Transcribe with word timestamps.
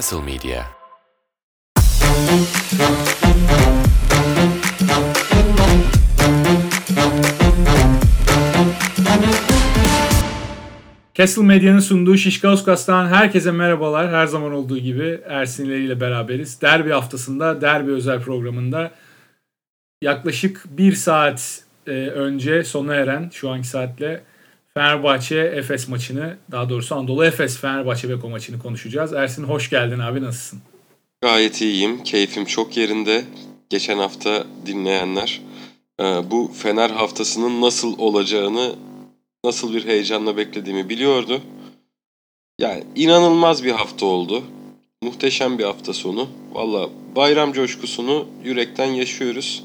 Castle 0.00 0.22
Media 0.22 0.64
Castle 11.14 11.42
Medya'nın 11.42 11.78
sunduğu 11.78 12.16
Şişkausgas'tan 12.16 13.08
herkese 13.08 13.50
merhabalar. 13.50 14.10
Her 14.10 14.26
zaman 14.26 14.52
olduğu 14.52 14.78
gibi 14.78 15.20
Ersin 15.26 15.64
ile 15.64 16.00
beraberiz. 16.00 16.62
Derbi 16.62 16.90
haftasında, 16.90 17.60
derbi 17.60 17.90
özel 17.90 18.20
programında 18.20 18.90
yaklaşık 20.02 20.64
bir 20.78 20.92
saat 20.92 21.64
e, 21.86 21.90
önce 21.92 22.64
sona 22.64 22.94
eren 22.94 23.30
şu 23.32 23.50
anki 23.50 23.68
saatle 23.68 24.22
Fenerbahçe 24.74 25.38
Efes 25.38 25.88
maçını, 25.88 26.36
daha 26.50 26.68
doğrusu 26.68 26.94
Anadolu 26.94 27.24
Efes 27.24 27.58
Fenerbahçe 27.58 28.08
Beko 28.08 28.28
maçını 28.28 28.58
konuşacağız. 28.58 29.12
Ersin 29.12 29.44
hoş 29.44 29.70
geldin 29.70 29.98
abi 29.98 30.22
nasılsın? 30.22 30.60
Gayet 31.22 31.60
iyiyim. 31.60 32.02
Keyfim 32.02 32.44
çok 32.44 32.76
yerinde. 32.76 33.24
Geçen 33.70 33.98
hafta 33.98 34.44
dinleyenler 34.66 35.40
e, 36.00 36.04
bu 36.04 36.52
Fener 36.54 36.90
haftasının 36.90 37.60
nasıl 37.60 37.98
olacağını, 37.98 38.74
nasıl 39.44 39.74
bir 39.74 39.86
heyecanla 39.86 40.36
beklediğimi 40.36 40.88
biliyordu. 40.88 41.40
Yani 42.60 42.84
inanılmaz 42.96 43.64
bir 43.64 43.72
hafta 43.72 44.06
oldu. 44.06 44.42
Muhteşem 45.02 45.58
bir 45.58 45.64
hafta 45.64 45.92
sonu. 45.92 46.28
Valla 46.52 46.90
bayram 47.16 47.52
coşkusunu 47.52 48.26
yürekten 48.44 48.92
yaşıyoruz. 48.92 49.64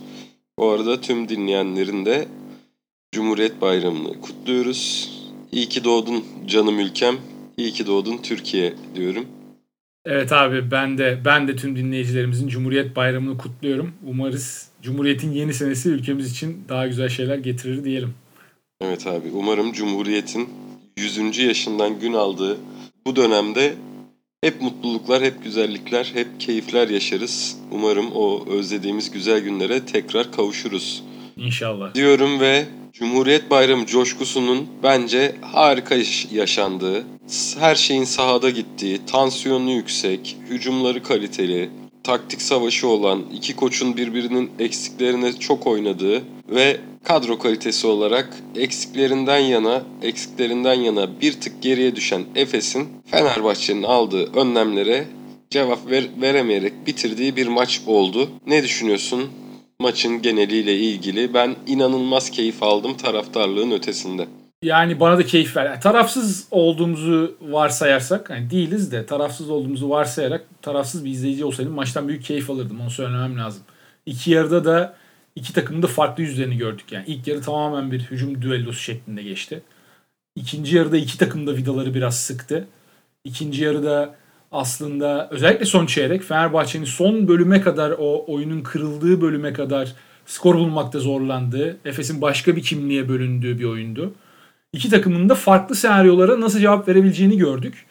Bu 0.59 0.69
arada 0.69 1.01
tüm 1.01 1.29
dinleyenlerin 1.29 2.05
de 2.05 2.27
Cumhuriyet 3.15 3.61
Bayramı'nı 3.61 4.21
kutluyoruz. 4.21 5.11
İyi 5.51 5.69
ki 5.69 5.83
doğdun 5.83 6.23
canım 6.47 6.79
ülkem. 6.79 7.15
İyi 7.57 7.71
ki 7.71 7.87
doğdun 7.87 8.17
Türkiye 8.17 8.73
diyorum. 8.95 9.25
Evet 10.05 10.31
abi 10.31 10.71
ben 10.71 10.97
de 10.97 11.21
ben 11.25 11.47
de 11.47 11.55
tüm 11.55 11.75
dinleyicilerimizin 11.75 12.47
Cumhuriyet 12.47 12.95
Bayramı'nı 12.95 13.37
kutluyorum. 13.37 13.91
Umarız 14.07 14.69
Cumhuriyet'in 14.81 15.31
yeni 15.31 15.53
senesi 15.53 15.89
ülkemiz 15.89 16.31
için 16.31 16.63
daha 16.69 16.87
güzel 16.87 17.09
şeyler 17.09 17.37
getirir 17.37 17.83
diyelim. 17.83 18.13
Evet 18.81 19.07
abi 19.07 19.27
umarım 19.33 19.73
Cumhuriyet'in 19.73 20.49
100. 20.97 21.37
yaşından 21.37 21.99
gün 21.99 22.13
aldığı 22.13 22.57
bu 23.07 23.15
dönemde 23.15 23.73
hep 24.41 24.61
mutluluklar, 24.61 25.23
hep 25.23 25.43
güzellikler, 25.43 26.11
hep 26.13 26.27
keyifler 26.39 26.89
yaşarız. 26.89 27.57
Umarım 27.71 28.11
o 28.11 28.45
özlediğimiz 28.49 29.11
güzel 29.11 29.39
günlere 29.39 29.85
tekrar 29.85 30.31
kavuşuruz. 30.31 31.03
İnşallah. 31.37 31.95
Diyorum 31.95 32.39
ve 32.39 32.65
Cumhuriyet 32.93 33.49
Bayramı 33.49 33.85
coşkusunun 33.85 34.67
bence 34.83 35.35
harika 35.41 35.95
yaşandığı, 36.31 37.03
her 37.59 37.75
şeyin 37.75 38.03
sahada 38.03 38.49
gittiği, 38.49 39.05
tansiyonu 39.05 39.71
yüksek, 39.71 40.37
hücumları 40.49 41.03
kaliteli, 41.03 41.69
taktik 42.03 42.41
savaşı 42.41 42.87
olan, 42.87 43.23
iki 43.33 43.55
koçun 43.55 43.97
birbirinin 43.97 44.51
eksiklerine 44.59 45.33
çok 45.33 45.67
oynadığı 45.67 46.21
ve 46.49 46.77
kadro 47.03 47.39
kalitesi 47.39 47.87
olarak 47.87 48.37
eksiklerinden 48.55 49.39
yana, 49.39 49.83
eksiklerinden 50.01 50.73
yana 50.73 51.21
bir 51.21 51.33
tık 51.33 51.61
geriye 51.61 51.95
düşen 51.95 52.23
Efes'in 52.35 52.87
Fenerbahçe'nin 53.05 53.83
aldığı 53.83 54.33
önlemlere 54.33 55.07
cevap 55.49 55.89
ver, 55.89 56.03
veremeyerek 56.21 56.87
bitirdiği 56.87 57.35
bir 57.35 57.47
maç 57.47 57.81
oldu. 57.87 58.29
Ne 58.47 58.63
düşünüyorsun 58.63 59.29
maçın 59.79 60.21
geneliyle 60.21 60.75
ilgili? 60.75 61.33
Ben 61.33 61.55
inanılmaz 61.67 62.29
keyif 62.29 62.63
aldım 62.63 62.97
taraftarlığın 62.97 63.71
ötesinde. 63.71 64.27
Yani 64.63 64.99
bana 64.99 65.17
da 65.17 65.25
keyif 65.25 65.57
ver. 65.57 65.65
Yani 65.65 65.79
tarafsız 65.79 66.47
olduğumuzu 66.51 67.37
varsayarsak, 67.41 68.29
yani 68.29 68.49
değiliz 68.49 68.91
de 68.91 69.05
tarafsız 69.05 69.49
olduğumuzu 69.49 69.89
varsayarak 69.89 70.45
tarafsız 70.61 71.05
bir 71.05 71.09
izleyici 71.09 71.45
olsaydım 71.45 71.73
maçtan 71.73 72.07
büyük 72.07 72.23
keyif 72.23 72.49
alırdım. 72.49 72.81
Onu 72.81 72.91
söylemem 72.91 73.37
lazım. 73.37 73.63
İki 74.05 74.31
yarıda 74.31 74.65
da 74.65 74.95
iki 75.35 75.53
takımın 75.53 75.83
da 75.83 75.87
farklı 75.87 76.23
yüzlerini 76.23 76.57
gördük. 76.57 76.91
Yani 76.91 77.05
ilk 77.07 77.27
yarı 77.27 77.41
tamamen 77.41 77.91
bir 77.91 77.99
hücum 77.99 78.41
düellosu 78.41 78.79
şeklinde 78.79 79.23
geçti. 79.23 79.61
İkinci 80.35 80.75
yarıda 80.75 80.97
iki 80.97 81.17
takım 81.17 81.47
da 81.47 81.55
vidaları 81.55 81.93
biraz 81.93 82.19
sıktı. 82.19 82.67
İkinci 83.23 83.63
yarıda 83.63 84.15
aslında 84.55 85.27
özellikle 85.31 85.65
son 85.65 85.85
çeyrek 85.85 86.23
Fenerbahçe'nin 86.23 86.85
son 86.85 87.27
bölüme 87.27 87.61
kadar 87.61 87.95
o 87.99 88.25
oyunun 88.27 88.61
kırıldığı 88.61 89.21
bölüme 89.21 89.53
kadar 89.53 89.93
skor 90.25 90.55
bulmakta 90.55 90.99
zorlandığı, 90.99 91.77
Efes'in 91.85 92.21
başka 92.21 92.55
bir 92.55 92.63
kimliğe 92.63 93.09
bölündüğü 93.09 93.59
bir 93.59 93.65
oyundu. 93.65 94.13
İki 94.73 94.89
takımın 94.89 95.29
da 95.29 95.35
farklı 95.35 95.75
senaryolara 95.75 96.41
nasıl 96.41 96.59
cevap 96.59 96.87
verebileceğini 96.87 97.37
gördük. 97.37 97.85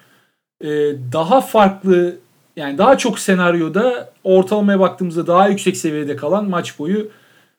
Ee, 0.60 0.69
daha 1.12 1.41
farklı 1.41 2.16
yani 2.56 2.78
daha 2.78 2.98
çok 2.98 3.19
senaryoda 3.19 4.12
ortalamaya 4.24 4.80
baktığımızda 4.80 5.26
daha 5.26 5.48
yüksek 5.48 5.76
seviyede 5.76 6.16
kalan 6.16 6.48
maç 6.48 6.78
boyu 6.78 7.08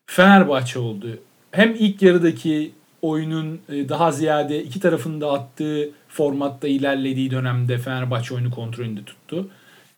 Fenerbahçe 0.06 0.80
oldu. 0.80 1.08
Hem 1.52 1.76
ilk 1.80 2.02
yarıdaki 2.02 2.72
oyunun 3.10 3.60
e, 3.70 3.90
daha 3.90 4.12
ziyade 4.12 4.64
iki 4.64 4.80
tarafın 4.80 5.22
da 5.22 5.32
attığı 5.32 5.90
formatta 6.08 6.68
ilerlediği 6.68 7.32
dönemde 7.32 7.78
Fenerbahçe 7.78 8.34
oyunu 8.34 8.52
kontrolünde 8.52 9.04
tuttu. 9.04 9.48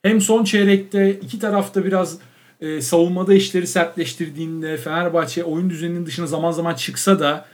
Hem 0.01 0.21
son 0.21 0.43
çeyrekte 0.43 1.13
iki 1.13 1.39
tarafta 1.39 1.85
biraz 1.85 2.17
e, 2.61 2.81
savunmada 2.81 3.33
işleri 3.33 3.67
sertleştirdiğinde 3.67 4.77
Fenerbahçe 4.77 5.43
oyun 5.43 5.69
düzeninin 5.69 6.05
dışına 6.05 6.27
zaman 6.27 6.51
zaman 6.51 6.73
çıksa 6.73 7.19
da 7.19 7.45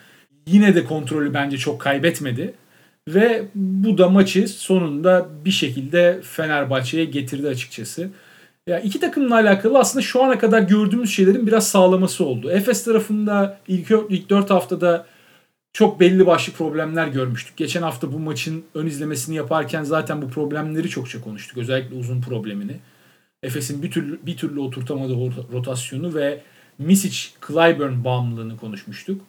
yine 0.47 0.75
de 0.75 0.85
kontrolü 0.85 1.33
bence 1.33 1.57
çok 1.57 1.81
kaybetmedi. 1.81 2.53
Ve 3.07 3.43
bu 3.55 3.97
da 3.97 4.09
maçı 4.09 4.47
sonunda 4.47 5.27
bir 5.45 5.51
şekilde 5.51 6.19
Fenerbahçe'ye 6.23 7.05
getirdi 7.05 7.47
açıkçası. 7.47 8.09
Ya 8.67 8.79
iki 8.79 8.99
takımla 8.99 9.35
alakalı 9.35 9.79
aslında 9.79 10.03
şu 10.03 10.23
ana 10.23 10.37
kadar 10.37 10.61
gördüğümüz 10.61 11.11
şeylerin 11.11 11.47
biraz 11.47 11.67
sağlaması 11.67 12.25
oldu. 12.25 12.51
Efes 12.51 12.83
tarafında 12.83 13.59
ilk, 13.67 13.91
ilk 14.09 14.29
4 14.29 14.49
haftada 14.49 15.05
çok 15.73 15.99
belli 15.99 16.25
başlı 16.25 16.53
problemler 16.53 17.07
görmüştük. 17.07 17.57
Geçen 17.57 17.81
hafta 17.81 18.13
bu 18.13 18.19
maçın 18.19 18.63
ön 18.75 18.85
izlemesini 18.85 19.35
yaparken 19.35 19.83
zaten 19.83 20.21
bu 20.21 20.29
problemleri 20.29 20.89
çokça 20.89 21.21
konuştuk. 21.21 21.57
Özellikle 21.57 21.95
uzun 21.95 22.21
problemini. 22.21 22.79
Efes'in 23.43 23.83
bir 23.83 23.91
türlü, 23.91 24.25
bir 24.25 24.37
türlü 24.37 24.59
oturtamadığı 24.59 25.13
rotasyonu 25.53 26.15
ve 26.15 26.41
Misic 26.79 27.29
Clyburn 27.47 28.03
bağımlılığını 28.03 28.57
konuşmuştuk. 28.57 29.21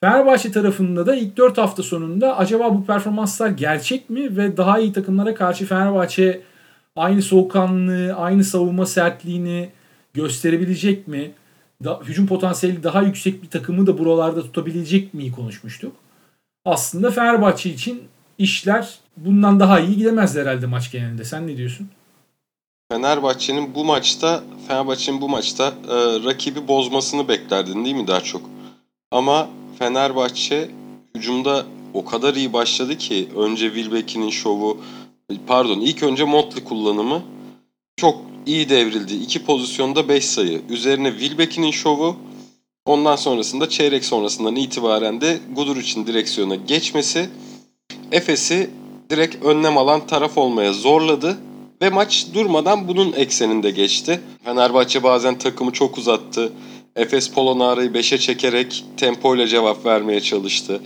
Fenerbahçe 0.00 0.52
tarafında 0.52 1.06
da 1.06 1.14
ilk 1.14 1.36
4 1.36 1.58
hafta 1.58 1.82
sonunda 1.82 2.36
acaba 2.36 2.74
bu 2.74 2.86
performanslar 2.86 3.48
gerçek 3.48 4.10
mi 4.10 4.36
ve 4.36 4.56
daha 4.56 4.78
iyi 4.78 4.92
takımlara 4.92 5.34
karşı 5.34 5.66
Fenerbahçe 5.66 6.42
aynı 6.96 7.22
soğukkanlılığı, 7.22 8.14
aynı 8.14 8.44
savunma 8.44 8.86
sertliğini 8.86 9.70
gösterebilecek 10.14 11.08
mi? 11.08 11.32
Da, 11.84 12.00
hücum 12.04 12.26
potansiyeli 12.26 12.82
daha 12.82 13.02
yüksek 13.02 13.42
bir 13.42 13.50
takımı 13.50 13.86
da 13.86 13.98
buralarda 13.98 14.42
tutabilecek 14.42 15.14
mi 15.14 15.32
konuşmuştuk. 15.32 15.92
Aslında 16.64 17.10
Fenerbahçe 17.10 17.70
için 17.70 18.02
işler 18.38 18.98
bundan 19.16 19.60
daha 19.60 19.80
iyi 19.80 19.96
gidemez 19.96 20.36
herhalde 20.36 20.66
maç 20.66 20.92
genelinde. 20.92 21.24
Sen 21.24 21.46
ne 21.46 21.56
diyorsun? 21.56 21.88
Fenerbahçe'nin 22.92 23.74
bu 23.74 23.84
maçta 23.84 24.42
Fenerbahçe'nin 24.68 25.20
bu 25.20 25.28
maçta 25.28 25.66
e, 25.68 25.94
rakibi 26.24 26.68
bozmasını 26.68 27.28
beklerdin 27.28 27.84
değil 27.84 27.96
mi 27.96 28.06
daha 28.06 28.20
çok? 28.20 28.42
Ama 29.10 29.48
Fenerbahçe 29.78 30.70
hücumda 31.16 31.64
o 31.94 32.04
kadar 32.04 32.34
iyi 32.34 32.52
başladı 32.52 32.98
ki 32.98 33.28
önce 33.36 33.66
Wilbeck'in 33.74 34.30
şovu 34.30 34.80
pardon 35.46 35.80
ilk 35.80 36.02
önce 36.02 36.24
Motley 36.24 36.64
kullanımı 36.64 37.22
çok 37.96 38.18
iyi 38.46 38.68
devrildi. 38.68 39.14
İki 39.14 39.44
pozisyonda 39.44 40.08
5 40.08 40.24
sayı. 40.24 40.62
Üzerine 40.70 41.10
Wilbeck'in 41.10 41.70
şovu 41.70 42.16
ondan 42.86 43.16
sonrasında 43.16 43.68
çeyrek 43.68 44.04
sonrasından 44.04 44.56
itibaren 44.56 45.20
de 45.20 45.38
Guduric'in 45.56 46.06
direksiyona 46.06 46.54
geçmesi 46.54 47.28
Efes'i 48.12 48.70
direkt 49.10 49.44
önlem 49.44 49.78
alan 49.78 50.06
taraf 50.06 50.38
olmaya 50.38 50.72
zorladı 50.72 51.38
ve 51.82 51.90
maç 51.90 52.26
durmadan 52.34 52.88
bunun 52.88 53.12
ekseninde 53.12 53.70
geçti. 53.70 54.20
Fenerbahçe 54.44 55.02
bazen 55.02 55.38
takımı 55.38 55.72
çok 55.72 55.98
uzattı. 55.98 56.52
Efes 56.96 57.30
Polonara'yı 57.30 57.90
5'e 57.90 58.18
çekerek 58.18 58.84
tempoyla 58.96 59.46
cevap 59.46 59.86
vermeye 59.86 60.20
çalıştı. 60.20 60.82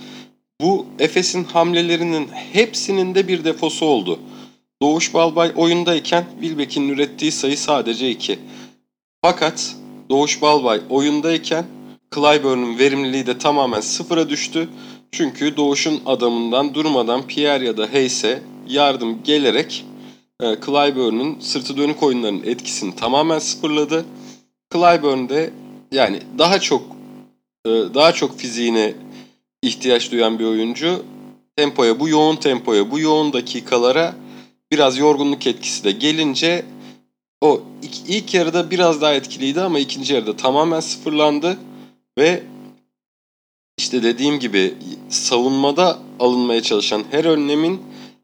Bu 0.61 0.85
Efes'in 0.99 1.43
hamlelerinin 1.43 2.27
hepsinin 2.53 3.15
de 3.15 3.27
bir 3.27 3.43
defosu 3.43 3.85
oldu. 3.85 4.19
Doğuş 4.81 5.13
Balbay 5.13 5.51
oyundayken 5.55 6.25
Wilbeck'in 6.41 6.89
ürettiği 6.89 7.31
sayı 7.31 7.57
sadece 7.57 8.09
2. 8.09 8.39
Fakat 9.21 9.75
Doğuş 10.09 10.41
Balbay 10.41 10.81
oyundayken 10.89 11.65
Clyburn'un 12.15 12.79
verimliliği 12.79 13.27
de 13.27 13.37
tamamen 13.37 13.79
sıfıra 13.79 14.29
düştü. 14.29 14.69
Çünkü 15.11 15.57
Doğuş'un 15.57 16.01
adamından 16.05 16.73
durmadan 16.73 17.27
Pierre 17.27 17.65
ya 17.65 17.77
da 17.77 17.93
Hayes'e 17.93 18.41
yardım 18.67 19.23
gelerek 19.23 19.85
e, 20.41 20.45
Clyburn'un 20.65 21.39
sırtı 21.39 21.77
dönük 21.77 22.03
oyunlarının 22.03 22.43
etkisini 22.45 22.95
tamamen 22.95 23.39
sıfırladı. 23.39 24.05
Clyburn 24.73 25.29
de 25.29 25.53
yani 25.91 26.19
daha 26.37 26.59
çok 26.59 26.81
e, 27.65 27.69
daha 27.69 28.11
çok 28.11 28.39
fiziğine 28.39 28.93
ihtiyaç 29.61 30.11
duyan 30.11 30.39
bir 30.39 30.45
oyuncu 30.45 31.05
tempoya 31.55 31.99
bu 31.99 32.09
yoğun 32.09 32.35
tempoya 32.35 32.91
bu 32.91 32.99
yoğun 32.99 33.33
dakikalara 33.33 34.15
biraz 34.71 34.97
yorgunluk 34.97 35.47
etkisi 35.47 35.83
de 35.83 35.91
gelince 35.91 36.65
o 37.41 37.61
ilk, 38.07 38.33
yarıda 38.33 38.71
biraz 38.71 39.01
daha 39.01 39.13
etkiliydi 39.13 39.61
ama 39.61 39.79
ikinci 39.79 40.13
yarıda 40.13 40.37
tamamen 40.37 40.79
sıfırlandı 40.79 41.57
ve 42.17 42.43
işte 43.77 44.03
dediğim 44.03 44.39
gibi 44.39 44.73
savunmada 45.09 45.99
alınmaya 46.19 46.61
çalışan 46.61 47.03
her 47.11 47.25
önlemin 47.25 47.81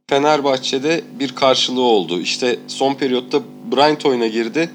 Fenerbahçe'de 0.07 1.03
bir 1.19 1.35
karşılığı 1.35 1.81
oldu. 1.81 2.19
İşte 2.19 2.59
son 2.67 2.93
periyotta 2.93 3.41
Bryant 3.71 4.05
oyuna 4.05 4.27
girdi 4.27 4.69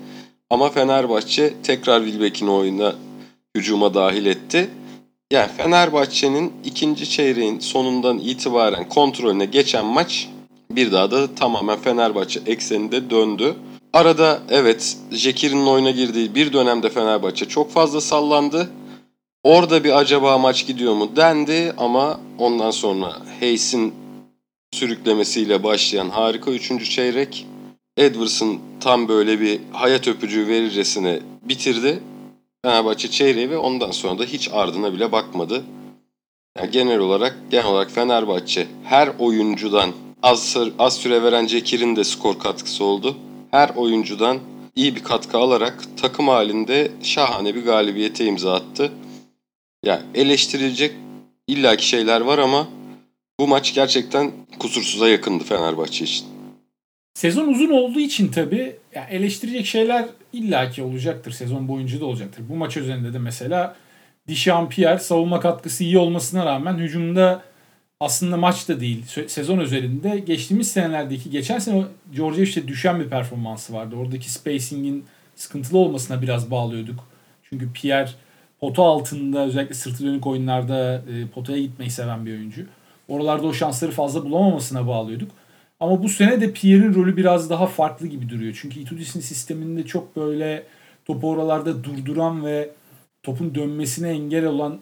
ama 0.50 0.70
Fenerbahçe 0.70 1.54
tekrar 1.62 2.04
Wilbeck'in 2.04 2.46
oyuna 2.46 2.94
hücuma 3.56 3.94
dahil 3.94 4.26
etti. 4.26 4.70
Yani 5.30 5.50
Fenerbahçe'nin 5.56 6.52
ikinci 6.64 7.10
çeyreğin 7.10 7.58
sonundan 7.58 8.18
itibaren 8.18 8.88
kontrolüne 8.88 9.44
geçen 9.44 9.84
maç 9.84 10.28
bir 10.70 10.92
daha 10.92 11.10
da 11.10 11.34
tamamen 11.34 11.78
Fenerbahçe 11.78 12.40
ekseninde 12.46 13.10
döndü. 13.10 13.54
Arada 13.92 14.42
evet 14.50 14.96
Jekir'in 15.10 15.66
oyuna 15.66 15.90
girdiği 15.90 16.34
bir 16.34 16.52
dönemde 16.52 16.90
Fenerbahçe 16.90 17.48
çok 17.48 17.70
fazla 17.70 18.00
sallandı. 18.00 18.70
Orada 19.44 19.84
bir 19.84 19.98
acaba 19.98 20.38
maç 20.38 20.66
gidiyor 20.66 20.94
mu 20.94 21.10
dendi 21.16 21.74
ama 21.78 22.20
ondan 22.38 22.70
sonra 22.70 23.16
Hayes'in 23.40 23.94
sürüklemesiyle 24.72 25.62
başlayan 25.62 26.10
harika 26.10 26.50
üçüncü 26.50 26.84
çeyrek 26.84 27.46
Edwards'ın 27.96 28.60
tam 28.80 29.08
böyle 29.08 29.40
bir 29.40 29.60
hayat 29.72 30.08
öpücüğü 30.08 30.46
verircesine 30.48 31.20
bitirdi. 31.42 32.00
Fenerbahçe 32.64 33.10
çeyreği 33.10 33.50
ve 33.50 33.58
ondan 33.58 33.90
sonra 33.90 34.18
da 34.18 34.24
hiç 34.24 34.50
ardına 34.52 34.92
bile 34.92 35.12
bakmadı. 35.12 35.64
Yani 36.58 36.70
genel 36.70 36.98
olarak 36.98 37.36
genel 37.50 37.66
olarak 37.66 37.90
Fenerbahçe 37.90 38.66
her 38.84 39.10
oyuncudan 39.18 39.90
az, 40.22 40.56
az 40.78 40.96
süre 40.96 41.22
veren 41.22 41.46
Cekir'in 41.46 41.96
de 41.96 42.04
skor 42.04 42.38
katkısı 42.38 42.84
oldu. 42.84 43.16
Her 43.50 43.70
oyuncudan 43.76 44.38
iyi 44.76 44.96
bir 44.96 45.04
katkı 45.04 45.38
alarak 45.38 45.84
takım 46.02 46.28
halinde 46.28 46.90
şahane 47.02 47.54
bir 47.54 47.64
galibiyete 47.64 48.24
imza 48.24 48.54
attı. 48.54 48.92
Yani 49.84 50.02
eleştirilecek 50.14 50.92
illaki 51.46 51.88
şeyler 51.88 52.20
var 52.20 52.38
ama 52.38 52.68
bu 53.40 53.48
maç 53.48 53.74
gerçekten 53.74 54.32
kusursuza 54.58 55.08
yakındı 55.08 55.44
Fenerbahçe 55.44 56.04
için. 56.04 56.26
Sezon 57.14 57.48
uzun 57.48 57.70
olduğu 57.70 58.00
için 58.00 58.28
tabii 58.28 58.76
yani 58.94 59.06
eleştirecek 59.10 59.66
şeyler 59.66 60.06
illaki 60.32 60.82
olacaktır. 60.82 61.32
Sezon 61.32 61.68
boyunca 61.68 62.00
da 62.00 62.06
olacaktır. 62.06 62.44
Bu 62.48 62.56
maç 62.56 62.76
üzerinde 62.76 63.12
de 63.12 63.18
mesela 63.18 63.76
Dişampier 64.28 64.98
savunma 64.98 65.40
katkısı 65.40 65.84
iyi 65.84 65.98
olmasına 65.98 66.46
rağmen 66.46 66.74
hücumda 66.74 67.42
aslında 68.00 68.36
maç 68.36 68.68
da 68.68 68.80
değil 68.80 69.04
sezon 69.26 69.58
üzerinde 69.58 70.18
geçtiğimiz 70.18 70.70
senelerdeki 70.70 71.30
geçen 71.30 71.58
sene 71.58 71.84
işte 72.38 72.68
düşen 72.68 73.00
bir 73.00 73.08
performansı 73.08 73.72
vardı. 73.72 73.96
Oradaki 73.96 74.30
spacing'in 74.30 75.04
sıkıntılı 75.36 75.78
olmasına 75.78 76.22
biraz 76.22 76.50
bağlıyorduk. 76.50 77.04
Çünkü 77.42 77.72
Pierre 77.72 78.10
pota 78.60 78.82
altında 78.82 79.46
özellikle 79.46 79.74
sırtı 79.74 80.04
dönük 80.04 80.26
oyunlarda 80.26 80.94
e, 80.94 81.26
potaya 81.34 81.62
gitmeyi 81.62 81.90
seven 81.90 82.26
bir 82.26 82.32
oyuncu. 82.32 82.66
Oralarda 83.08 83.46
o 83.46 83.52
şansları 83.52 83.90
fazla 83.90 84.24
bulamamasına 84.24 84.86
bağlıyorduk. 84.86 85.30
Ama 85.80 86.02
bu 86.02 86.08
sene 86.08 86.40
de 86.40 86.52
Pierre'in 86.52 86.94
rolü 86.94 87.16
biraz 87.16 87.50
daha 87.50 87.66
farklı 87.66 88.06
gibi 88.06 88.28
duruyor. 88.28 88.58
Çünkü 88.60 88.80
Itudis'in 88.80 89.20
sisteminde 89.20 89.86
çok 89.86 90.16
böyle 90.16 90.62
topu 91.04 91.30
oralarda 91.30 91.84
durduran 91.84 92.44
ve 92.44 92.70
topun 93.22 93.54
dönmesine 93.54 94.08
engel 94.08 94.44
olan 94.44 94.78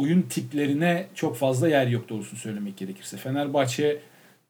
oyun 0.00 0.22
tiplerine 0.22 1.06
çok 1.14 1.36
fazla 1.36 1.68
yer 1.68 1.86
yok 1.86 2.08
doğrusunu 2.08 2.38
söylemek 2.38 2.76
gerekirse. 2.76 3.16
Fenerbahçe 3.16 4.00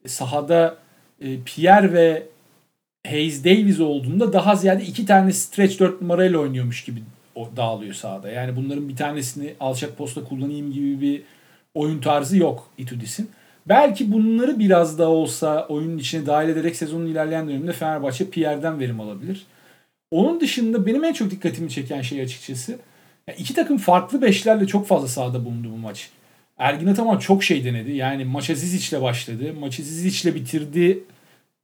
e, 0.04 0.08
sahada 0.08 0.76
e, 1.20 1.40
Pierre 1.44 1.92
ve 1.92 2.26
Hayes 3.06 3.44
Davis 3.44 3.80
olduğunda 3.80 4.32
daha 4.32 4.56
ziyade 4.56 4.84
iki 4.84 5.06
tane 5.06 5.32
stretch 5.32 5.80
4 5.80 6.00
numarayla 6.00 6.38
oynuyormuş 6.38 6.84
gibi 6.84 7.02
dağılıyor 7.56 7.94
sahada. 7.94 8.30
Yani 8.30 8.56
bunların 8.56 8.88
bir 8.88 8.96
tanesini 8.96 9.54
alçak 9.60 9.98
posta 9.98 10.24
kullanayım 10.24 10.72
gibi 10.72 11.00
bir 11.00 11.22
oyun 11.74 12.00
tarzı 12.00 12.36
yok 12.36 12.68
Itudis'in. 12.78 13.30
Belki 13.66 14.12
bunları 14.12 14.58
biraz 14.58 14.98
da 14.98 15.08
olsa 15.08 15.66
oyunun 15.68 15.98
içine 15.98 16.26
dahil 16.26 16.48
ederek 16.48 16.76
sezonun 16.76 17.06
ilerleyen 17.06 17.48
döneminde 17.48 17.72
Fenerbahçe 17.72 18.30
Pierre'den 18.30 18.80
verim 18.80 19.00
alabilir. 19.00 19.46
Onun 20.10 20.40
dışında 20.40 20.86
benim 20.86 21.04
en 21.04 21.12
çok 21.12 21.30
dikkatimi 21.30 21.70
çeken 21.70 22.02
şey 22.02 22.20
açıkçası 22.20 22.78
yani 23.30 23.40
iki 23.40 23.54
takım 23.54 23.78
farklı 23.78 24.22
beşlerle 24.22 24.66
çok 24.66 24.86
fazla 24.86 25.08
sahada 25.08 25.44
bulundu 25.44 25.68
bu 25.72 25.76
maç. 25.76 26.10
Ergin 26.58 26.86
Ataman 26.86 27.18
çok 27.18 27.44
şey 27.44 27.64
denedi. 27.64 27.92
Yani 27.92 28.24
maça 28.24 28.54
Zizic'le 28.54 29.02
başladı. 29.02 29.54
Maçı 29.60 29.82
Zizic'le 29.82 30.34
bitirdi. 30.34 31.04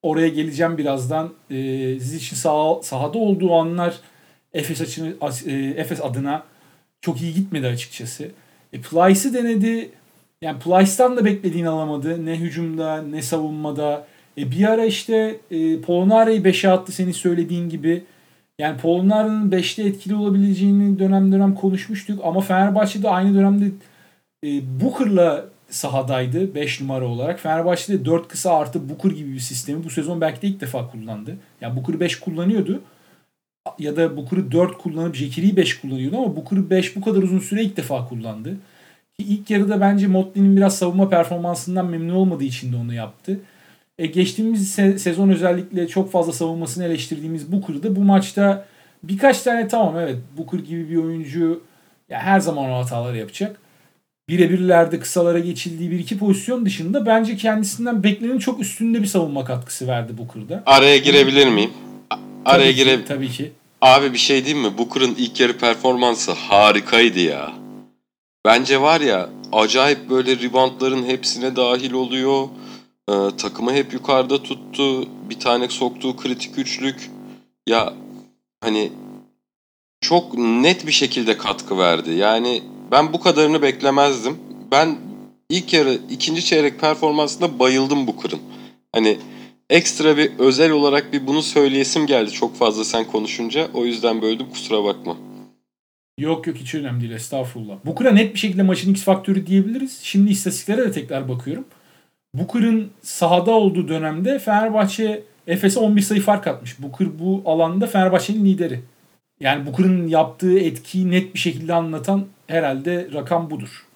Oraya 0.02 0.28
geleceğim 0.28 0.78
birazdan. 0.78 1.32
Ee, 1.50 1.54
Zizic'in 1.98 2.36
sah- 2.36 2.82
sahada 2.82 3.18
olduğu 3.18 3.54
anlar 3.54 3.94
Efes, 4.54 4.80
açını, 4.80 5.14
e, 5.46 5.52
Efes 5.54 6.00
adına 6.00 6.42
çok 7.00 7.22
iyi 7.22 7.34
gitmedi 7.34 7.66
açıkçası. 7.66 8.28
E, 8.72 8.80
Plyce'ı 8.80 9.34
denedi. 9.34 9.90
Yani 10.42 10.58
Plyce'dan 10.58 11.16
da 11.16 11.24
beklediğini 11.24 11.68
alamadı. 11.68 12.26
Ne 12.26 12.36
hücumda 12.38 13.02
ne 13.02 13.22
savunmada. 13.22 14.06
E, 14.38 14.50
bir 14.50 14.64
ara 14.64 14.84
işte 14.84 15.36
e, 15.50 15.80
Polonara'yı 15.80 16.40
5'e 16.40 16.70
attı 16.70 16.92
senin 16.92 17.12
söylediğin 17.12 17.68
gibi. 17.68 18.04
Yani 18.58 18.76
Polonara'nın 18.76 19.50
5'te 19.50 19.82
etkili 19.82 20.14
olabileceğini 20.14 20.98
dönem 20.98 21.32
dönem 21.32 21.54
konuşmuştuk. 21.54 22.20
Ama 22.24 22.40
Fenerbahçe'de 22.40 23.08
aynı 23.08 23.34
dönemde 23.34 23.70
e, 24.44 24.80
Booker'la 24.80 25.44
sahadaydı 25.70 26.54
5 26.54 26.80
numara 26.80 27.04
olarak. 27.04 27.40
Fenerbahçe'de 27.40 28.04
4 28.04 28.28
kısa 28.28 28.58
artı 28.58 28.88
Booker 28.88 29.10
gibi 29.10 29.32
bir 29.32 29.40
sistemi 29.40 29.84
bu 29.84 29.90
sezon 29.90 30.20
belki 30.20 30.42
de 30.42 30.46
ilk 30.46 30.60
defa 30.60 30.90
kullandı. 30.90 31.36
Yani 31.60 31.76
Booker 31.76 32.00
5 32.00 32.20
kullanıyordu. 32.20 32.82
Ya 33.78 33.96
da 33.96 34.16
Booker'ı 34.16 34.52
4 34.52 34.78
kullanıp 34.78 35.14
Jekiri'yi 35.14 35.56
5 35.56 35.80
kullanıyordu 35.80 36.16
ama 36.16 36.36
Booker'ı 36.36 36.70
5 36.70 36.96
bu 36.96 37.00
kadar 37.00 37.22
uzun 37.22 37.38
süre 37.38 37.62
ilk 37.62 37.76
defa 37.76 38.08
kullandı. 38.08 38.56
Ki 39.18 39.26
ilk 39.26 39.50
yarıda 39.50 39.80
bence 39.80 40.06
Motley'nin 40.06 40.56
biraz 40.56 40.78
savunma 40.78 41.08
performansından 41.08 41.86
memnun 41.86 42.14
olmadığı 42.14 42.44
için 42.44 42.72
de 42.72 42.76
onu 42.76 42.94
yaptı. 42.94 43.40
E, 43.98 44.06
geçtiğimiz 44.06 44.78
se- 44.78 44.98
sezon 44.98 45.28
özellikle 45.28 45.88
çok 45.88 46.12
fazla 46.12 46.32
savunmasını 46.32 46.84
eleştirdiğimiz 46.84 47.52
Booker'da 47.52 47.96
bu 47.96 48.00
maçta 48.00 48.66
birkaç 49.02 49.42
tane 49.42 49.68
tamam 49.68 49.98
evet 49.98 50.16
Booker 50.38 50.58
gibi 50.58 50.90
bir 50.90 50.96
oyuncu 50.96 51.62
ya 52.08 52.18
her 52.18 52.40
zaman 52.40 52.70
o 52.70 52.78
hataları 52.78 53.16
yapacak. 53.18 53.60
Birebirlerde 54.28 54.98
kısalara 54.98 55.38
geçildiği 55.38 55.90
bir 55.90 55.98
iki 55.98 56.18
pozisyon 56.18 56.66
dışında 56.66 57.06
bence 57.06 57.36
kendisinden 57.36 58.02
beklenenin 58.02 58.38
çok 58.38 58.60
üstünde 58.60 59.02
bir 59.02 59.06
savunma 59.06 59.44
katkısı 59.44 59.86
verdi 59.86 60.18
Booker'da. 60.18 60.62
Araya 60.66 60.96
girebilir 60.96 61.48
miyim? 61.48 61.70
Araya 62.44 62.72
gire 62.72 63.04
Tabii 63.04 63.28
ki. 63.28 63.52
Abi 63.80 64.12
bir 64.12 64.18
şey 64.18 64.44
diyeyim 64.44 64.66
mi? 64.66 64.78
Booker'ın 64.78 65.14
ilk 65.18 65.40
yarı 65.40 65.58
performansı 65.58 66.32
harikaydı 66.32 67.20
ya. 67.20 67.52
Bence 68.46 68.80
var 68.80 69.00
ya 69.00 69.28
acayip 69.52 70.10
böyle 70.10 70.38
reboundların 70.40 71.04
hepsine 71.06 71.56
dahil 71.56 71.92
oluyor. 71.92 72.48
Ee, 73.10 73.12
takımı 73.38 73.72
hep 73.72 73.92
yukarıda 73.92 74.42
tuttu. 74.42 75.08
Bir 75.30 75.40
tane 75.40 75.68
soktuğu 75.68 76.16
kritik 76.16 76.58
üçlük. 76.58 77.10
Ya 77.68 77.94
hani 78.60 78.92
çok 80.00 80.38
net 80.38 80.86
bir 80.86 80.92
şekilde 80.92 81.36
katkı 81.36 81.78
verdi. 81.78 82.10
Yani 82.10 82.62
ben 82.90 83.12
bu 83.12 83.20
kadarını 83.20 83.62
beklemezdim. 83.62 84.38
Ben 84.70 84.96
ilk 85.48 85.72
yarı 85.72 85.98
ikinci 86.10 86.44
çeyrek 86.44 86.80
performansında 86.80 87.58
bayıldım 87.58 88.06
Booker'ın. 88.06 88.40
Hani 88.92 89.18
ekstra 89.70 90.16
bir 90.16 90.30
özel 90.38 90.70
olarak 90.70 91.12
bir 91.12 91.26
bunu 91.26 91.42
söyleyesim 91.42 92.06
geldi 92.06 92.30
çok 92.30 92.56
fazla 92.56 92.84
sen 92.84 93.04
konuşunca. 93.04 93.68
O 93.74 93.84
yüzden 93.84 94.22
böldüm 94.22 94.50
kusura 94.50 94.84
bakma. 94.84 95.16
Yok 96.18 96.46
yok 96.46 96.56
hiç 96.56 96.74
önemli 96.74 97.00
değil 97.00 97.12
estağfurullah. 97.12 97.76
Booker'a 97.84 98.10
net 98.10 98.34
bir 98.34 98.38
şekilde 98.38 98.62
maçın 98.62 98.90
X 98.90 99.02
faktörü 99.02 99.46
diyebiliriz. 99.46 100.00
Şimdi 100.02 100.30
istatistiklere 100.30 100.84
de 100.84 100.92
tekrar 100.92 101.28
bakıyorum. 101.28 101.64
Booker'ın 102.38 102.90
sahada 103.02 103.50
olduğu 103.50 103.88
dönemde 103.88 104.38
Fenerbahçe 104.38 105.22
Efes'e 105.46 105.80
11 105.80 106.00
sayı 106.00 106.20
fark 106.20 106.46
atmış. 106.46 106.82
Booker 106.82 107.08
bu 107.18 107.42
alanda 107.44 107.86
Fenerbahçe'nin 107.86 108.44
lideri. 108.44 108.80
Yani 109.40 109.66
Booker'ın 109.66 110.08
yaptığı 110.08 110.58
etkiyi 110.58 111.10
net 111.10 111.34
bir 111.34 111.38
şekilde 111.38 111.74
anlatan 111.74 112.26
herhalde 112.46 113.08
rakam 113.12 113.50
budur. 113.50 113.86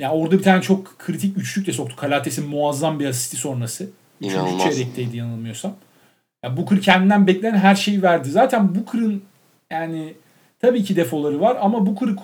Yani 0.00 0.12
orada 0.14 0.38
bir 0.38 0.42
tane 0.42 0.62
çok 0.62 0.98
kritik 0.98 1.38
üçlük 1.38 1.66
de 1.66 1.72
soktu. 1.72 1.96
Kalates'in 1.96 2.48
muazzam 2.48 3.00
bir 3.00 3.06
asisti 3.06 3.36
sonrası. 3.36 3.90
Üçüncü 4.20 4.58
çeyrekteydi 4.58 5.16
yanılmıyorsam. 5.16 5.74
Yani 6.44 6.56
Booker 6.56 6.80
kendinden 6.80 7.26
beklenen 7.26 7.58
her 7.58 7.74
şeyi 7.74 8.02
verdi. 8.02 8.30
Zaten 8.30 8.74
Booker'ın 8.74 9.22
yani 9.70 10.14
tabii 10.60 10.84
ki 10.84 10.96
defoları 10.96 11.40
var 11.40 11.58
ama 11.60 11.86
Booker'ı 11.86 12.16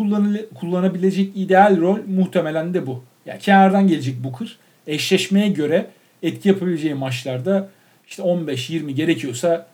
kullanabilecek 0.54 1.37
ideal 1.37 1.80
rol 1.80 1.99
muhtemelen 2.06 2.75
de 2.75 2.87
bu. 2.87 3.02
Yani 3.26 3.38
kenardan 3.38 3.88
gelecek 3.88 4.25
Booker. 4.25 4.56
Eşleşmeye 4.86 5.48
göre 5.48 5.86
etki 6.22 6.48
yapabileceği 6.48 6.94
maçlarda 6.94 7.68
işte 8.08 8.22
15-20 8.22 8.90
gerekiyorsa 8.90 9.66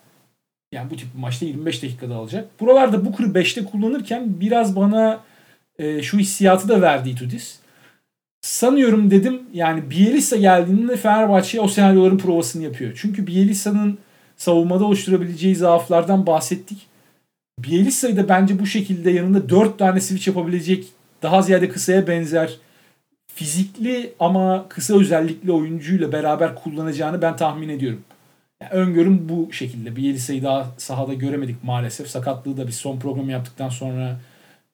yani 0.72 0.90
bu 0.90 0.96
tip 0.96 1.14
bir 1.14 1.20
maçta 1.20 1.46
25 1.46 1.82
dakikada 1.82 2.14
alacak. 2.14 2.60
Buralarda 2.60 3.04
Booker'ı 3.04 3.28
5'te 3.28 3.64
kullanırken 3.64 4.40
biraz 4.40 4.76
bana 4.76 5.20
e, 5.78 6.02
şu 6.02 6.18
hissiyatı 6.18 6.68
da 6.68 6.80
verdi 6.82 7.10
Itudis 7.10 7.58
sanıyorum 8.40 9.10
dedim 9.10 9.42
yani 9.52 9.90
Bielisa 9.90 10.36
geldiğinde 10.36 10.96
Fenerbahçe 10.96 11.60
o 11.60 11.68
senaryoların 11.68 12.18
provasını 12.18 12.64
yapıyor. 12.64 12.92
Çünkü 12.96 13.26
Bielisa'nın 13.26 13.98
savunmada 14.36 14.84
oluşturabileceği 14.84 15.56
zaaflardan 15.56 16.26
bahsettik. 16.26 16.86
Bielisa'yı 17.58 18.16
da 18.16 18.28
bence 18.28 18.58
bu 18.58 18.66
şekilde 18.66 19.10
yanında 19.10 19.48
4 19.48 19.78
tane 19.78 20.00
switch 20.00 20.28
yapabilecek 20.28 20.86
daha 21.22 21.42
ziyade 21.42 21.68
kısaya 21.68 22.06
benzer 22.06 22.56
fizikli 23.38 24.12
ama 24.21 24.66
kısa 24.68 25.00
özellikli 25.00 25.52
oyuncuyla 25.52 26.12
beraber 26.12 26.54
kullanacağını 26.54 27.23
ben 27.23 27.37
tahmin 27.37 27.68
ediyorum. 27.68 28.02
Yani 28.61 28.73
öngörüm 28.73 29.28
bu 29.28 29.52
şekilde. 29.52 29.97
Bielisa'yı 29.97 30.42
daha 30.42 30.66
sahada 30.78 31.14
göremedik 31.14 31.64
maalesef. 31.64 32.09
Sakatlığı 32.09 32.57
da 32.57 32.66
bir 32.66 32.73
son 32.73 32.99
programı 32.99 33.33
yaptıktan 33.33 33.68
sonra 33.68 34.21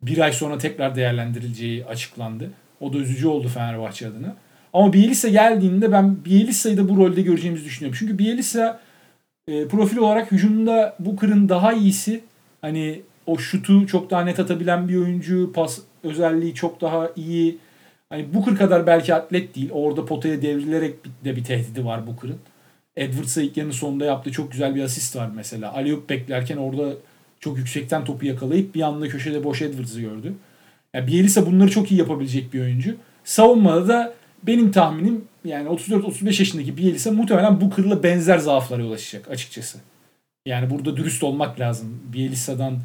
bir 0.03 0.19
ay 0.19 0.33
sonra 0.33 0.59
tekrar 0.59 0.97
değerlendirileceği 0.97 1.85
açıklandı. 1.85 2.51
O 2.81 2.93
da 2.93 2.99
üzücü 2.99 3.27
oldu 3.27 3.49
Fenerbahçe 3.49 4.09
adına. 4.09 4.37
Ama 4.73 4.93
Bielisa 4.93 5.29
geldiğinde 5.29 5.93
ben 5.93 6.25
Bielisa'yı 6.25 6.77
da 6.77 6.89
bu 6.89 6.97
rolde 6.97 7.23
göreceğimizi 7.23 7.65
düşünüyorum. 7.65 7.97
Çünkü 7.99 8.19
Bielisa 8.19 8.81
e, 9.49 9.69
profil 9.69 9.97
olarak 9.97 10.33
hücumda 10.33 10.97
bu 10.99 11.17
kırın 11.17 11.49
daha 11.49 11.73
iyisi. 11.73 12.21
Hani 12.61 13.03
o 13.27 13.39
şutu 13.39 13.87
çok 13.87 14.11
daha 14.11 14.25
net 14.25 14.41
atabilen 14.41 14.89
bir 14.89 14.97
oyuncu. 14.97 15.53
Pas 15.53 15.79
özelliği 16.05 16.55
çok 16.55 16.81
daha 16.81 17.11
iyi. 17.17 17.59
Hani 18.15 18.35
Booker 18.35 18.57
kadar 18.57 18.87
belki 18.87 19.15
atlet 19.15 19.55
değil. 19.55 19.71
Orada 19.73 20.05
potaya 20.07 20.43
devrilerek 20.43 20.95
de 21.25 21.37
bir 21.37 21.45
tehdidi 21.45 21.85
var 21.85 22.07
Booker'ın. 22.07 22.39
Edwards'a 22.97 23.43
ilk 23.43 23.57
yarının 23.57 23.73
sonunda 23.73 24.05
yaptığı 24.05 24.33
çok 24.33 24.53
güzel 24.53 24.75
bir 24.75 24.83
asist 24.83 25.17
var 25.17 25.31
mesela. 25.35 25.73
Aliyup 25.73 26.11
beklerken 26.11 26.57
orada 26.57 26.93
çok 27.41 27.59
yüksekten 27.59 28.05
topu 28.05 28.27
yakalayıp 28.27 28.75
bir 28.75 28.83
anda 28.83 29.09
köşede 29.09 29.45
boş 29.45 29.63
Edwards'ı 29.63 30.01
gördü. 30.01 30.35
Yani 30.95 31.07
Bielisa 31.07 31.47
bunları 31.47 31.71
çok 31.71 31.93
iyi 31.93 32.01
yapabilecek 32.01 32.55
bir 32.55 32.61
oyuncu. 32.61 32.97
Savunmada 33.25 33.89
da 33.89 34.15
benim 34.43 34.73
tahminim 34.73 35.25
yani 35.45 35.69
34-35 35.69 36.27
yaşındaki 36.27 36.77
Bielisa 36.77 37.11
muhtemelen 37.13 37.61
bu 37.61 37.71
kırla 37.71 38.03
benzer 38.03 38.39
zaaflara 38.39 38.85
ulaşacak 38.85 39.31
açıkçası. 39.31 39.79
Yani 40.47 40.71
burada 40.71 40.97
dürüst 40.97 41.25
olmak 41.25 41.61
lazım. 41.61 42.01
Bielisa'dan 42.13 42.79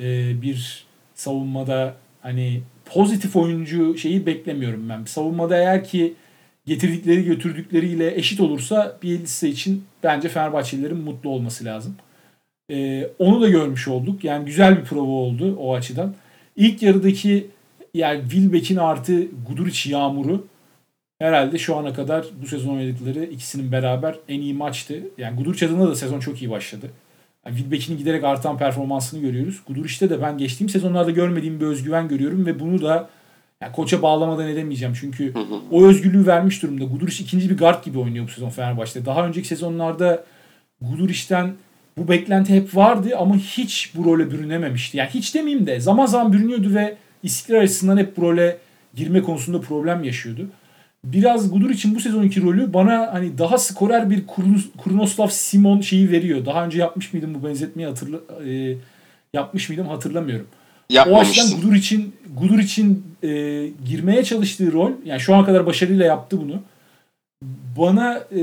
e, 0.00 0.32
bir 0.42 0.84
savunmada 1.14 1.94
hani 2.22 2.62
pozitif 2.94 3.36
oyuncu 3.36 3.98
şeyi 3.98 4.26
beklemiyorum 4.26 4.88
ben. 4.88 5.04
Savunmada 5.04 5.56
eğer 5.56 5.84
ki 5.84 6.14
getirdikleri 6.66 7.24
götürdükleriyle 7.24 8.16
eşit 8.16 8.40
olursa 8.40 8.98
Bielisa 9.02 9.46
için 9.46 9.84
bence 10.02 10.28
Fenerbahçelilerin 10.28 10.96
mutlu 10.96 11.30
olması 11.30 11.64
lazım. 11.64 11.96
Ee, 12.70 13.10
onu 13.18 13.40
da 13.40 13.48
görmüş 13.48 13.88
olduk. 13.88 14.24
Yani 14.24 14.44
güzel 14.44 14.78
bir 14.78 14.84
prova 14.84 15.10
oldu 15.10 15.56
o 15.56 15.74
açıdan. 15.74 16.14
İlk 16.56 16.82
yarıdaki 16.82 17.46
yani 17.94 18.22
Wilbeck'in 18.22 18.76
artı 18.76 19.26
Guduric 19.48 19.90
yağmuru 19.90 20.46
herhalde 21.18 21.58
şu 21.58 21.76
ana 21.76 21.92
kadar 21.92 22.26
bu 22.42 22.46
sezon 22.46 22.76
oynadıkları 22.76 23.24
ikisinin 23.24 23.72
beraber 23.72 24.16
en 24.28 24.40
iyi 24.40 24.54
maçtı. 24.54 25.00
Yani 25.18 25.36
Guduric 25.36 25.66
adına 25.66 25.88
da 25.88 25.94
sezon 25.94 26.20
çok 26.20 26.42
iyi 26.42 26.50
başladı. 26.50 26.90
Yani 27.46 27.56
Wilbeck'in 27.56 27.98
giderek 27.98 28.24
artan 28.24 28.58
performansını 28.58 29.20
görüyoruz. 29.20 29.60
Guduric'te 29.66 30.10
de 30.10 30.22
ben 30.22 30.38
geçtiğim 30.38 30.68
sezonlarda 30.68 31.10
görmediğim 31.10 31.60
bir 31.60 31.66
özgüven 31.66 32.08
görüyorum 32.08 32.46
ve 32.46 32.60
bunu 32.60 32.82
da 32.82 33.08
yani 33.60 33.72
koça 33.72 34.02
bağlamadan 34.02 34.48
edemeyeceğim. 34.48 34.94
Çünkü 35.00 35.34
o 35.70 35.84
özgürlüğü 35.84 36.26
vermiş 36.26 36.62
durumda. 36.62 36.84
Guduric 36.84 37.24
ikinci 37.24 37.50
bir 37.50 37.58
guard 37.58 37.84
gibi 37.84 37.98
oynuyor 37.98 38.26
bu 38.26 38.30
sezon 38.30 38.50
Fenerbahçe'de. 38.50 39.06
Daha 39.06 39.26
önceki 39.26 39.48
sezonlarda 39.48 40.24
Guduric'ten 40.80 41.54
bu 41.98 42.08
beklenti 42.08 42.54
hep 42.54 42.76
vardı 42.76 43.10
ama 43.18 43.36
hiç 43.36 43.92
bu 43.94 44.04
role 44.04 44.30
bürünememişti. 44.30 44.96
Yani 44.96 45.10
hiç 45.10 45.34
demeyeyim 45.34 45.66
de 45.66 45.80
zaman 45.80 46.06
zaman 46.06 46.32
bürünüyordu 46.32 46.74
ve 46.74 46.96
istikrar 47.22 47.62
açısından 47.62 47.96
hep 47.96 48.16
bu 48.16 48.22
role 48.22 48.58
girme 48.94 49.22
konusunda 49.22 49.60
problem 49.60 50.04
yaşıyordu. 50.04 50.46
Biraz 51.04 51.50
Gudur 51.50 51.70
için 51.70 51.94
bu 51.94 52.00
sezonki 52.00 52.42
rolü 52.42 52.72
bana 52.72 53.08
hani 53.12 53.38
daha 53.38 53.58
skorer 53.58 54.10
bir 54.10 54.26
Kurnoslav 54.78 55.28
Simon 55.28 55.80
şeyi 55.80 56.10
veriyor. 56.10 56.46
Daha 56.46 56.64
önce 56.64 56.78
yapmış 56.78 57.12
mıydım 57.12 57.34
bu 57.34 57.46
benzetmeyi 57.46 57.88
hatırla 57.88 58.18
e, 58.46 58.74
yapmış 59.34 59.68
mıydım 59.68 59.88
hatırlamıyorum. 59.88 60.46
O 61.08 61.20
açıdan 61.20 61.60
Gudur 61.60 61.74
için 61.74 62.14
Gudur 62.40 62.58
için 62.58 63.04
e, 63.22 63.28
girmeye 63.84 64.24
çalıştığı 64.24 64.72
rol 64.72 64.92
yani 65.04 65.20
şu 65.20 65.34
ana 65.34 65.44
kadar 65.44 65.66
başarıyla 65.66 66.04
yaptı 66.04 66.40
bunu 66.40 66.62
bana 67.78 68.24
e, 68.32 68.40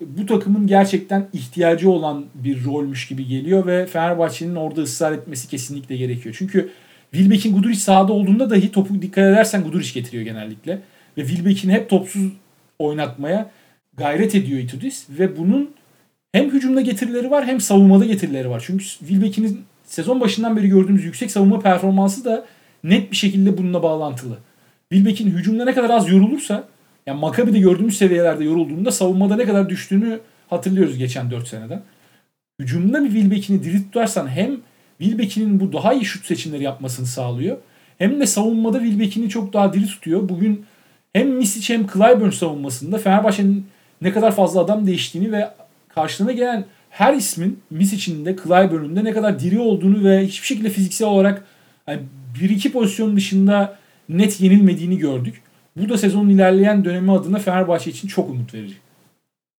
bu 0.00 0.26
takımın 0.26 0.66
gerçekten 0.66 1.28
ihtiyacı 1.32 1.90
olan 1.90 2.24
bir 2.34 2.64
rolmüş 2.64 3.08
gibi 3.08 3.26
geliyor 3.26 3.66
ve 3.66 3.86
Fenerbahçe'nin 3.86 4.54
orada 4.54 4.82
ısrar 4.82 5.12
etmesi 5.12 5.48
kesinlikle 5.48 5.96
gerekiyor. 5.96 6.34
Çünkü 6.38 6.70
Wilbeck'in 7.12 7.54
Guduric 7.54 7.80
sahada 7.80 8.12
olduğunda 8.12 8.50
dahi 8.50 8.72
topu 8.72 9.02
dikkat 9.02 9.24
edersen 9.24 9.62
Guduric 9.62 9.92
getiriyor 9.94 10.24
genellikle. 10.24 10.80
Ve 11.16 11.26
Wilbeck'in 11.26 11.70
hep 11.70 11.90
topsuz 11.90 12.32
oynatmaya 12.78 13.50
gayret 13.96 14.34
ediyor 14.34 14.60
Itudis 14.60 15.06
ve 15.10 15.36
bunun 15.36 15.70
hem 16.32 16.50
hücumda 16.50 16.80
getirileri 16.80 17.30
var 17.30 17.46
hem 17.46 17.60
savunmada 17.60 18.04
getirileri 18.04 18.50
var. 18.50 18.62
Çünkü 18.66 18.84
Wilbeck'in 18.84 19.64
sezon 19.84 20.20
başından 20.20 20.56
beri 20.56 20.68
gördüğümüz 20.68 21.04
yüksek 21.04 21.30
savunma 21.30 21.58
performansı 21.58 22.24
da 22.24 22.46
net 22.84 23.10
bir 23.10 23.16
şekilde 23.16 23.58
bununla 23.58 23.82
bağlantılı. 23.82 24.38
Wilbeck'in 24.92 25.30
hücumda 25.30 25.64
ne 25.64 25.74
kadar 25.74 25.90
az 25.90 26.08
yorulursa 26.08 26.68
yani 27.06 27.20
Maccabi'de 27.20 27.58
gördüğümüz 27.58 27.98
seviyelerde 27.98 28.44
yorulduğunda 28.44 28.92
savunmada 28.92 29.36
ne 29.36 29.44
kadar 29.44 29.68
düştüğünü 29.68 30.20
hatırlıyoruz 30.50 30.98
geçen 30.98 31.30
4 31.30 31.48
seneden. 31.48 31.82
Hücumda 32.60 33.04
bir 33.04 33.10
Wilbeck'ini 33.10 33.64
diri 33.64 33.82
tutarsan 33.82 34.28
hem 34.28 34.56
Wilbeck'inin 34.98 35.60
bu 35.60 35.72
daha 35.72 35.92
iyi 35.92 36.04
şut 36.04 36.26
seçimleri 36.26 36.62
yapmasını 36.62 37.06
sağlıyor. 37.06 37.56
Hem 37.98 38.20
de 38.20 38.26
savunmada 38.26 38.78
Wilbeck'ini 38.80 39.28
çok 39.28 39.52
daha 39.52 39.72
diri 39.72 39.86
tutuyor. 39.86 40.28
Bugün 40.28 40.64
hem 41.16 41.28
Misic 41.28 41.74
hem 41.74 41.86
Clyburn 41.86 42.30
savunmasında 42.30 42.98
Fenerbahçe'nin 42.98 43.66
ne 44.02 44.12
kadar 44.12 44.36
fazla 44.36 44.60
adam 44.60 44.86
değiştiğini 44.86 45.32
ve 45.32 45.50
karşılığına 45.88 46.32
gelen 46.32 46.64
her 46.90 47.14
ismin 47.14 47.60
Misic'in 47.70 48.24
de 48.24 48.36
Clyburn'un 48.36 49.04
ne 49.04 49.12
kadar 49.12 49.40
diri 49.40 49.58
olduğunu 49.58 50.04
ve 50.04 50.26
hiçbir 50.26 50.46
şekilde 50.46 50.70
fiziksel 50.70 51.08
olarak 51.08 51.46
yani 51.86 52.00
bir 52.40 52.50
iki 52.50 52.72
pozisyon 52.72 53.16
dışında 53.16 53.78
net 54.08 54.40
yenilmediğini 54.40 54.98
gördük. 54.98 55.42
Bu 55.76 55.88
da 55.88 55.98
sezonun 55.98 56.28
ilerleyen 56.28 56.84
dönemi 56.84 57.12
adına 57.12 57.38
Fenerbahçe 57.38 57.90
için 57.90 58.08
çok 58.08 58.30
umut 58.30 58.54
verici. 58.54 58.74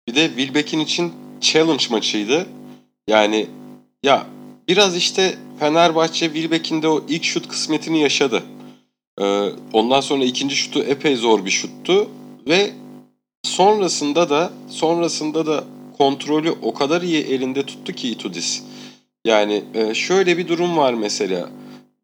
Bir 0.09 0.15
de 0.15 0.29
Wilbeck'in 0.29 0.81
için 0.81 1.13
challenge 1.41 1.85
maçıydı. 1.91 2.47
Yani 3.09 3.47
ya 4.03 4.27
biraz 4.69 4.97
işte 4.97 5.35
Fenerbahçe 5.59 6.27
Wilbeck'in 6.27 6.83
de 6.83 6.89
o 6.89 7.05
ilk 7.09 7.25
şut 7.25 7.49
kısmetini 7.49 8.01
yaşadı. 8.01 8.43
Ee, 9.21 9.49
ondan 9.73 10.01
sonra 10.01 10.25
ikinci 10.25 10.57
şutu 10.57 10.83
epey 10.83 11.17
zor 11.17 11.45
bir 11.45 11.51
şuttu 11.51 12.09
ve 12.49 12.71
sonrasında 13.43 14.31
da 14.31 14.53
sonrasında 14.69 15.47
da 15.47 15.65
kontrolü 15.99 16.55
o 16.63 16.75
kadar 16.75 17.03
iyi 17.03 17.25
elinde 17.25 17.63
tuttu 17.63 17.93
ki 17.93 18.09
Itudis. 18.09 18.63
Yani 19.25 19.65
e, 19.75 19.95
şöyle 19.95 20.39
bir 20.39 20.49
durum 20.49 20.77
var 20.77 20.95
mesela. 20.95 21.49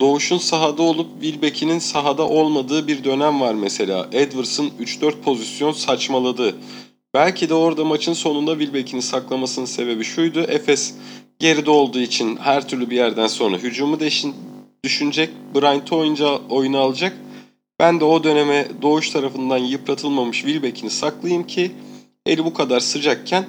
Doğuş'un 0.00 0.38
sahada 0.38 0.82
olup 0.82 1.06
Wilbeck'inin 1.22 1.78
sahada 1.78 2.28
olmadığı 2.28 2.88
bir 2.88 3.04
dönem 3.04 3.40
var 3.40 3.54
mesela. 3.54 4.08
Edwards'ın 4.12 4.70
3-4 4.80 5.20
pozisyon 5.20 5.72
saçmaladı. 5.72 6.54
Belki 7.14 7.48
de 7.48 7.54
orada 7.54 7.84
maçın 7.84 8.12
sonunda 8.12 8.52
Wilbeck'ini 8.52 9.02
saklamasının 9.02 9.66
sebebi 9.66 10.04
şuydu. 10.04 10.40
Efes 10.40 10.94
geride 11.38 11.70
olduğu 11.70 12.00
için 12.00 12.36
her 12.36 12.68
türlü 12.68 12.90
bir 12.90 12.96
yerden 12.96 13.26
sonra 13.26 13.58
hücumu 13.58 14.00
deşin, 14.00 14.34
düşünecek. 14.84 15.30
Bryant'ı 15.54 15.96
oyunca 15.96 16.38
oyunu 16.48 16.78
alacak. 16.78 17.16
Ben 17.78 18.00
de 18.00 18.04
o 18.04 18.24
döneme 18.24 18.68
Doğuş 18.82 19.10
tarafından 19.10 19.58
yıpratılmamış 19.58 20.36
Wilbeck'ini 20.36 20.90
saklayayım 20.90 21.46
ki 21.46 21.72
eli 22.26 22.44
bu 22.44 22.54
kadar 22.54 22.80
sıcakken 22.80 23.46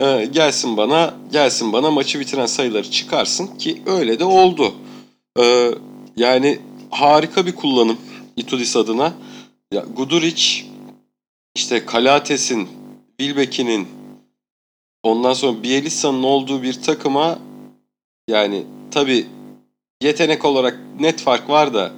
e, 0.00 0.24
gelsin 0.32 0.76
bana 0.76 1.14
gelsin 1.32 1.72
bana 1.72 1.90
maçı 1.90 2.20
bitiren 2.20 2.46
sayıları 2.46 2.90
çıkarsın 2.90 3.46
ki 3.58 3.82
öyle 3.86 4.18
de 4.18 4.24
oldu. 4.24 4.74
Ee, 5.38 5.70
yani 6.16 6.58
harika 6.90 7.46
bir 7.46 7.54
kullanım 7.54 7.98
Itudis 8.36 8.76
adına. 8.76 9.14
Ya, 9.72 9.84
Guduric, 9.96 10.64
işte 11.54 11.86
Kalates'in, 11.86 12.68
Bilbeki'nin, 13.18 13.88
ondan 15.02 15.32
sonra 15.32 15.62
Bielisa'nın 15.62 16.22
olduğu 16.22 16.62
bir 16.62 16.82
takıma 16.82 17.38
yani 18.28 18.64
tabi 18.90 19.26
yetenek 20.02 20.44
olarak 20.44 20.78
net 21.00 21.20
fark 21.20 21.50
var 21.50 21.74
da 21.74 21.92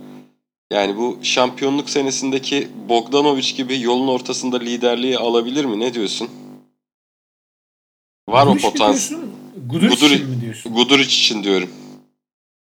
yani 0.72 0.96
bu 0.96 1.18
şampiyonluk 1.22 1.90
senesindeki 1.90 2.68
Bogdanovic 2.88 3.52
gibi 3.56 3.80
yolun 3.80 4.08
ortasında 4.08 4.58
liderliği 4.58 5.18
alabilir 5.18 5.64
mi? 5.64 5.80
Ne 5.80 5.94
diyorsun? 5.94 6.30
Var 8.28 8.46
Guduric 8.46 8.66
o 8.66 8.70
potansiyel. 8.70 9.22
Guduric, 9.66 9.94
Guduric 9.94 10.14
için 10.14 10.30
mi 10.30 10.40
diyorsun? 10.40 10.74
Guduric 10.74 11.04
için 11.04 11.42
diyorum. 11.42 11.70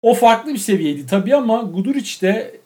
O 0.02 0.14
farklı 0.14 0.54
bir 0.54 0.58
seviyeydi 0.58 1.06
tabii 1.06 1.36
ama 1.36 1.62
Guduric 1.62 2.20
de 2.20 2.60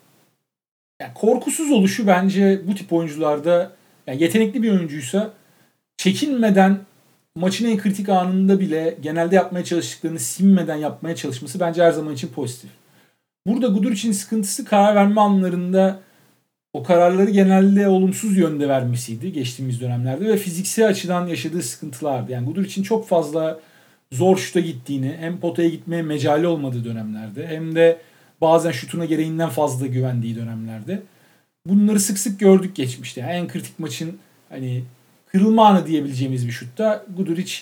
yani 1.00 1.14
korkusuz 1.14 1.70
oluşu 1.70 2.06
bence 2.06 2.60
bu 2.66 2.74
tip 2.74 2.92
oyuncularda 2.92 3.76
yani 4.06 4.22
yetenekli 4.22 4.62
bir 4.62 4.70
oyuncuysa 4.70 5.34
çekinmeden 5.96 6.80
maçın 7.36 7.66
en 7.66 7.78
kritik 7.78 8.08
anında 8.08 8.60
bile 8.60 8.98
genelde 9.02 9.34
yapmaya 9.34 9.64
çalıştıklarını 9.64 10.18
sinmeden 10.18 10.76
yapmaya 10.76 11.16
çalışması 11.16 11.60
bence 11.60 11.82
her 11.82 11.92
zaman 11.92 12.14
için 12.14 12.28
pozitif. 12.28 12.70
Burada 13.46 13.66
Guduric'in 13.66 14.12
sıkıntısı 14.12 14.64
karar 14.64 14.94
verme 14.94 15.20
anlarında 15.20 16.00
o 16.72 16.82
kararları 16.82 17.30
genelde 17.30 17.88
olumsuz 17.88 18.36
yönde 18.36 18.68
vermesiydi 18.68 19.32
geçtiğimiz 19.32 19.80
dönemlerde 19.80 20.24
ve 20.24 20.36
fiziksel 20.36 20.88
açıdan 20.88 21.26
yaşadığı 21.26 21.62
sıkıntılardı. 21.62 22.32
Yani 22.32 22.46
Gudur 22.46 22.64
için 22.64 22.82
çok 22.82 23.08
fazla 23.08 23.60
zor 24.12 24.36
şuta 24.36 24.60
gittiğini, 24.60 25.16
hem 25.20 25.40
potaya 25.40 25.68
gitmeye 25.68 26.02
mecali 26.02 26.46
olmadığı 26.46 26.84
dönemlerde 26.84 27.46
hem 27.46 27.74
de 27.74 27.98
bazen 28.40 28.70
şutuna 28.70 29.04
gereğinden 29.04 29.48
fazla 29.48 29.86
güvendiği 29.86 30.36
dönemlerde. 30.36 31.02
Bunları 31.66 32.00
sık 32.00 32.18
sık 32.18 32.40
gördük 32.40 32.76
geçmişte. 32.76 33.20
Yani 33.20 33.32
en 33.32 33.48
kritik 33.48 33.78
maçın 33.78 34.18
hani 34.48 34.84
kırılma 35.36 35.66
anı 35.66 35.86
diyebileceğimiz 35.86 36.46
bir 36.46 36.52
şutta 36.52 37.04
Guduric 37.16 37.52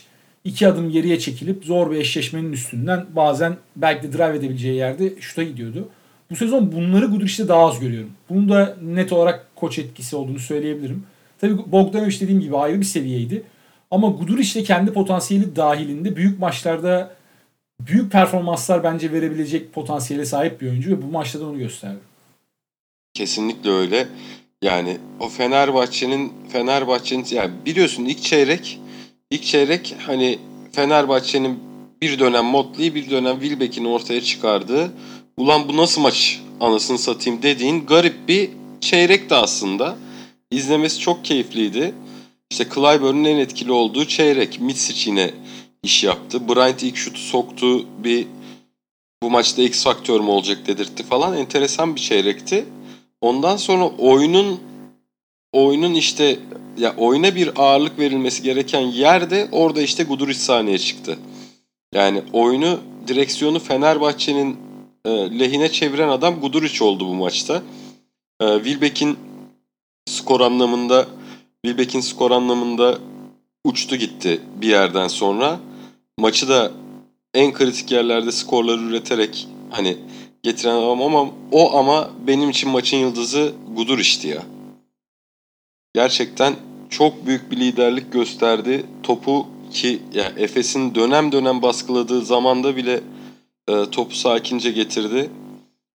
iki 0.45 0.69
adım 0.69 0.90
geriye 0.90 1.19
çekilip 1.19 1.64
zor 1.64 1.90
bir 1.90 1.97
eşleşmenin 1.97 2.52
üstünden 2.52 3.07
bazen 3.16 3.57
belki 3.76 4.02
de 4.02 4.12
drive 4.12 4.37
edebileceği 4.37 4.76
yerde 4.76 5.21
şuta 5.21 5.43
gidiyordu. 5.43 5.88
Bu 6.31 6.37
sezon 6.37 6.73
bunları 6.73 7.07
Guduric'te 7.07 7.49
daha 7.49 7.66
az 7.66 7.81
görüyorum. 7.81 8.11
Bunun 8.28 8.49
da 8.49 8.76
net 8.83 9.12
olarak 9.12 9.47
koç 9.57 9.78
etkisi 9.78 10.16
olduğunu 10.16 10.38
söyleyebilirim. 10.38 11.07
Tabii 11.40 11.59
Bogdanovic 11.73 12.21
dediğim 12.21 12.40
gibi 12.40 12.57
ayrı 12.57 12.81
bir 12.81 12.85
seviyeydi. 12.85 13.43
Ama 13.90 14.09
Guduric 14.09 14.61
de 14.61 14.64
kendi 14.64 14.93
potansiyeli 14.93 15.57
dahilinde 15.57 16.16
büyük 16.16 16.38
maçlarda 16.38 17.14
büyük 17.81 18.12
performanslar 18.12 18.85
bence 18.85 19.12
verebilecek 19.12 19.73
potansiyele 19.73 20.25
sahip 20.25 20.61
bir 20.61 20.66
oyuncu 20.71 20.90
ve 20.90 21.02
bu 21.02 21.07
maçta 21.07 21.40
da 21.40 21.47
onu 21.47 21.59
gösterdi. 21.59 21.99
Kesinlikle 23.14 23.71
öyle. 23.71 24.09
Yani 24.64 24.97
o 25.21 25.28
Fenerbahçe'nin 25.28 26.33
Fenerbahçe'nin 26.49 27.26
yani 27.30 27.50
biliyorsun 27.66 28.04
ilk 28.04 28.23
çeyrek 28.23 28.80
ilk 29.30 29.42
çeyrek 29.42 29.94
hani 30.06 30.38
Fenerbahçe'nin 30.73 31.59
bir 32.02 32.18
dönem 32.18 32.44
Motley 32.44 32.94
bir 32.94 33.11
dönem 33.11 33.40
Wilbeck'in 33.40 33.85
ortaya 33.85 34.21
çıkardığı 34.21 34.92
ulan 35.37 35.68
bu 35.68 35.76
nasıl 35.76 36.00
maç 36.00 36.40
anasını 36.61 36.99
satayım 36.99 37.42
dediğin 37.42 37.87
garip 37.87 38.28
bir 38.28 38.50
çeyrekti 38.80 39.35
aslında. 39.35 39.97
İzlemesi 40.50 40.99
çok 41.00 41.25
keyifliydi. 41.25 41.94
İşte 42.50 42.66
Clyburn'un 42.75 43.25
en 43.25 43.37
etkili 43.37 43.73
olduğu 43.73 44.04
çeyrek. 44.04 44.61
Mitsic 44.61 45.11
yine 45.11 45.30
iş 45.83 46.04
yaptı. 46.04 46.49
Bryant 46.49 46.83
ilk 46.83 46.97
şutu 46.97 47.21
soktu. 47.21 47.87
Bir 48.04 48.26
bu 49.23 49.30
maçta 49.30 49.62
X 49.62 49.85
faktör 49.85 50.21
mü 50.21 50.30
olacak 50.30 50.66
dedirtti 50.66 51.02
falan. 51.02 51.37
Enteresan 51.37 51.97
bir 51.97 52.00
çeyrekti. 52.00 52.64
Ondan 53.25 53.57
sonra 53.57 53.88
oyunun 53.99 54.61
oyunun 55.52 55.95
işte 55.95 56.38
ya 56.78 56.95
oyuna 56.97 57.35
bir 57.35 57.50
ağırlık 57.57 57.99
verilmesi 57.99 58.43
gereken 58.43 58.81
yerde 58.81 59.49
orada 59.52 59.83
işte 59.83 60.04
Guduric 60.04 60.38
sahneye 60.38 60.78
çıktı. 60.78 61.19
Yani 61.95 62.23
oyunu 62.33 62.81
direksiyonu 63.09 63.59
Fenerbahçe'nin 63.59 64.57
e, 65.04 65.11
lehine 65.38 65.73
çeviren 65.73 66.09
adam 66.09 66.40
Guduric 66.40 66.85
oldu 66.85 67.07
bu 67.09 67.14
maçta. 67.14 67.62
E, 68.40 68.47
Wilbeck'in 68.57 69.19
skor 70.07 70.40
anlamında 70.40 71.07
Wilbeck'in 71.64 72.00
skor 72.00 72.31
anlamında 72.31 72.99
uçtu 73.64 73.97
gitti 73.97 74.40
bir 74.61 74.69
yerden 74.69 75.09
sonra. 75.09 75.61
Maçı 76.19 76.49
da 76.49 76.73
en 77.35 77.52
kritik 77.52 77.93
yerlerde 77.93 78.33
skorları 78.33 78.81
üreterek 78.81 79.49
hani 79.71 79.97
getiren 80.45 80.75
adam 80.75 81.03
ama 81.03 81.31
o 81.53 81.77
ama 81.77 82.11
benim 82.27 82.51
için 82.51 82.71
maçın 82.71 82.97
yıldızı 82.97 83.53
Gudur 83.77 83.99
işti 83.99 84.29
ya. 84.29 84.43
Gerçekten 85.95 86.55
çok 86.91 87.27
büyük 87.27 87.51
bir 87.51 87.57
liderlik 87.57 88.13
gösterdi. 88.13 88.87
Topu 89.03 89.47
ki 89.73 90.03
yani 90.15 90.43
Efes'in 90.43 90.95
dönem 90.95 91.33
dönem 91.33 91.63
baskıladığı 91.63 92.25
zamanda 92.25 92.77
bile 92.77 93.01
e, 93.69 93.91
topu 93.91 94.15
sakince 94.15 94.71
getirdi. 94.71 95.31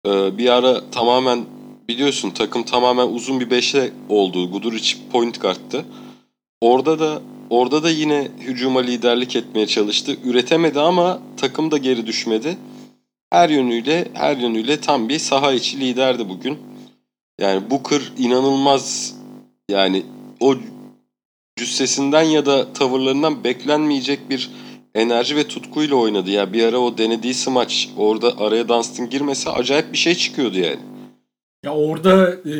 E, 0.06 0.38
bir 0.38 0.48
ara 0.48 0.90
tamamen 0.90 1.44
biliyorsun 1.88 2.30
takım 2.30 2.62
tamamen 2.62 3.08
uzun 3.08 3.40
bir 3.40 3.50
beşe 3.50 3.92
oldu. 4.08 4.50
Guduric 4.50 4.96
point 5.12 5.38
karttı. 5.38 5.84
Orada 6.60 6.98
da 6.98 7.22
orada 7.50 7.82
da 7.82 7.90
yine 7.90 8.28
hücuma 8.40 8.80
liderlik 8.80 9.36
etmeye 9.36 9.66
çalıştı. 9.66 10.16
Üretemedi 10.24 10.80
ama 10.80 11.20
takım 11.36 11.70
da 11.70 11.78
geri 11.78 12.06
düşmedi. 12.06 12.56
Her 13.30 13.48
yönüyle 13.48 14.08
her 14.14 14.36
yönüyle 14.36 14.80
tam 14.80 15.08
bir 15.08 15.18
saha 15.18 15.52
içi 15.52 15.80
liderdi 15.80 16.28
bugün. 16.28 16.58
Yani 17.40 17.70
Booker 17.70 18.12
inanılmaz 18.18 19.14
yani 19.70 20.02
o 20.40 20.54
cüssesinden 21.56 22.22
ya 22.22 22.46
da 22.46 22.72
tavırlarından 22.72 23.44
beklenmeyecek 23.44 24.30
bir 24.30 24.50
enerji 24.94 25.36
ve 25.36 25.48
tutkuyla 25.48 25.96
oynadı. 25.96 26.30
Ya 26.30 26.52
bir 26.52 26.64
ara 26.64 26.78
o 26.78 26.98
denediği 26.98 27.34
smaç 27.34 27.90
orada 27.96 28.38
araya 28.38 28.68
Dunstan 28.68 29.10
girmese 29.10 29.50
acayip 29.50 29.92
bir 29.92 29.98
şey 29.98 30.14
çıkıyordu 30.14 30.58
yani. 30.58 30.80
Ya 31.64 31.74
orada 31.74 32.32
e, 32.50 32.54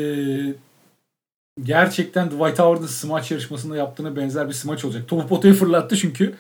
gerçekten 1.62 2.30
Dwight 2.30 2.58
Howard'ın 2.58 2.86
smaç 2.86 3.30
yarışmasında 3.30 3.76
yaptığına 3.76 4.16
benzer 4.16 4.48
bir 4.48 4.54
smaç 4.54 4.84
olacak. 4.84 5.08
Topu 5.08 5.26
potaya 5.26 5.54
fırlattı 5.54 5.96
çünkü. 5.96 6.34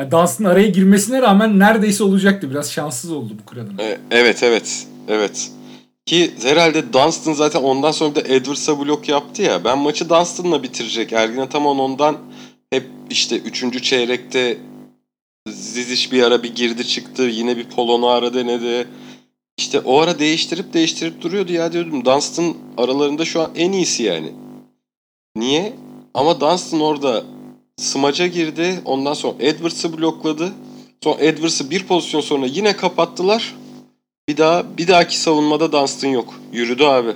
Yani 0.00 0.10
Dunstan 0.10 0.44
araya 0.44 0.68
girmesine 0.68 1.22
rağmen 1.22 1.58
neredeyse 1.58 2.04
olacaktı. 2.04 2.50
Biraz 2.50 2.72
şanssız 2.72 3.12
oldu 3.12 3.32
bu 3.42 3.46
kuradan. 3.46 3.78
E, 3.78 3.98
evet 4.10 4.42
evet. 4.42 4.86
Evet. 5.08 5.50
Ki 6.06 6.30
herhalde 6.42 6.92
Dunstan 6.92 7.32
zaten 7.32 7.62
ondan 7.62 7.90
sonra 7.90 8.14
da 8.14 8.20
Edwards'a 8.20 8.80
blok 8.80 9.08
yaptı 9.08 9.42
ya. 9.42 9.64
Ben 9.64 9.78
maçı 9.78 10.08
Dunstan'la 10.08 10.62
bitirecek. 10.62 11.12
Ergin 11.12 11.40
Ataman 11.40 11.78
ondan 11.78 12.16
hep 12.70 12.84
işte 13.10 13.36
3. 13.38 13.82
çeyrekte 13.82 14.58
Zizic 15.48 16.12
bir 16.12 16.22
ara 16.22 16.42
bir 16.42 16.54
girdi 16.54 16.86
çıktı. 16.86 17.22
Yine 17.22 17.56
bir 17.56 17.64
Polon'u 17.64 18.06
ara 18.06 18.34
denedi. 18.34 18.88
İşte 19.58 19.80
o 19.80 19.98
ara 20.00 20.18
değiştirip 20.18 20.72
değiştirip 20.72 21.22
duruyordu 21.22 21.52
ya 21.52 21.72
diyordum. 21.72 22.04
Dunstan 22.04 22.54
aralarında 22.76 23.24
şu 23.24 23.40
an 23.40 23.50
en 23.56 23.72
iyisi 23.72 24.02
yani. 24.02 24.32
Niye? 25.36 25.72
Ama 26.14 26.40
Dunstan 26.40 26.80
orada 26.80 27.24
smaca 27.80 28.26
girdi. 28.26 28.80
Ondan 28.84 29.14
sonra 29.14 29.34
Edwards'ı 29.40 29.98
blokladı. 29.98 30.52
Sonra 31.04 31.16
Edwards'ı 31.20 31.70
bir 31.70 31.86
pozisyon 31.86 32.20
sonra 32.20 32.46
yine 32.46 32.76
kapattılar. 32.76 33.54
Bir 34.28 34.36
daha 34.36 34.64
bir 34.78 34.88
dahaki 34.88 35.20
savunmada 35.20 35.72
Dunstan 35.72 36.08
yok. 36.08 36.34
Yürüdü 36.52 36.84
abi. 36.84 37.10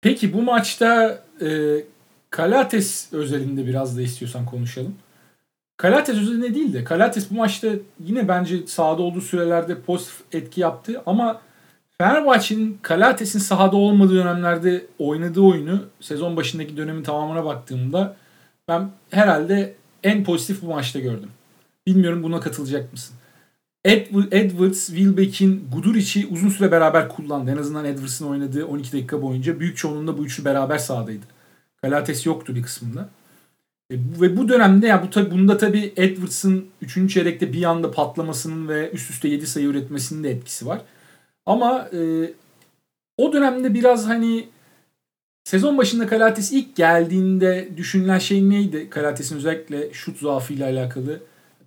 Peki 0.00 0.32
bu 0.32 0.42
maçta 0.42 1.22
e, 1.40 1.48
Kalates 2.30 3.12
özelinde 3.12 3.66
biraz 3.66 3.96
da 3.96 4.02
istiyorsan 4.02 4.46
konuşalım. 4.46 4.94
Kalates 5.76 6.16
özelinde 6.16 6.54
değil 6.54 6.72
de 6.72 6.84
Kalates 6.84 7.30
bu 7.30 7.34
maçta 7.34 7.68
yine 8.04 8.28
bence 8.28 8.66
sahada 8.66 9.02
olduğu 9.02 9.20
sürelerde 9.20 9.80
pozitif 9.80 10.20
etki 10.32 10.60
yaptı 10.60 11.02
ama 11.06 11.40
Fenerbahçe'nin 12.00 12.78
Kalates'in 12.82 13.38
sahada 13.38 13.76
olmadığı 13.76 14.14
dönemlerde 14.14 14.86
oynadığı 14.98 15.40
oyunu 15.40 15.80
sezon 16.00 16.36
başındaki 16.36 16.76
dönemin 16.76 17.02
tamamına 17.02 17.44
baktığımda 17.44 18.16
ben 18.68 18.90
herhalde 19.10 19.74
en 20.02 20.24
pozitif 20.24 20.62
bu 20.62 20.66
maçta 20.66 20.98
gördüm. 20.98 21.30
Bilmiyorum 21.86 22.22
buna 22.22 22.40
katılacak 22.40 22.92
mısın? 22.92 23.16
Edwards, 23.84 24.86
Wilbeck'in 24.86 25.68
Guduric'i 25.72 26.26
uzun 26.26 26.48
süre 26.48 26.70
beraber 26.72 27.08
kullandı. 27.08 27.50
En 27.50 27.56
azından 27.56 27.84
Edwards'ın 27.84 28.26
oynadığı 28.26 28.66
12 28.66 28.92
dakika 28.92 29.22
boyunca 29.22 29.60
büyük 29.60 29.76
çoğunluğunda 29.76 30.18
bu 30.18 30.24
üçlü 30.24 30.44
beraber 30.44 30.78
sahadaydı. 30.78 31.26
Kalates 31.82 32.26
yoktu 32.26 32.54
bir 32.54 32.62
kısmında. 32.62 33.08
E, 33.90 33.94
ve 34.20 34.36
bu 34.36 34.48
dönemde 34.48 34.86
ya 34.86 35.02
bu 35.02 35.10
tabi 35.10 35.30
bunda 35.30 35.58
tabi 35.58 35.92
Edwards'ın 35.96 36.66
3. 36.82 37.12
çeyrekte 37.12 37.52
bir 37.52 37.64
anda 37.64 37.90
patlamasının 37.90 38.68
ve 38.68 38.90
üst 38.90 39.10
üste 39.10 39.28
7 39.28 39.46
sayı 39.46 39.66
üretmesinin 39.66 40.24
de 40.24 40.30
etkisi 40.30 40.66
var. 40.66 40.80
Ama 41.46 41.88
e, 41.92 42.30
o 43.16 43.32
dönemde 43.32 43.74
biraz 43.74 44.06
hani 44.06 44.48
sezon 45.48 45.78
başında 45.78 46.06
Kalates 46.06 46.52
ilk 46.52 46.76
geldiğinde 46.76 47.68
düşünülen 47.76 48.18
şey 48.18 48.50
neydi? 48.50 48.90
Kalates'in 48.90 49.36
özellikle 49.36 49.92
şut 49.92 50.18
zaafıyla 50.18 50.68
alakalı. 50.68 51.20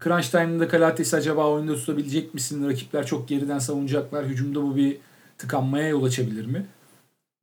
Crunch 0.04 0.28
Time'da 0.28 0.67
Kalates'i 0.67 1.15
acaba 1.15 1.48
oyunda 1.48 1.76
tutabilecek 1.76 2.34
misin? 2.34 2.70
Rakipler 2.70 3.06
çok 3.06 3.28
geriden 3.28 3.60
savunacaklar. 3.60 4.26
Hücumda 4.26 4.63
bu 4.63 4.76
bir 4.76 4.98
tıkanmaya 5.38 5.88
yol 5.88 6.04
açabilir 6.04 6.46
mi? 6.46 6.65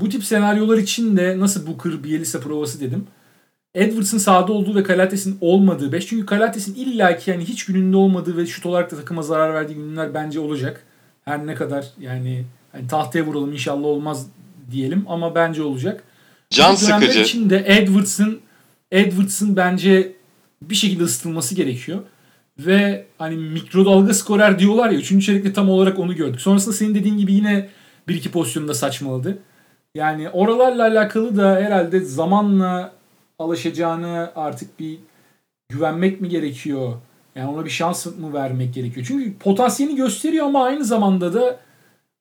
Bu 0.01 0.09
tip 0.09 0.25
senaryolar 0.25 0.79
için 0.79 1.17
de 1.17 1.39
nasıl 1.39 1.67
Booker, 1.67 2.05
Bielisa 2.05 2.41
provası 2.41 2.81
dedim. 2.81 3.07
Edwards'ın 3.75 4.19
sahada 4.19 4.53
olduğu 4.53 4.75
ve 4.75 4.83
Kalates'in 4.83 5.39
olmadığı 5.41 5.93
5. 5.93 6.07
Çünkü 6.07 6.27
Kalates'in 6.27 6.75
illaki 6.75 7.31
yani 7.31 7.45
hiç 7.45 7.65
gününde 7.65 7.97
olmadığı 7.97 8.37
ve 8.37 8.47
şut 8.47 8.67
olarak 8.67 8.93
da 8.93 8.97
takıma 8.97 9.23
zarar 9.23 9.55
verdiği 9.55 9.75
günler 9.75 10.15
bence 10.15 10.41
olacak. 10.41 10.85
Her 11.25 11.47
ne 11.47 11.55
kadar 11.55 11.87
yani 12.01 12.45
hani 12.73 12.89
tahtaya 12.89 13.27
vuralım 13.27 13.53
inşallah 13.53 13.87
olmaz 13.87 14.27
diyelim 14.71 15.05
ama 15.09 15.35
bence 15.35 15.63
olacak. 15.63 16.05
Can 16.51 16.75
sıkıcı. 16.75 17.21
içinde 17.21 17.65
Edwards'ın 17.67 18.41
Edwards'ın 18.93 19.57
bence 19.57 20.13
bir 20.63 20.75
şekilde 20.75 21.03
ısıtılması 21.03 21.55
gerekiyor. 21.55 21.99
Ve 22.59 23.07
hani 23.19 23.37
mikrodalga 23.37 24.15
skorer 24.15 24.59
diyorlar 24.59 24.91
ya 24.91 24.99
3. 24.99 25.27
çeyrekte 25.27 25.53
tam 25.53 25.71
olarak 25.71 25.99
onu 25.99 26.17
gördük. 26.17 26.41
Sonrasında 26.41 26.75
senin 26.75 26.95
dediğin 26.95 27.19
gibi 27.19 27.33
yine 27.33 27.69
bir 28.09 28.15
iki 28.15 28.31
pozisyonda 28.31 28.75
saçmaladı. 28.75 29.39
Yani 29.95 30.29
oralarla 30.29 30.83
alakalı 30.83 31.37
da 31.37 31.57
herhalde 31.57 32.01
zamanla 32.01 32.93
alışacağını 33.39 34.33
artık 34.37 34.81
bir 34.81 34.99
güvenmek 35.69 36.21
mi 36.21 36.29
gerekiyor? 36.29 36.93
Yani 37.35 37.51
ona 37.51 37.65
bir 37.65 37.71
şans 37.71 38.07
mı 38.07 38.33
vermek 38.33 38.75
gerekiyor? 38.75 39.07
Çünkü 39.09 39.39
potansiyelini 39.39 39.97
gösteriyor 39.97 40.47
ama 40.47 40.65
aynı 40.65 40.85
zamanda 40.85 41.35
da 41.35 41.61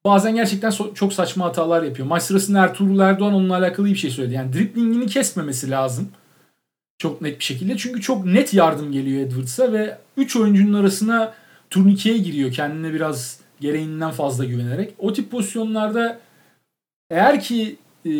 bazen 0.05 0.35
gerçekten 0.35 0.69
so- 0.69 0.93
çok 0.93 1.13
saçma 1.13 1.45
hatalar 1.45 1.83
yapıyor. 1.83 2.07
Maç 2.07 2.23
sırasında 2.23 2.59
Ertuğrul 2.59 2.99
Erdoğan 2.99 3.33
onunla 3.33 3.57
alakalı 3.57 3.87
bir 3.87 3.95
şey 3.95 4.09
söyledi. 4.09 4.33
Yani 4.33 4.53
driplingini 4.53 5.07
kesmemesi 5.07 5.69
lazım. 5.69 6.09
Çok 6.97 7.21
net 7.21 7.39
bir 7.39 7.43
şekilde. 7.43 7.77
Çünkü 7.77 8.01
çok 8.01 8.25
net 8.25 8.53
yardım 8.53 8.91
geliyor 8.91 9.21
Edwards'a 9.21 9.73
ve 9.73 9.97
3 10.17 10.35
oyuncunun 10.35 10.73
arasına 10.73 11.33
turnikeye 11.69 12.17
giriyor. 12.17 12.51
Kendine 12.51 12.93
biraz 12.93 13.39
gereğinden 13.59 14.11
fazla 14.11 14.45
güvenerek. 14.45 14.93
O 14.97 15.13
tip 15.13 15.31
pozisyonlarda 15.31 16.19
eğer 17.09 17.41
ki 17.41 17.77
e, 18.05 18.11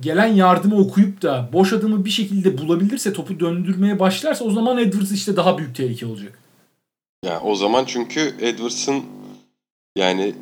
gelen 0.00 0.26
yardımı 0.26 0.76
okuyup 0.76 1.22
da 1.22 1.48
boş 1.52 1.72
adımı 1.72 2.04
bir 2.04 2.10
şekilde 2.10 2.58
bulabilirse 2.58 3.12
topu 3.12 3.40
döndürmeye 3.40 4.00
başlarsa 4.00 4.44
o 4.44 4.50
zaman 4.50 4.78
Edwards 4.78 5.12
işte 5.12 5.36
daha 5.36 5.58
büyük 5.58 5.76
tehlike 5.76 6.06
olacak. 6.06 6.38
Ya 7.24 7.40
o 7.40 7.54
zaman 7.54 7.84
çünkü 7.84 8.34
Edwards'ın 8.40 9.02
yani 9.96 10.34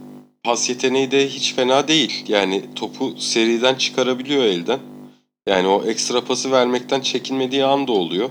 pas 0.49 0.69
yeteneği 0.69 1.11
de 1.11 1.29
hiç 1.29 1.55
fena 1.55 1.89
değil. 1.89 2.25
Yani 2.29 2.63
topu 2.75 3.15
seriden 3.19 3.75
çıkarabiliyor 3.75 4.45
elden. 4.45 4.79
Yani 5.49 5.69
o 5.69 5.85
ekstra 5.85 6.25
pası 6.25 6.53
vermekten 6.53 7.01
çekinmediği 7.01 7.65
anda 7.65 7.93
oluyor. 7.93 8.31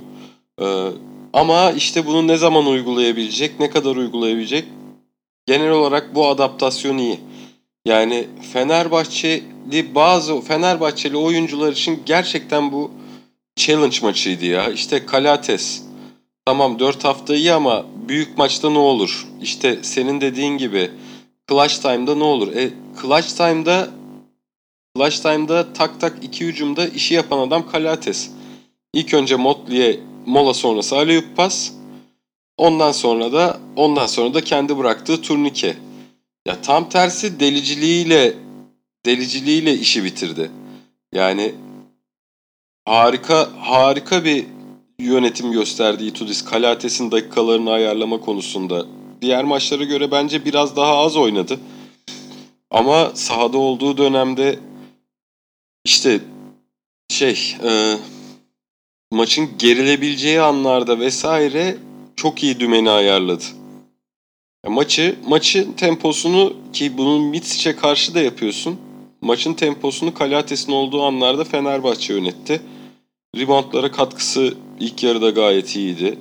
Ee, 0.62 0.88
ama 1.34 1.72
işte 1.72 2.06
bunu 2.06 2.28
ne 2.28 2.38
zaman 2.38 2.66
uygulayabilecek, 2.66 3.60
ne 3.60 3.70
kadar 3.70 3.96
uygulayabilecek? 3.96 4.66
Genel 5.46 5.72
olarak 5.72 6.16
bu 6.16 6.28
adaptasyon 6.28 6.98
iyi. 6.98 7.20
Yani 7.86 8.28
Fenerbahçeli 8.54 9.96
bazı 9.96 10.42
Fenerbahçeli 10.42 11.18
oyuncular 11.18 11.72
için 11.72 12.02
gerçekten 12.06 12.72
bu 12.72 12.92
challenge 13.56 13.98
maçıydı 14.02 14.46
ya. 14.46 14.70
İşte 14.70 15.06
Kalates. 15.06 15.84
Tamam 16.46 16.80
4 16.80 17.04
hafta 17.04 17.36
iyi 17.36 17.54
ama 17.54 17.86
büyük 18.08 18.38
maçta 18.38 18.70
ne 18.70 18.80
olur? 18.80 19.28
İşte 19.42 19.80
senin 19.84 20.22
dediğin 20.22 20.58
gibi 20.58 20.92
Clutch 21.50 21.82
Time'da 21.82 22.16
ne 22.16 22.24
olur? 22.24 22.56
E, 22.56 22.70
Clutch 23.02 23.28
Time'da 23.28 23.90
Clutch 24.98 25.18
Time'da 25.18 25.74
tak 25.74 26.02
tak 26.02 26.24
iki 26.24 26.46
hücumda 26.46 26.88
işi 26.88 27.14
yapan 27.14 27.40
adam 27.40 27.72
Kalates. 27.72 28.32
İlk 28.94 29.14
önce 29.14 29.36
Motley'e 29.36 30.00
mola 30.26 30.54
sonrası 30.54 30.96
alley 30.98 31.24
pas. 31.36 31.72
Ondan 32.58 32.92
sonra 32.92 33.34
da 33.34 33.60
ondan 33.76 34.06
sonra 34.06 34.34
da 34.34 34.44
kendi 34.44 34.78
bıraktığı 34.78 35.22
turnike. 35.22 35.78
Ya 36.48 36.62
tam 36.62 36.90
tersi 36.90 37.40
deliciliğiyle 37.40 38.34
deliciliğiyle 39.06 39.74
işi 39.74 40.04
bitirdi. 40.04 40.52
Yani 41.14 41.56
harika 42.86 43.50
harika 43.60 44.24
bir 44.24 44.46
yönetim 45.00 45.52
gösterdi 45.52 46.06
Itudis 46.06 46.46
Kalates'in 46.46 47.12
dakikalarını 47.12 47.72
ayarlama 47.72 48.20
konusunda. 48.20 48.86
Diğer 49.22 49.44
maçlara 49.44 49.84
göre 49.84 50.12
bence 50.12 50.46
biraz 50.46 50.76
daha 50.76 50.98
az 50.98 51.18
oynadı. 51.18 51.60
Ama 52.72 53.12
sahada 53.14 53.58
olduğu 53.58 53.98
dönemde 53.98 54.60
işte 55.86 56.20
şey 57.10 57.56
e, 57.64 57.98
maçın 59.12 59.50
gerilebileceği 59.60 60.42
anlarda 60.42 61.00
vesaire 61.00 61.78
çok 62.16 62.44
iyi 62.44 62.60
dümeni 62.60 62.90
ayarladı. 62.90 63.44
Ya 64.66 64.72
maçı 64.72 65.16
maçın 65.28 65.74
temposunu 65.74 66.54
ki 66.74 66.98
bunun 66.98 67.22
Mitsic'e 67.24 67.76
karşı 67.76 68.16
da 68.16 68.20
yapıyorsun. 68.20 68.80
Maçın 69.22 69.54
temposunu 69.54 70.14
Kalates'in 70.14 70.72
olduğu 70.72 71.04
anlarda 71.04 71.44
Fenerbahçe 71.44 72.14
yönetti. 72.14 72.62
Reboundlara 73.38 73.92
katkısı 73.92 74.54
ilk 74.80 75.04
yarıda 75.04 75.30
gayet 75.30 75.76
iyiydi. 75.76 76.18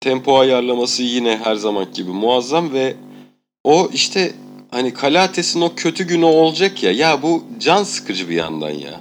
Tempo 0.00 0.38
ayarlaması 0.38 1.02
yine 1.02 1.40
her 1.44 1.54
zaman 1.54 1.86
gibi 1.94 2.10
muazzam 2.10 2.72
ve 2.72 2.96
o 3.64 3.90
işte 3.92 4.32
hani 4.70 4.94
Kalates'in 4.94 5.60
o 5.60 5.74
kötü 5.76 6.06
günü 6.06 6.24
olacak 6.24 6.82
ya. 6.82 6.92
Ya 6.92 7.22
bu 7.22 7.44
can 7.58 7.82
sıkıcı 7.82 8.28
bir 8.28 8.36
yandan 8.36 8.70
ya. 8.70 9.00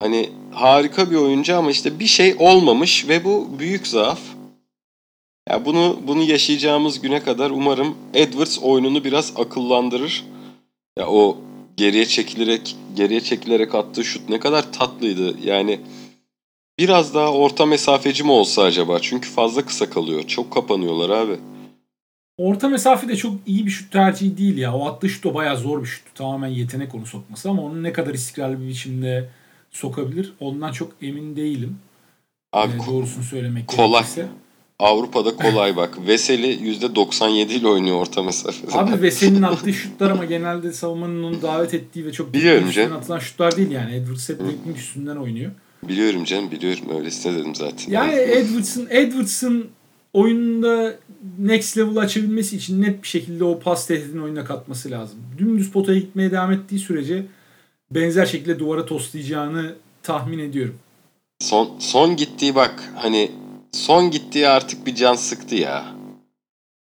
Hani 0.00 0.30
harika 0.52 1.10
bir 1.10 1.16
oyuncu 1.16 1.56
ama 1.56 1.70
işte 1.70 2.00
bir 2.00 2.06
şey 2.06 2.36
olmamış 2.38 3.08
ve 3.08 3.24
bu 3.24 3.48
büyük 3.58 3.86
zaaf. 3.86 4.20
Ya 5.48 5.64
bunu 5.64 5.98
bunu 6.06 6.22
yaşayacağımız 6.22 7.00
güne 7.00 7.22
kadar 7.22 7.50
umarım 7.50 7.96
Edwards 8.14 8.58
oyununu 8.62 9.04
biraz 9.04 9.32
akıllandırır. 9.36 10.24
Ya 10.98 11.08
o 11.08 11.38
geriye 11.76 12.06
çekilerek 12.06 12.76
geriye 12.96 13.20
çekilerek 13.20 13.74
attığı 13.74 14.04
şut 14.04 14.28
ne 14.28 14.40
kadar 14.40 14.72
tatlıydı. 14.72 15.36
Yani 15.44 15.80
biraz 16.78 17.14
daha 17.14 17.32
orta 17.32 17.66
mesafeci 17.66 18.24
mi 18.24 18.30
olsa 18.30 18.62
acaba? 18.62 18.98
Çünkü 19.02 19.28
fazla 19.28 19.64
kısa 19.66 19.90
kalıyor. 19.90 20.22
Çok 20.22 20.52
kapanıyorlar 20.52 21.10
abi. 21.10 21.36
Orta 22.38 22.68
mesafe 22.68 23.08
de 23.08 23.16
çok 23.16 23.34
iyi 23.46 23.66
bir 23.66 23.70
şut 23.70 23.92
tercihi 23.92 24.38
değil 24.38 24.58
ya. 24.58 24.74
O 24.74 24.86
attığı 24.86 25.08
şut 25.08 25.26
o 25.26 25.34
bayağı 25.34 25.56
zor 25.56 25.82
bir 25.82 25.86
şut. 25.86 26.14
Tamamen 26.14 26.48
yetenek 26.48 26.94
onu 26.94 27.06
sokması 27.06 27.50
ama 27.50 27.62
onu 27.62 27.82
ne 27.82 27.92
kadar 27.92 28.14
istikrarlı 28.14 28.60
bir 28.60 28.68
biçimde 28.68 29.28
sokabilir 29.70 30.32
ondan 30.40 30.72
çok 30.72 30.92
emin 31.02 31.36
değilim. 31.36 31.78
Abi 32.52 32.72
ee, 32.72 32.86
doğrusunu 32.86 33.24
söylemek 33.24 33.68
kolay. 33.68 33.90
gerekirse. 33.90 34.26
Avrupa'da 34.78 35.36
kolay 35.42 35.76
bak. 35.76 36.06
Veseli 36.06 36.76
%97 36.78 37.34
ile 37.34 37.68
oynuyor 37.68 37.96
orta 37.96 38.22
mesafede. 38.22 38.78
Abi 38.78 39.02
Veseli'nin 39.02 39.42
attığı 39.42 39.72
şutlar 39.72 40.10
ama 40.10 40.24
genelde 40.24 40.72
savunmanın 40.72 41.22
onu 41.22 41.42
davet 41.42 41.74
ettiği 41.74 42.06
ve 42.06 42.12
çok 42.12 42.34
Biliyorum 42.34 42.92
atılan 42.92 43.18
şutlar 43.18 43.56
değil 43.56 43.70
yani. 43.70 43.94
Edwards 43.94 44.28
hep 44.28 44.38
dribbling 44.38 44.76
üstünden 44.76 45.16
oynuyor. 45.16 45.52
Biliyorum 45.82 46.24
canım 46.24 46.50
biliyorum. 46.50 46.84
Öylesine 46.98 47.36
dedim 47.36 47.54
zaten. 47.54 47.92
Yani 47.92 48.12
Edwards'ın 48.12 48.86
Edwards'ın 48.90 49.66
oyununda 50.12 50.96
next 51.38 51.78
level 51.78 51.96
açabilmesi 51.96 52.56
için 52.56 52.82
net 52.82 53.02
bir 53.02 53.08
şekilde 53.08 53.44
o 53.44 53.58
pas 53.58 53.86
tehdidini 53.86 54.22
oyuna 54.22 54.44
katması 54.44 54.90
lazım. 54.90 55.18
Dümdüz 55.38 55.72
potaya 55.72 55.98
gitmeye 55.98 56.30
devam 56.30 56.52
ettiği 56.52 56.78
sürece 56.78 57.26
benzer 57.90 58.26
şekilde 58.26 58.58
duvara 58.58 58.86
toslayacağını 58.86 59.74
tahmin 60.02 60.38
ediyorum. 60.38 60.78
Son, 61.40 61.70
son 61.78 62.16
gittiği 62.16 62.54
bak 62.54 62.92
hani 62.96 63.30
son 63.72 64.10
gittiği 64.10 64.48
artık 64.48 64.86
bir 64.86 64.94
can 64.94 65.14
sıktı 65.14 65.54
ya. 65.54 65.84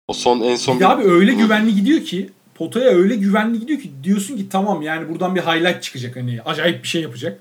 O 0.08 0.12
son 0.12 0.40
en 0.40 0.56
son 0.56 0.76
Bir 0.76 0.80
de 0.80 0.88
abi 0.88 1.02
öyle 1.02 1.32
güvenli 1.32 1.74
gidiyor 1.74 2.00
ki 2.04 2.30
potaya 2.54 2.90
öyle 2.90 3.16
güvenli 3.16 3.60
gidiyor 3.60 3.80
ki 3.80 3.90
diyorsun 4.02 4.36
ki 4.36 4.48
tamam 4.48 4.82
yani 4.82 5.08
buradan 5.08 5.34
bir 5.34 5.40
highlight 5.40 5.82
çıkacak 5.82 6.16
hani 6.16 6.42
acayip 6.42 6.82
bir 6.82 6.88
şey 6.88 7.02
yapacak. 7.02 7.40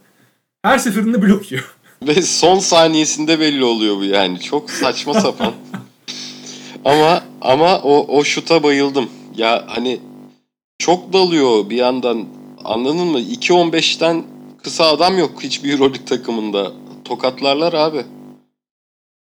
Her 0.63 0.77
seferinde 0.77 1.21
blok 1.21 1.51
yiyor. 1.51 1.75
Ve 2.07 2.21
son 2.21 2.59
saniyesinde 2.59 3.39
belli 3.39 3.63
oluyor 3.63 3.97
bu 3.97 4.03
yani. 4.03 4.39
Çok 4.39 4.71
saçma 4.71 5.13
sapan. 5.13 5.53
ama 6.85 7.23
ama 7.41 7.79
o, 7.81 8.17
o 8.17 8.23
şuta 8.23 8.63
bayıldım. 8.63 9.09
Ya 9.35 9.63
hani 9.67 9.99
çok 10.79 11.13
dalıyor 11.13 11.69
bir 11.69 11.75
yandan. 11.75 12.25
Anladın 12.63 13.07
mı? 13.07 13.19
2.15'ten 13.19 14.23
kısa 14.63 14.85
adam 14.85 15.17
yok 15.17 15.43
hiçbir 15.43 15.71
Euroleague 15.71 16.05
takımında. 16.05 16.71
Tokatlarlar 17.05 17.73
abi. 17.73 18.05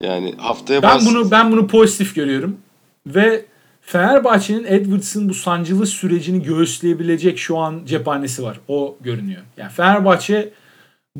Yani 0.03 0.35
haftaya 0.39 0.83
Ben 0.83 0.91
bas- 0.97 1.07
bunu 1.07 1.31
ben 1.31 1.53
bunu 1.53 1.67
pozitif 1.67 2.15
görüyorum 2.15 2.57
ve 3.07 3.45
Fenerbahçe'nin 3.81 4.65
Edwards'ın 4.65 5.29
bu 5.29 5.35
sancılı 5.35 5.87
sürecini 5.87 6.43
göğüsleyebilecek 6.43 7.39
şu 7.39 7.59
an 7.59 7.81
cephanesi 7.87 8.43
var. 8.43 8.61
O 8.69 8.97
görünüyor. 9.01 9.43
Yani 9.57 9.71
Fenerbahçe 9.73 10.51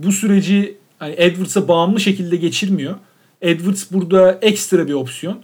bu 0.03 0.13
süreci 0.13 0.77
hani 0.99 1.15
Edwards'a 1.19 1.69
bağımlı 1.69 2.01
şekilde 2.01 2.37
geçirmiyor. 2.37 2.95
Edwards 3.43 3.93
burada 3.93 4.39
ekstra 4.43 4.89
bir 4.89 4.93
opsiyon. 4.93 5.39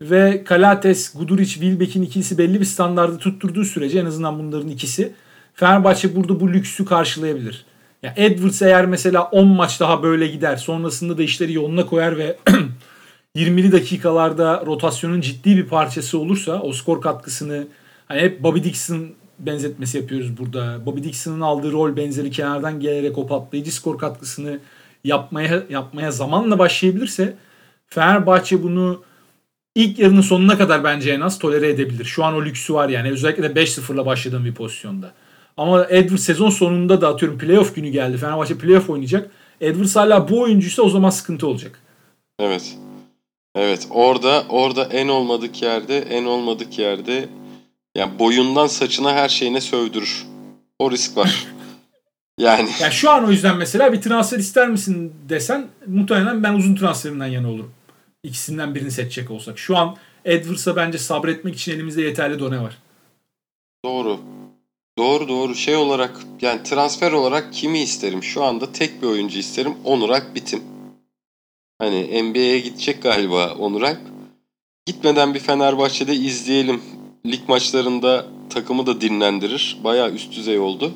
Ve 0.00 0.44
Kalates, 0.44 1.12
Guduric, 1.14 1.50
Wilbeck'in 1.50 2.02
ikisi 2.02 2.38
belli 2.38 2.60
bir 2.60 2.64
standardı 2.64 3.18
tutturduğu 3.18 3.64
sürece 3.64 3.98
en 3.98 4.06
azından 4.06 4.38
bunların 4.38 4.68
ikisi 4.68 5.12
Fenerbahçe 5.54 6.16
burada 6.16 6.40
bu 6.40 6.52
lüksü 6.52 6.84
karşılayabilir. 6.84 7.64
Ya 8.02 8.14
Edwards 8.16 8.62
eğer 8.62 8.86
mesela 8.86 9.22
10 9.22 9.48
maç 9.48 9.80
daha 9.80 10.02
böyle 10.02 10.26
gider 10.26 10.56
sonrasında 10.56 11.18
da 11.18 11.22
işleri 11.22 11.52
yoluna 11.52 11.86
koyar 11.86 12.18
ve 12.18 12.36
20'li 13.36 13.72
dakikalarda 13.72 14.62
rotasyonun 14.66 15.20
ciddi 15.20 15.56
bir 15.56 15.66
parçası 15.66 16.18
olursa 16.18 16.60
o 16.60 16.72
skor 16.72 17.00
katkısını 17.00 17.66
hani 18.08 18.20
hep 18.20 18.42
Bobby 18.42 18.62
Dixon 18.62 19.08
benzetmesi 19.46 19.98
yapıyoruz 19.98 20.38
burada. 20.38 20.86
Bobby 20.86 21.02
Dixon'ın 21.02 21.40
aldığı 21.40 21.72
rol 21.72 21.96
benzeri 21.96 22.30
kenardan 22.30 22.80
gelerek 22.80 23.18
o 23.18 23.26
patlayıcı 23.26 23.74
skor 23.74 23.98
katkısını 23.98 24.58
yapmaya 25.04 25.62
yapmaya 25.70 26.10
zamanla 26.10 26.58
başlayabilirse 26.58 27.36
Fenerbahçe 27.86 28.62
bunu 28.62 29.02
ilk 29.74 29.98
yarının 29.98 30.20
sonuna 30.20 30.58
kadar 30.58 30.84
bence 30.84 31.10
en 31.10 31.20
az 31.20 31.38
tolere 31.38 31.68
edebilir. 31.68 32.04
Şu 32.04 32.24
an 32.24 32.34
o 32.34 32.44
lüksü 32.44 32.74
var 32.74 32.88
yani. 32.88 33.10
Özellikle 33.10 33.54
de 33.54 33.60
5-0'la 33.60 34.06
başladığım 34.06 34.44
bir 34.44 34.54
pozisyonda. 34.54 35.12
Ama 35.56 35.86
Edwards 35.90 36.22
sezon 36.22 36.50
sonunda 36.50 37.00
da 37.00 37.08
atıyorum 37.08 37.38
playoff 37.38 37.74
günü 37.74 37.88
geldi. 37.88 38.16
Fenerbahçe 38.16 38.58
playoff 38.58 38.90
oynayacak. 38.90 39.30
Edwards 39.60 39.96
hala 39.96 40.28
bu 40.28 40.40
oyuncuysa 40.40 40.82
o 40.82 40.88
zaman 40.88 41.10
sıkıntı 41.10 41.46
olacak. 41.46 41.78
Evet. 42.40 42.76
Evet 43.54 43.88
orada 43.90 44.44
orada 44.48 44.84
en 44.84 45.08
olmadık 45.08 45.62
yerde 45.62 45.98
en 45.98 46.24
olmadık 46.24 46.78
yerde 46.78 47.28
yani 47.96 48.18
boyundan 48.18 48.66
saçına 48.66 49.14
her 49.14 49.28
şeyine 49.28 49.60
sövdürür. 49.60 50.26
O 50.78 50.90
risk 50.90 51.16
var. 51.16 51.46
yani 52.38 52.70
Yani 52.80 52.92
şu 52.92 53.10
an 53.10 53.24
o 53.24 53.30
yüzden 53.30 53.56
mesela 53.56 53.92
bir 53.92 54.00
transfer 54.02 54.38
ister 54.38 54.68
misin 54.68 55.12
desen 55.28 55.66
muhtemelen 55.86 56.42
ben 56.42 56.54
uzun 56.54 56.74
transferinden 56.74 57.26
yana 57.26 57.50
olurum. 57.50 57.72
İkisinden 58.22 58.74
birini 58.74 58.90
seçecek 58.90 59.30
olsak. 59.30 59.58
Şu 59.58 59.76
an 59.76 59.96
Edwards'a 60.24 60.76
bence 60.76 60.98
sabretmek 60.98 61.54
için 61.54 61.72
elimizde 61.72 62.02
yeterli 62.02 62.38
done 62.38 62.60
var. 62.60 62.78
doğru. 63.84 64.20
Doğru 64.98 65.28
doğru 65.28 65.54
şey 65.54 65.76
olarak 65.76 66.20
yani 66.40 66.62
transfer 66.62 67.12
olarak 67.12 67.52
kimi 67.52 67.78
isterim? 67.80 68.22
Şu 68.22 68.44
anda 68.44 68.72
tek 68.72 69.02
bir 69.02 69.06
oyuncu 69.06 69.38
isterim. 69.38 69.74
Onurak 69.84 70.34
bitim. 70.34 70.62
Hani 71.78 72.22
NBA'ye 72.22 72.58
gidecek 72.58 73.02
galiba 73.02 73.54
Onurak. 73.54 74.00
Gitmeden 74.86 75.34
bir 75.34 75.38
Fenerbahçe'de 75.40 76.14
izleyelim. 76.14 76.82
Lig 77.26 77.40
maçlarında 77.48 78.26
takımı 78.50 78.86
da 78.86 79.00
dinlendirir. 79.00 79.78
Bayağı 79.84 80.10
üst 80.12 80.32
düzey 80.36 80.58
oldu. 80.58 80.92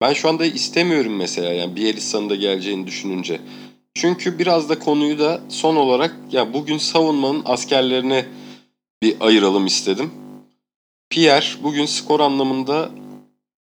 Ben 0.00 0.12
şu 0.12 0.28
anda 0.28 0.44
istemiyorum 0.44 1.16
mesela 1.16 1.52
yani 1.52 1.76
Bielitsa'nın 1.76 2.30
da 2.30 2.34
geleceğini 2.34 2.86
düşününce. 2.86 3.40
Çünkü 3.94 4.38
biraz 4.38 4.68
da 4.68 4.78
konuyu 4.78 5.18
da 5.18 5.40
son 5.48 5.76
olarak 5.76 6.14
ya 6.32 6.52
bugün 6.54 6.78
savunmanın 6.78 7.42
askerlerine 7.44 8.24
bir 9.02 9.14
ayıralım 9.20 9.66
istedim. 9.66 10.10
Pierre 11.10 11.46
bugün 11.62 11.86
skor 11.86 12.20
anlamında 12.20 12.90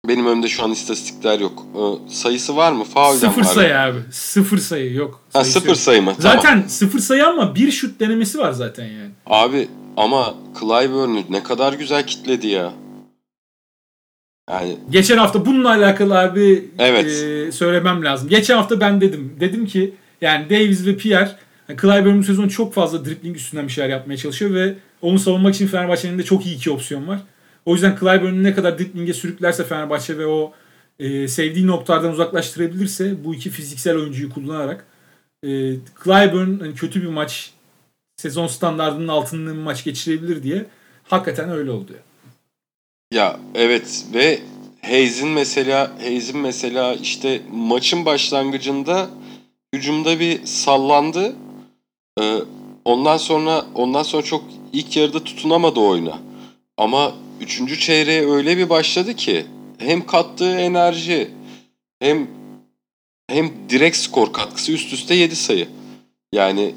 benim 0.08 0.26
önümde 0.28 0.48
şu 0.48 0.64
an 0.64 0.72
istatistikler 0.72 1.40
yok. 1.40 1.66
Ee, 1.76 2.12
sayısı 2.14 2.56
var 2.56 2.72
mı? 2.72 2.84
Faulden 2.84 3.20
Sıfır 3.28 3.42
var. 3.42 3.46
sayı 3.54 3.80
abi. 3.80 4.00
Sıfır 4.12 4.58
sayı 4.58 4.94
yok. 4.94 5.14
Ha, 5.34 5.40
Sayısı 5.40 5.52
sıfır 5.52 5.68
yok. 5.68 5.78
sayı 5.78 6.02
mı? 6.02 6.16
Zaten 6.20 6.42
Tamam. 6.42 6.70
sıfır 6.70 7.00
sayı 7.00 7.28
ama 7.28 7.56
bir 7.56 7.72
şut 7.72 8.00
denemesi 8.00 8.38
var 8.38 8.52
zaten 8.52 8.86
yani. 8.86 9.12
Abi 9.26 9.68
ama 9.98 10.36
Clyburn'u 10.60 11.24
ne 11.30 11.44
kadar 11.44 11.74
güzel 11.74 12.08
kitledi 12.08 12.48
ya. 12.48 12.74
Yani 14.50 14.78
Geçen 14.90 15.18
hafta 15.18 15.46
bununla 15.46 15.70
alakalı 15.70 16.20
abi 16.20 16.70
Evet. 16.80 17.06
e, 17.06 17.52
söylemem 17.52 18.06
lazım. 18.06 18.30
Geçen 18.30 18.56
hafta 18.56 18.80
ben 18.80 19.02
dedim. 19.02 19.36
Dedim 19.40 19.66
ki 19.66 19.94
yani 20.22 20.50
Davis 20.50 20.86
ve 20.86 20.98
Pierre 20.98 21.32
yani 21.70 21.80
Clyburn 21.82 22.20
bu 22.20 22.24
sezon 22.24 22.48
çok 22.48 22.74
fazla 22.74 23.06
dribbling 23.06 23.36
üstünden 23.36 23.68
bir 23.68 23.72
şeyler 23.72 23.90
yapmaya 23.90 24.18
çalışıyor 24.18 24.54
ve 24.54 24.76
onu 25.02 25.20
savunmak 25.20 25.56
için 25.56 25.68
Fenerbahçe'nin 25.68 26.18
de 26.20 26.24
çok 26.24 26.46
iyi 26.46 26.56
iki 26.56 26.72
opsiyon 26.72 27.08
var. 27.08 27.20
O 27.66 27.74
yüzden 27.74 27.98
Clyburn'u 28.00 28.44
ne 28.44 28.54
kadar 28.54 28.80
dribbling'e 28.80 29.14
sürüklerse 29.14 29.64
Fenerbahçe 29.64 30.18
ve 30.18 30.26
o 30.26 30.54
e, 31.00 31.28
sevdiği 31.28 31.68
noktalardan 31.68 32.12
uzaklaştırabilirse 32.12 33.24
bu 33.24 33.36
iki 33.36 33.50
fiziksel 33.50 33.96
oyuncuyu 33.96 34.30
kullanarak 34.30 34.86
e, 35.44 35.50
Clyburn 36.04 36.60
hani 36.60 36.74
kötü 36.76 37.02
bir 37.02 37.08
maç 37.08 37.52
sezon 38.22 38.48
standartının 38.48 39.08
altında 39.08 39.54
bir 39.54 39.58
maç 39.58 39.84
geçirebilir 39.84 40.44
diye 40.44 40.66
hakikaten 41.04 41.50
öyle 41.50 41.72
oldu. 41.72 41.92
Ya 43.14 43.40
evet 43.56 44.06
ve 44.14 44.40
Hayes'in 44.82 45.30
mesela 45.30 45.92
Hayes'in 46.02 46.40
mesela 46.40 46.94
işte 46.94 47.42
maçın 47.52 48.06
başlangıcında 48.06 49.10
hücumda 49.76 50.20
bir 50.20 50.46
sallandı. 50.46 51.36
Ee, 52.20 52.38
ondan 52.86 53.18
sonra 53.18 53.66
ondan 53.76 54.04
sonra 54.04 54.24
çok 54.24 54.44
ilk 54.74 54.98
yarıda 54.98 55.24
tutunamadı 55.24 55.80
oyuna. 55.80 56.20
Ama 56.78 57.14
üçüncü 57.42 57.80
çeyreğe 57.80 58.32
öyle 58.32 58.58
bir 58.58 58.70
başladı 58.70 59.16
ki 59.16 59.46
hem 59.78 60.06
kattığı 60.06 60.56
enerji 60.56 61.30
hem 62.00 62.28
hem 63.30 63.52
direkt 63.70 63.98
skor 63.98 64.34
katkısı 64.34 64.72
üst 64.72 64.94
üste 64.94 65.16
7 65.16 65.36
sayı. 65.36 65.68
Yani 66.34 66.76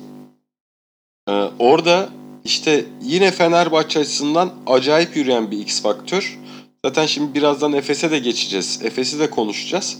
e, 1.29 1.33
orada 1.59 2.09
işte 2.45 2.85
yine 3.03 3.31
Fenerbahçe 3.31 4.01
açısından 4.01 4.53
acayip 4.67 5.17
yürüyen 5.17 5.51
bir 5.51 5.59
X 5.59 5.83
faktör. 5.83 6.39
Zaten 6.85 7.07
şimdi 7.07 7.35
birazdan 7.35 7.73
Efes'e 7.73 8.11
de 8.11 8.19
geçeceğiz. 8.19 8.81
Efes'i 8.83 9.19
de 9.19 9.31
konuşacağız. 9.31 9.99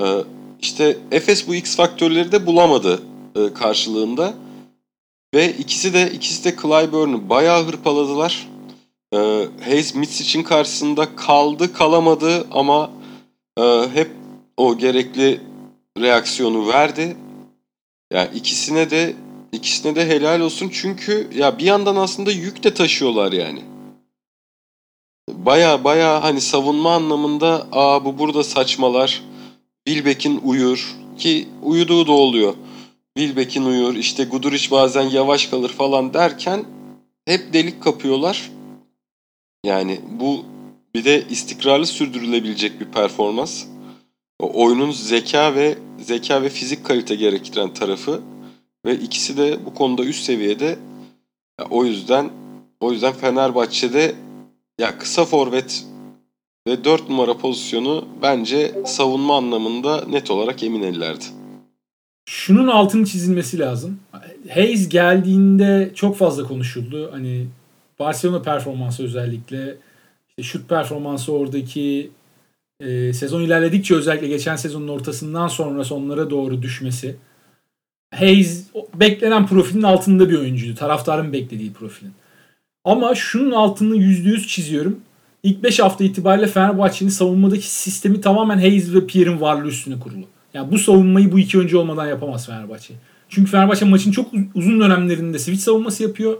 Ee, 0.00 0.04
işte 0.60 0.96
Efes 1.10 1.48
bu 1.48 1.54
X 1.54 1.76
faktörleri 1.76 2.32
de 2.32 2.46
bulamadı 2.46 3.02
e, 3.36 3.52
karşılığında. 3.54 4.34
Ve 5.34 5.52
ikisi 5.52 5.94
de 5.94 6.10
ikisi 6.10 6.44
de 6.44 6.56
Clyburn'u 6.62 7.28
bayağı 7.28 7.64
hırpaladılar. 7.64 8.48
Ee, 9.14 9.48
Hayes 9.64 9.94
Mitsic'in 9.94 10.42
karşısında 10.42 11.16
kaldı 11.16 11.72
kalamadı 11.72 12.46
ama 12.50 12.90
e, 13.58 13.62
hep 13.94 14.10
o 14.56 14.78
gerekli 14.78 15.40
reaksiyonu 15.98 16.68
verdi. 16.68 17.16
Yani 18.12 18.28
ikisine 18.34 18.90
de 18.90 19.14
ikisine 19.52 19.96
de 19.96 20.08
helal 20.08 20.40
olsun 20.40 20.70
çünkü 20.72 21.30
ya 21.34 21.58
bir 21.58 21.64
yandan 21.64 21.96
aslında 21.96 22.32
yük 22.32 22.64
de 22.64 22.74
taşıyorlar 22.74 23.32
yani. 23.32 23.62
Baya 25.30 25.84
baya 25.84 26.22
hani 26.22 26.40
savunma 26.40 26.94
anlamında 26.94 27.66
aa 27.72 28.04
bu 28.04 28.18
burada 28.18 28.44
saçmalar. 28.44 29.22
Wilbeck'in 29.86 30.40
uyur 30.44 30.96
ki 31.18 31.48
uyuduğu 31.62 32.06
da 32.06 32.12
oluyor. 32.12 32.54
Wilbeck'in 33.18 33.64
uyur 33.64 33.94
işte 33.94 34.24
Guduric 34.24 34.70
bazen 34.70 35.02
yavaş 35.02 35.46
kalır 35.46 35.68
falan 35.68 36.14
derken 36.14 36.64
hep 37.26 37.52
delik 37.52 37.82
kapıyorlar. 37.82 38.50
Yani 39.64 40.00
bu 40.20 40.44
bir 40.94 41.04
de 41.04 41.28
istikrarlı 41.30 41.86
sürdürülebilecek 41.86 42.80
bir 42.80 42.86
performans. 42.86 43.64
O 44.40 44.64
oyunun 44.64 44.90
zeka 44.90 45.54
ve 45.54 45.78
zeka 46.00 46.42
ve 46.42 46.48
fizik 46.48 46.84
kalite 46.84 47.14
gerektiren 47.14 47.74
tarafı 47.74 48.22
ve 48.86 48.94
ikisi 48.94 49.36
de 49.36 49.66
bu 49.66 49.74
konuda 49.74 50.04
üst 50.04 50.24
seviyede. 50.24 50.78
Ya 51.60 51.66
o 51.70 51.84
yüzden 51.84 52.30
o 52.80 52.92
yüzden 52.92 53.12
Fenerbahçe'de 53.12 54.14
ya 54.78 54.98
kısa 54.98 55.24
forvet 55.24 55.84
ve 56.68 56.84
4 56.84 57.08
numara 57.08 57.38
pozisyonu 57.38 58.04
bence 58.22 58.74
savunma 58.86 59.36
anlamında 59.36 60.04
net 60.04 60.30
olarak 60.30 60.62
emin 60.62 60.82
ellerdi. 60.82 61.24
Şunun 62.28 62.68
altını 62.68 63.06
çizilmesi 63.06 63.58
lazım. 63.58 64.00
Hayes 64.54 64.88
geldiğinde 64.88 65.92
çok 65.94 66.16
fazla 66.16 66.44
konuşuldu. 66.44 67.10
Hani 67.12 67.46
Barcelona 67.98 68.42
performansı 68.42 69.04
özellikle 69.04 69.76
işte 70.28 70.42
şut 70.42 70.68
performansı 70.68 71.32
oradaki 71.32 72.10
e, 72.80 73.12
sezon 73.12 73.40
ilerledikçe 73.40 73.94
özellikle 73.94 74.28
geçen 74.28 74.56
sezonun 74.56 74.88
ortasından 74.88 75.48
sonra 75.48 75.84
sonlara 75.84 76.30
doğru 76.30 76.62
düşmesi. 76.62 77.16
Hayes 78.12 78.66
beklenen 78.94 79.46
profilin 79.46 79.82
altında 79.82 80.30
bir 80.30 80.38
oyuncuydu. 80.38 80.74
Taraftarın 80.74 81.32
beklediği 81.32 81.72
profilin. 81.72 82.12
Ama 82.84 83.14
şunun 83.14 83.50
altını 83.50 83.96
%100 83.96 84.46
çiziyorum. 84.46 85.00
İlk 85.42 85.62
5 85.62 85.80
hafta 85.80 86.04
itibariyle 86.04 86.46
Fenerbahçe'nin 86.46 87.10
savunmadaki 87.10 87.70
sistemi 87.70 88.20
tamamen 88.20 88.58
Hayes 88.58 88.94
ve 88.94 89.06
Pierre'in 89.06 89.40
varlığı 89.40 89.68
üstüne 89.68 90.00
kurulu. 90.00 90.24
Yani 90.54 90.70
bu 90.72 90.78
savunmayı 90.78 91.32
bu 91.32 91.38
iki 91.38 91.58
oyuncu 91.58 91.78
olmadan 91.78 92.06
yapamaz 92.06 92.46
Fenerbahçe. 92.46 92.94
Çünkü 93.28 93.50
Fenerbahçe 93.50 93.84
maçın 93.84 94.12
çok 94.12 94.34
uz- 94.34 94.40
uzun 94.54 94.80
dönemlerinde 94.80 95.38
switch 95.38 95.62
savunması 95.62 96.02
yapıyor. 96.02 96.36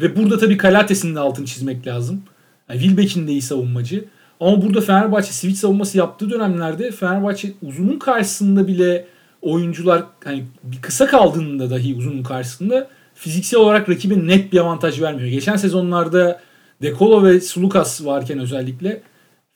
Ve 0.00 0.16
burada 0.16 0.38
tabii 0.38 0.56
Kalates'in 0.56 1.14
de 1.14 1.20
altını 1.20 1.46
çizmek 1.46 1.86
lazım. 1.86 2.22
Yani 2.68 2.80
Wilbeck'in 2.80 3.26
de 3.26 3.32
iyi 3.32 3.42
savunmacı. 3.42 4.04
Ama 4.40 4.62
burada 4.62 4.80
Fenerbahçe 4.80 5.32
switch 5.32 5.58
savunması 5.58 5.98
yaptığı 5.98 6.30
dönemlerde 6.30 6.90
Fenerbahçe 6.90 7.52
uzunun 7.62 7.98
karşısında 7.98 8.68
bile 8.68 9.06
oyuncular 9.44 10.04
hani 10.24 10.44
kısa 10.82 11.06
kaldığında 11.06 11.70
dahi 11.70 11.94
uzunun 11.94 12.22
karşısında 12.22 12.88
fiziksel 13.14 13.60
olarak 13.60 13.88
rakibe 13.88 14.26
net 14.26 14.52
bir 14.52 14.58
avantaj 14.58 15.02
vermiyor. 15.02 15.28
Geçen 15.28 15.56
sezonlarda 15.56 16.40
Dekolo 16.82 17.24
ve 17.24 17.40
Sulukas 17.40 18.04
varken 18.04 18.38
özellikle 18.38 19.02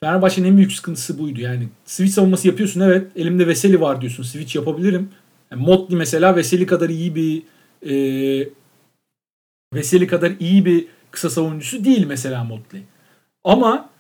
Fenerbahçe'nin 0.03 0.49
en 0.49 0.57
büyük 0.57 0.73
sıkıntısı 0.73 1.19
buydu. 1.19 1.41
Yani 1.41 1.69
switch 1.85 2.13
savunması 2.13 2.49
yapıyorsun 2.49 2.81
evet 2.81 3.13
elimde 3.17 3.47
Veseli 3.47 3.81
var 3.81 4.01
diyorsun 4.01 4.23
switch 4.23 4.57
yapabilirim. 4.57 5.11
Yani 5.51 5.63
Motley 5.63 5.99
mesela 5.99 6.37
Veseli 6.37 6.67
kadar 6.67 6.89
iyi 6.89 7.15
bir 7.15 7.43
e, 7.83 8.49
Veseli 9.75 10.07
kadar 10.07 10.33
iyi 10.41 10.65
bir 10.65 10.87
kısa 11.11 11.31
savunucusu 11.31 11.85
değil 11.85 12.07
mesela 12.07 12.45
Motley. 12.45 12.83
Ama 13.45 13.91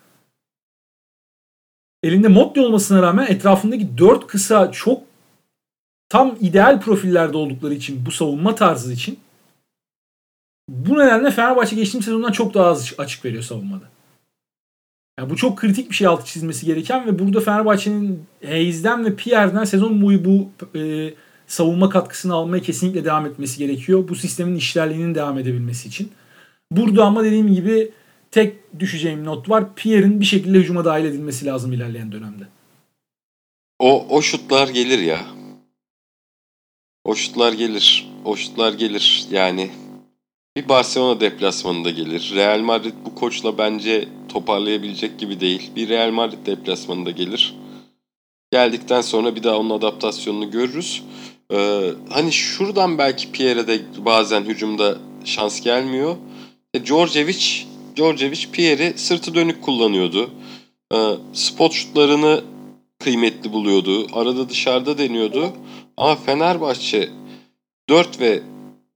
elinde 2.02 2.28
Motley 2.28 2.64
olmasına 2.64 3.02
rağmen 3.02 3.26
etrafındaki 3.26 3.98
dört 3.98 4.26
kısa 4.26 4.72
çok 4.72 5.07
tam 6.08 6.36
ideal 6.40 6.80
profillerde 6.80 7.36
oldukları 7.36 7.74
için 7.74 8.06
bu 8.06 8.10
savunma 8.10 8.54
tarzı 8.54 8.92
için 8.92 9.18
bu 10.68 10.98
nedenle 10.98 11.30
Fenerbahçe 11.30 11.76
geçtiğimiz 11.76 12.04
sezondan 12.04 12.32
çok 12.32 12.54
daha 12.54 12.66
az 12.66 12.94
açık 12.98 13.24
veriyor 13.24 13.42
savunmada. 13.42 13.84
Yani 15.18 15.30
bu 15.30 15.36
çok 15.36 15.58
kritik 15.58 15.90
bir 15.90 15.94
şey 15.94 16.06
altı 16.06 16.26
çizmesi 16.26 16.66
gereken 16.66 17.06
ve 17.06 17.18
burada 17.18 17.40
Fenerbahçe'nin 17.40 18.26
Hayes'den 18.46 19.04
ve 19.04 19.16
Pierre'den 19.16 19.64
sezon 19.64 20.02
boyu 20.02 20.24
bu 20.24 20.50
e, 20.78 21.14
savunma 21.46 21.90
katkısını 21.90 22.34
almaya 22.34 22.62
kesinlikle 22.62 23.04
devam 23.04 23.26
etmesi 23.26 23.58
gerekiyor. 23.58 24.08
Bu 24.08 24.14
sistemin 24.14 24.56
işlerliğinin 24.56 25.14
devam 25.14 25.38
edebilmesi 25.38 25.88
için. 25.88 26.12
Burada 26.70 27.04
ama 27.04 27.24
dediğim 27.24 27.54
gibi 27.54 27.90
tek 28.30 28.80
düşeceğim 28.80 29.24
not 29.24 29.50
var. 29.50 29.74
Pierre'in 29.74 30.20
bir 30.20 30.24
şekilde 30.24 30.58
hücuma 30.58 30.84
dahil 30.84 31.04
edilmesi 31.04 31.46
lazım 31.46 31.72
ilerleyen 31.72 32.12
dönemde. 32.12 32.44
O 33.78 34.06
o 34.08 34.22
şutlar 34.22 34.68
gelir 34.68 34.98
ya. 34.98 35.20
O 37.08 37.14
şutlar 37.14 37.52
gelir. 37.52 38.08
O 38.24 38.36
şutlar 38.36 38.72
gelir. 38.72 39.26
Yani 39.30 39.70
bir 40.56 40.68
Barcelona 40.68 41.20
deplasmanında 41.20 41.90
gelir. 41.90 42.32
Real 42.34 42.60
Madrid 42.60 42.92
bu 43.04 43.14
koçla 43.14 43.58
bence 43.58 44.08
toparlayabilecek 44.28 45.18
gibi 45.18 45.40
değil. 45.40 45.70
Bir 45.76 45.88
Real 45.88 46.10
Madrid 46.10 46.46
deplasmanında 46.46 47.10
gelir. 47.10 47.54
Geldikten 48.52 49.00
sonra 49.00 49.36
bir 49.36 49.42
daha 49.42 49.56
onun 49.58 49.70
adaptasyonunu 49.70 50.50
görürüz. 50.50 51.02
Ee, 51.52 51.90
hani 52.10 52.32
şuradan 52.32 52.98
belki 52.98 53.32
Pierre'e 53.32 53.66
de 53.66 53.80
bazen 54.04 54.42
hücumda 54.44 54.98
şans 55.24 55.60
gelmiyor. 55.60 56.16
E, 56.74 56.84
Djordjevic, 56.84 57.64
Djordjevic 57.96 58.50
Pierre'i 58.52 58.98
sırtı 58.98 59.34
dönük 59.34 59.62
kullanıyordu. 59.62 60.30
e, 60.94 60.96
spot 61.32 61.72
şutlarını 61.72 62.44
kıymetli 62.98 63.52
buluyordu. 63.52 64.06
Arada 64.12 64.48
dışarıda 64.48 64.98
deniyordu. 64.98 65.52
Ama 65.98 66.16
Fenerbahçe 66.16 67.08
4 67.88 68.20
ve 68.20 68.40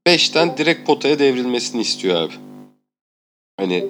5'ten 0.06 0.56
direkt 0.56 0.86
potaya 0.86 1.18
devrilmesini 1.18 1.80
istiyor 1.80 2.16
abi. 2.16 2.32
Hani 3.56 3.88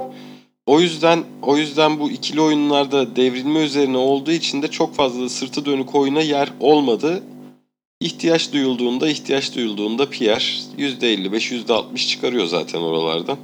o 0.66 0.80
yüzden 0.80 1.24
o 1.42 1.56
yüzden 1.56 2.00
bu 2.00 2.10
ikili 2.10 2.40
oyunlarda 2.40 3.16
devrilme 3.16 3.60
üzerine 3.60 3.96
olduğu 3.96 4.30
için 4.30 4.62
de 4.62 4.68
çok 4.68 4.94
fazla 4.94 5.28
sırtı 5.28 5.64
dönük 5.64 5.94
oyuna 5.94 6.20
yer 6.20 6.48
olmadı. 6.60 7.22
İhtiyaç 8.00 8.52
duyulduğunda 8.52 9.08
ihtiyaç 9.08 9.56
duyulduğunda 9.56 10.10
Pierre 10.10 10.44
%55 10.78 11.64
%60 11.66 12.08
çıkarıyor 12.08 12.46
zaten 12.46 12.78
oralardan. 12.78 13.38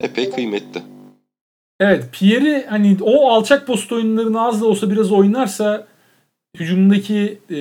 Epey 0.00 0.30
kıymetli. 0.30 0.82
Evet 1.80 2.04
Pierre'i 2.12 2.66
hani 2.68 2.96
o 3.00 3.30
alçak 3.30 3.66
post 3.66 3.92
oyunlarını 3.92 4.40
az 4.42 4.60
da 4.60 4.66
olsa 4.66 4.90
biraz 4.90 5.12
oynarsa 5.12 5.86
hücumdaki 6.58 7.38
e, 7.50 7.58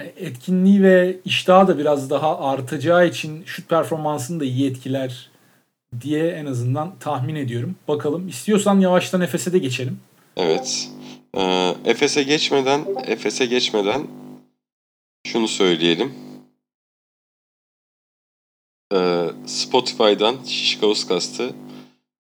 etkinliği 0.00 0.82
ve 0.82 1.16
iştahı 1.24 1.68
da 1.68 1.78
biraz 1.78 2.10
daha 2.10 2.38
artacağı 2.38 3.08
için 3.08 3.44
şut 3.44 3.68
performansını 3.68 4.40
da 4.40 4.44
iyi 4.44 4.70
etkiler 4.70 5.30
diye 6.00 6.28
en 6.28 6.46
azından 6.46 6.98
tahmin 6.98 7.34
ediyorum. 7.34 7.76
Bakalım. 7.88 8.28
İstiyorsan 8.28 8.80
yavaştan 8.80 9.20
Efes'e 9.20 9.52
de 9.52 9.58
geçelim. 9.58 10.00
Evet. 10.36 10.88
Ee, 11.36 11.74
Efes'e 11.84 12.22
geçmeden 12.22 12.80
Efes'e 13.06 13.46
geçmeden 13.46 14.06
şunu 15.26 15.48
söyleyelim. 15.48 16.14
Ee, 18.94 19.26
Spotify'dan 19.46 20.36
Şişkaoskast'ı 20.46 21.52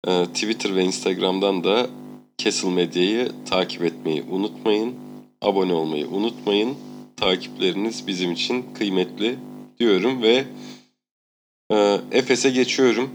e, 0.08 0.26
Twitter 0.26 0.76
ve 0.76 0.84
Instagram'dan 0.84 1.64
da 1.64 1.88
Castle 2.38 2.70
Medya'yı 2.70 3.32
takip 3.50 3.84
etmeyi 3.84 4.24
unutmayın. 4.24 4.96
Abone 5.42 5.74
olmayı 5.74 6.08
unutmayın. 6.08 6.78
Takipleriniz 7.22 8.08
bizim 8.08 8.32
için 8.32 8.66
kıymetli 8.74 9.36
diyorum 9.80 10.22
ve 10.22 10.46
e, 11.72 11.98
Efes'e 12.12 12.50
geçiyorum. 12.50 13.10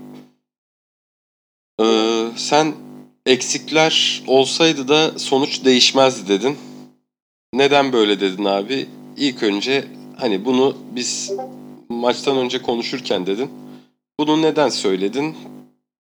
Ee, 1.80 2.26
sen 2.36 2.72
eksikler 3.26 4.22
olsaydı 4.26 4.88
da 4.88 5.18
sonuç 5.18 5.64
değişmezdi 5.64 6.28
dedin. 6.28 6.56
Neden 7.54 7.92
böyle 7.92 8.20
dedin 8.20 8.44
abi? 8.44 8.86
İlk 9.16 9.42
önce 9.42 9.84
hani 10.16 10.44
bunu 10.44 10.76
biz 10.94 11.32
maçtan 11.88 12.36
önce 12.36 12.62
konuşurken 12.62 13.26
dedin. 13.26 13.50
Bunu 14.20 14.42
neden 14.42 14.68
söyledin? 14.68 15.36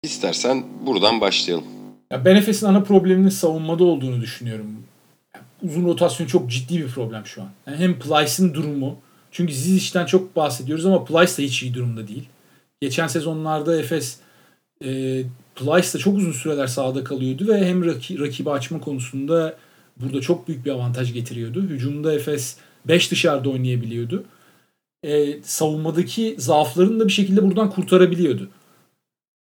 İstersen 0.03 0.63
buradan 0.85 1.21
başlayalım. 1.21 1.65
Ya 2.11 2.25
ben 2.25 2.35
Efes'in 2.35 2.65
ana 2.65 2.83
probleminin 2.83 3.29
savunmada 3.29 3.83
olduğunu 3.83 4.21
düşünüyorum. 4.21 4.83
Uzun 5.65 5.85
rotasyon 5.85 6.27
çok 6.27 6.51
ciddi 6.51 6.79
bir 6.79 6.87
problem 6.87 7.25
şu 7.25 7.41
an. 7.41 7.49
Yani 7.67 7.77
hem 7.77 7.99
Plyce'ın 7.99 8.53
durumu. 8.53 8.97
Çünkü 9.31 9.53
Zizic'ten 9.53 10.05
çok 10.05 10.35
bahsediyoruz 10.35 10.85
ama 10.85 11.05
Plyce 11.05 11.37
de 11.37 11.43
hiç 11.43 11.63
iyi 11.63 11.73
durumda 11.73 12.07
değil. 12.07 12.25
Geçen 12.81 13.07
sezonlarda 13.07 13.79
Efes 13.79 14.19
e, 14.83 14.87
Plyce 15.55 15.93
da 15.93 15.97
çok 15.97 16.17
uzun 16.17 16.31
süreler 16.31 16.67
sahada 16.67 17.03
kalıyordu 17.03 17.47
ve 17.47 17.67
hem 17.67 17.83
rak- 17.83 18.19
rakibi 18.19 18.49
açma 18.49 18.79
konusunda 18.79 19.55
burada 19.97 20.21
çok 20.21 20.47
büyük 20.47 20.65
bir 20.65 20.71
avantaj 20.71 21.13
getiriyordu. 21.13 21.61
Hücumda 21.61 22.13
Efes 22.13 22.57
5 22.85 23.11
dışarıda 23.11 23.49
oynayabiliyordu. 23.49 24.23
E, 25.03 25.43
savunmadaki 25.43 26.35
zaaflarını 26.37 26.99
da 26.99 27.07
bir 27.07 27.13
şekilde 27.13 27.43
buradan 27.43 27.69
kurtarabiliyordu. 27.69 28.49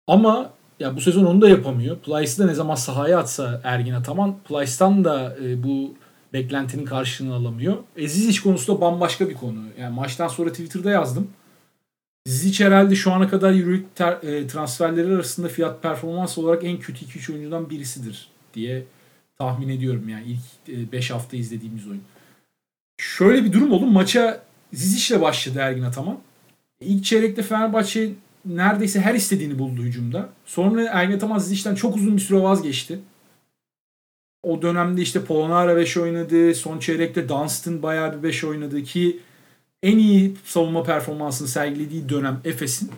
Ama 0.07 0.53
ya 0.81 0.97
bu 0.97 1.01
sezon 1.01 1.25
onu 1.25 1.41
da 1.41 1.49
yapamıyor. 1.49 1.99
Plyce'ı 1.99 2.39
da 2.39 2.47
ne 2.47 2.55
zaman 2.55 2.75
sahaya 2.75 3.19
atsa 3.19 3.61
Ergin 3.65 3.93
Ataman, 3.93 4.37
Plyce'tan 4.49 5.05
da 5.05 5.37
e, 5.45 5.63
bu 5.63 5.95
beklentinin 6.33 6.85
karşılığını 6.85 7.35
alamıyor. 7.35 7.77
E, 7.97 8.09
Zizic 8.09 8.41
konusu 8.41 8.77
da 8.77 8.81
bambaşka 8.81 9.29
bir 9.29 9.35
konu. 9.35 9.59
Yani 9.79 9.95
maçtan 9.95 10.29
sonra 10.29 10.51
Twitter'da 10.51 10.91
yazdım. 10.91 11.31
Zizic 12.27 12.65
herhalde 12.65 12.95
şu 12.95 13.13
ana 13.13 13.29
kadar 13.29 13.55
Euroleague 13.55 13.87
ter, 13.95 14.13
e, 14.13 14.47
transferleri 14.47 15.15
arasında 15.15 15.49
fiyat 15.49 15.83
performans 15.83 16.39
olarak 16.39 16.65
en 16.65 16.79
kötü 16.79 17.05
2-3 17.05 17.33
oyuncudan 17.33 17.71
birisidir 17.71 18.29
diye 18.55 18.85
tahmin 19.39 19.69
ediyorum 19.69 20.09
yani 20.09 20.25
ilk 20.69 20.93
5 20.93 21.11
e, 21.11 21.15
hafta 21.15 21.37
izlediğimiz 21.37 21.89
oyun. 21.89 22.03
Şöyle 22.99 23.45
bir 23.45 23.53
durum 23.53 23.73
oldu. 23.73 23.87
Maça 23.87 24.43
Zizic'le 24.73 25.21
başladı 25.21 25.59
Ergin 25.59 25.83
Ataman. 25.83 26.19
İlk 26.81 27.05
çeyrekte 27.05 27.43
Fenerbahçe 27.43 28.11
neredeyse 28.45 29.01
her 29.01 29.15
istediğini 29.15 29.59
buldu 29.59 29.83
hücumda. 29.83 30.29
Sonra 30.47 30.83
Ergin 30.83 31.17
Ataman 31.17 31.39
Zizic'ten 31.39 31.75
çok 31.75 31.97
uzun 31.97 32.17
bir 32.17 32.23
süre 32.23 32.43
vazgeçti. 32.43 33.01
O 34.43 34.63
dönemde 34.63 35.03
işte 35.03 35.25
Polonara 35.25 35.77
5 35.77 35.97
oynadı. 35.97 36.55
Son 36.55 36.79
çeyrekte 36.79 37.29
Dunstan 37.29 37.83
bayağı 37.83 38.19
bir 38.19 38.23
5 38.23 38.45
oynadı 38.45 38.83
ki 38.83 39.21
en 39.83 39.99
iyi 39.99 40.37
savunma 40.45 40.83
performansını 40.83 41.49
sergilediği 41.49 42.09
dönem 42.09 42.41
Efes'in 42.45 42.91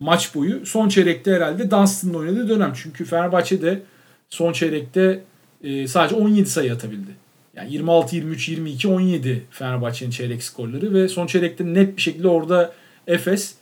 maç 0.00 0.34
boyu. 0.34 0.66
Son 0.66 0.88
çeyrekte 0.88 1.32
herhalde 1.32 1.70
Dunstan'ın 1.70 2.14
oynadığı 2.14 2.48
dönem. 2.48 2.72
Çünkü 2.82 3.04
Fenerbahçe 3.04 3.62
de 3.62 3.82
son 4.28 4.52
çeyrekte 4.52 5.22
e, 5.64 5.88
sadece 5.88 6.14
17 6.14 6.50
sayı 6.50 6.72
atabildi. 6.72 7.10
Yani 7.56 7.72
26, 7.72 8.16
23, 8.16 8.48
22, 8.48 8.88
17 8.88 9.42
Fenerbahçe'nin 9.50 10.10
çeyrek 10.10 10.42
skorları 10.42 10.94
ve 10.94 11.08
son 11.08 11.26
çeyrekte 11.26 11.74
net 11.74 11.96
bir 11.96 12.02
şekilde 12.02 12.28
orada 12.28 12.72
Efes 13.06 13.54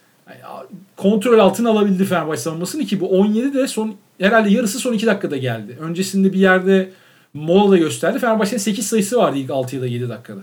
kontrol 0.97 1.39
altına 1.39 1.71
alabildi 1.71 2.05
Fenerbahçe 2.05 2.41
savunmasını 2.41 2.85
ki 2.85 3.01
bu 3.01 3.09
17 3.09 3.55
de 3.55 3.69
son 3.69 3.95
herhalde 4.21 4.51
yarısı 4.51 4.79
son 4.79 4.93
2 4.93 5.07
dakikada 5.07 5.37
geldi. 5.37 5.79
Öncesinde 5.81 6.33
bir 6.33 6.39
yerde 6.39 6.91
mola 7.37 7.71
da 7.71 7.77
gösterdi. 7.77 8.19
Fenerbahçe'nin 8.19 8.59
8 8.59 8.87
sayısı 8.87 9.17
vardı 9.17 9.39
ilk 9.39 9.51
6 9.51 9.77
ya 9.77 9.83
da 9.83 9.87
7 9.87 10.09
dakikada. 10.09 10.41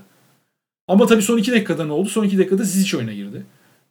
Ama 0.88 1.06
tabii 1.06 1.22
son 1.22 1.38
2 1.38 1.52
dakikada 1.52 1.86
ne 1.86 1.92
oldu? 1.92 2.10
Son 2.10 2.24
2 2.24 2.38
dakikada 2.38 2.64
Zizic 2.64 2.98
oyuna 2.98 3.14
girdi. 3.14 3.46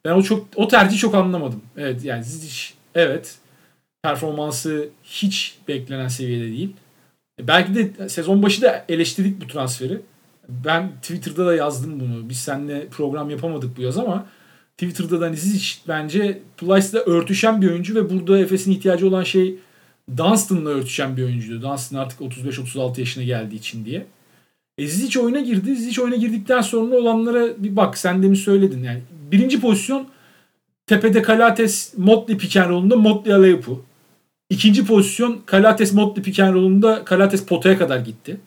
Ben 0.05 0.11
o 0.11 0.23
çok 0.23 0.47
o 0.55 0.67
tercihi 0.67 0.99
çok 0.99 1.15
anlamadım. 1.15 1.61
Evet 1.77 2.05
yani 2.05 2.23
Zizic 2.23 2.73
evet 2.95 3.37
performansı 4.03 4.89
hiç 5.03 5.57
beklenen 5.67 6.07
seviyede 6.07 6.45
değil. 6.45 6.73
E, 7.39 7.47
belki 7.47 7.75
de 7.75 8.09
sezon 8.09 8.43
başı 8.43 8.61
da 8.61 8.85
eleştirdik 8.89 9.41
bu 9.41 9.47
transferi. 9.47 10.01
Ben 10.49 10.91
Twitter'da 11.01 11.45
da 11.45 11.55
yazdım 11.55 11.99
bunu. 11.99 12.29
Biz 12.29 12.37
seninle 12.37 12.87
program 12.87 13.29
yapamadık 13.29 13.77
bu 13.77 13.81
yaz 13.81 13.97
ama 13.97 14.25
Twitter'da 14.77 15.21
da 15.21 15.25
hani 15.25 15.37
Zizic 15.37 15.75
bence 15.87 16.41
Plyce'la 16.57 16.99
örtüşen 16.99 17.61
bir 17.61 17.69
oyuncu 17.69 17.95
ve 17.95 18.09
burada 18.09 18.39
Efes'in 18.39 18.71
ihtiyacı 18.71 19.07
olan 19.07 19.23
şey 19.23 19.55
Dunstan'la 20.17 20.69
örtüşen 20.69 21.17
bir 21.17 21.23
oyuncuydu. 21.23 21.61
Dunstan 21.61 21.97
artık 21.97 22.19
35-36 22.19 22.99
yaşına 22.99 23.23
geldiği 23.23 23.55
için 23.55 23.85
diye. 23.85 24.05
E 24.77 24.87
Zizic 24.87 25.19
oyuna 25.19 25.39
girdi. 25.39 25.75
Zizic 25.75 26.01
oyuna 26.01 26.15
girdikten 26.15 26.61
sonra 26.61 26.95
olanlara 26.95 27.63
bir 27.63 27.75
bak. 27.75 27.97
Sen 27.97 28.23
demin 28.23 28.35
söyledin. 28.35 28.83
Yani 28.83 29.01
birinci 29.31 29.61
pozisyon 29.61 30.07
tepede 30.87 31.21
Kalates 31.21 31.93
Motley 31.97 32.37
pick 32.37 32.57
and 32.57 32.69
roll'unda 32.69 32.95
Motley 32.95 33.33
Aleup'u. 33.33 33.85
İkinci 34.49 34.85
pozisyon 34.85 35.41
Kalates 35.45 35.93
Motley 35.93 36.23
pick 36.23 36.39
and 36.39 36.53
roll'unda 36.53 37.05
Kalates 37.05 37.45
potaya 37.45 37.77
kadar 37.77 37.99
gitti. 37.99 38.39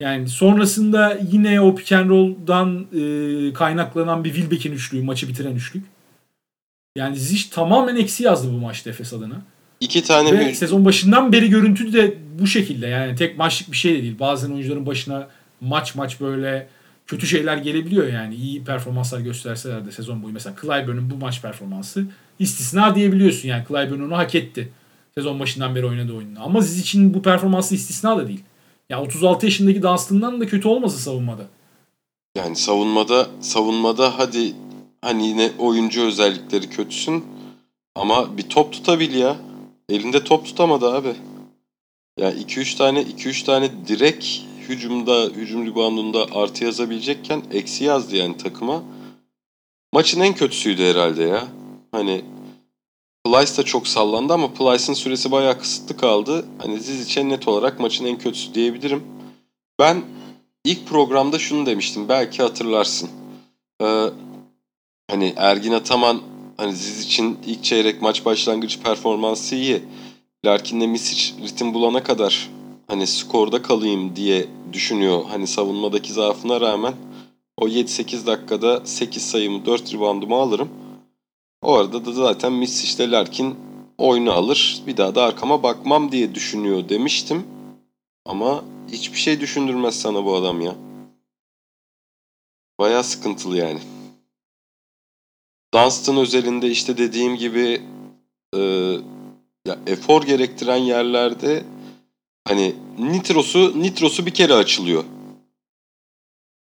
Yani 0.00 0.28
sonrasında 0.28 1.18
yine 1.32 1.60
o 1.60 1.74
pick 1.74 1.92
and 1.92 2.10
e, 2.10 3.52
kaynaklanan 3.52 4.24
bir 4.24 4.34
Wilbeck'in 4.34 4.72
üçlüğü, 4.72 5.02
maçı 5.02 5.28
bitiren 5.28 5.54
üçlük. 5.54 5.86
Yani 6.96 7.16
Zizic 7.16 7.50
tamamen 7.50 7.96
eksi 7.96 8.22
yazdı 8.22 8.52
bu 8.52 8.56
maçta 8.56 8.90
Efes 8.90 9.12
adına. 9.12 9.42
İki 9.80 10.02
tane 10.02 10.32
Ve 10.32 10.48
bir... 10.48 10.54
sezon 10.54 10.84
başından 10.84 11.32
beri 11.32 11.50
görüntü 11.50 11.92
de 11.92 12.14
bu 12.40 12.46
şekilde. 12.46 12.86
Yani 12.86 13.16
tek 13.16 13.38
maçlık 13.38 13.72
bir 13.72 13.76
şey 13.76 13.94
de 13.94 14.02
değil. 14.02 14.18
Bazen 14.18 14.50
oyuncuların 14.50 14.86
başına 14.86 15.28
maç 15.60 15.94
maç 15.94 16.20
böyle 16.20 16.68
kötü 17.06 17.26
şeyler 17.26 17.56
gelebiliyor 17.56 18.12
yani. 18.12 18.34
iyi 18.34 18.64
performanslar 18.64 19.20
gösterseler 19.20 19.86
de 19.86 19.92
sezon 19.92 20.22
boyu. 20.22 20.32
Mesela 20.32 20.56
Clyburn'un 20.62 21.10
bu 21.10 21.16
maç 21.16 21.42
performansı 21.42 22.06
istisna 22.38 22.94
diyebiliyorsun. 22.94 23.48
Yani 23.48 23.64
Clyburn 23.68 24.00
onu 24.00 24.16
hak 24.16 24.34
etti. 24.34 24.72
Sezon 25.14 25.40
başından 25.40 25.74
beri 25.74 25.86
oynadığı 25.86 26.12
oyununu. 26.12 26.44
Ama 26.44 26.60
Ziz 26.60 26.80
için 26.80 27.14
bu 27.14 27.22
performansı 27.22 27.74
istisna 27.74 28.16
da 28.16 28.28
değil. 28.28 28.40
Ya 28.90 28.96
yani 28.96 29.06
36 29.06 29.46
yaşındaki 29.46 29.82
Dunstan'dan 29.82 30.40
da 30.40 30.46
kötü 30.46 30.68
olması 30.68 30.98
savunmada. 30.98 31.42
Yani 32.36 32.56
savunmada 32.56 33.26
savunmada 33.40 34.18
hadi 34.18 34.52
hani 35.02 35.26
yine 35.26 35.50
oyuncu 35.58 36.06
özellikleri 36.06 36.70
kötüsün 36.70 37.24
ama 37.94 38.36
bir 38.36 38.42
top 38.42 38.72
tutabil 38.72 39.14
ya. 39.14 39.36
Elinde 39.88 40.24
top 40.24 40.44
tutamadı 40.44 40.94
abi. 40.94 41.14
Ya 42.18 42.32
2-3 42.32 42.76
tane 42.76 43.02
2-3 43.02 43.44
tane 43.44 43.70
direkt 43.88 44.26
hücumda, 44.68 45.24
hücum 45.24 45.66
reboundunda 45.66 46.26
artı 46.32 46.64
yazabilecekken 46.64 47.42
eksi 47.52 47.84
yazdı 47.84 48.16
yani 48.16 48.36
takıma. 48.36 48.82
Maçın 49.92 50.20
en 50.20 50.34
kötüsüydü 50.34 50.82
herhalde 50.82 51.22
ya. 51.22 51.48
Hani 51.92 52.24
Plyce 53.24 53.56
da 53.56 53.62
çok 53.62 53.88
sallandı 53.88 54.32
ama 54.32 54.52
Plyce'ın 54.52 54.94
süresi 54.94 55.30
bayağı 55.30 55.58
kısıtlı 55.58 55.96
kaldı. 55.96 56.44
Hani 56.58 56.80
Zizic'e 56.80 57.28
net 57.28 57.48
olarak 57.48 57.80
maçın 57.80 58.04
en 58.04 58.18
kötüsü 58.18 58.54
diyebilirim. 58.54 59.04
Ben 59.78 60.02
ilk 60.64 60.86
programda 60.86 61.38
şunu 61.38 61.66
demiştim. 61.66 62.08
Belki 62.08 62.42
hatırlarsın. 62.42 63.10
Ee, 63.82 64.04
hani 65.10 65.34
Ergin 65.36 65.72
Ataman 65.72 66.20
hani 66.58 66.72
Ziz 66.72 67.00
için 67.04 67.38
ilk 67.46 67.64
çeyrek 67.64 68.02
maç 68.02 68.24
başlangıcı 68.24 68.82
performansı 68.82 69.54
iyi. 69.54 69.82
Larkin'le 70.44 70.88
Misic 70.88 71.34
ritim 71.42 71.74
bulana 71.74 72.02
kadar 72.02 72.50
hani 72.86 73.06
skorda 73.06 73.62
kalayım 73.62 74.16
diye 74.16 74.46
düşünüyor. 74.72 75.24
Hani 75.28 75.46
savunmadaki 75.46 76.12
zaafına 76.12 76.60
rağmen 76.60 76.94
o 77.56 77.68
7-8 77.68 78.26
dakikada 78.26 78.86
8 78.86 79.30
sayımı 79.30 79.66
4 79.66 79.94
reboundumu 79.94 80.36
alırım. 80.36 80.68
O 81.62 81.74
arada 81.74 82.04
da 82.04 82.12
zaten 82.12 82.52
Missic'le 82.52 83.10
Larkin 83.12 83.56
oyunu 83.98 84.32
alır. 84.32 84.82
Bir 84.86 84.96
daha 84.96 85.14
da 85.14 85.22
arkama 85.22 85.62
bakmam 85.62 86.12
diye 86.12 86.34
düşünüyor 86.34 86.88
demiştim. 86.88 87.46
Ama 88.26 88.64
hiçbir 88.92 89.18
şey 89.18 89.40
düşündürmez 89.40 90.00
sana 90.00 90.24
bu 90.24 90.36
adam 90.36 90.60
ya. 90.60 90.74
Baya 92.78 93.02
sıkıntılı 93.02 93.56
yani. 93.56 93.80
Dunstan 95.74 96.16
özelinde 96.16 96.70
işte 96.70 96.98
dediğim 96.98 97.36
gibi 97.36 97.82
e, 98.54 98.58
ya 99.66 99.78
efor 99.86 100.22
gerektiren 100.22 100.76
yerlerde 100.76 101.64
hani 102.48 102.74
nitrosu 102.98 103.82
nitrosu 103.82 104.26
bir 104.26 104.34
kere 104.34 104.54
açılıyor. 104.54 105.04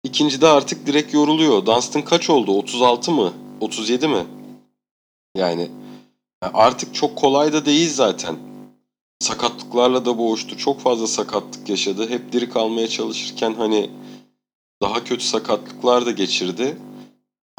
İkincide 0.04 0.48
artık 0.48 0.88
direkt 0.88 1.14
yoruluyor. 1.14 1.66
Dunstan 1.66 2.02
kaç 2.02 2.30
oldu? 2.30 2.52
36 2.52 3.12
mı? 3.12 3.34
37 3.62 4.08
mi? 4.08 4.26
Yani 5.38 5.70
artık 6.42 6.96
çok 6.96 7.16
kolay 7.16 7.54
da 7.54 7.66
değil 7.66 7.94
zaten. 7.94 8.36
Sakatlıklarla 9.20 10.06
da 10.06 10.18
boğuştu. 10.18 10.58
Çok 10.58 10.80
fazla 10.80 11.08
sakatlık 11.08 11.70
yaşadı. 11.70 12.10
Hep 12.10 12.32
diri 12.32 12.50
kalmaya 12.50 12.88
çalışırken 12.88 13.54
hani 13.54 13.90
daha 14.82 15.04
kötü 15.04 15.24
sakatlıklar 15.24 16.06
da 16.06 16.12
geçirdi. 16.12 16.78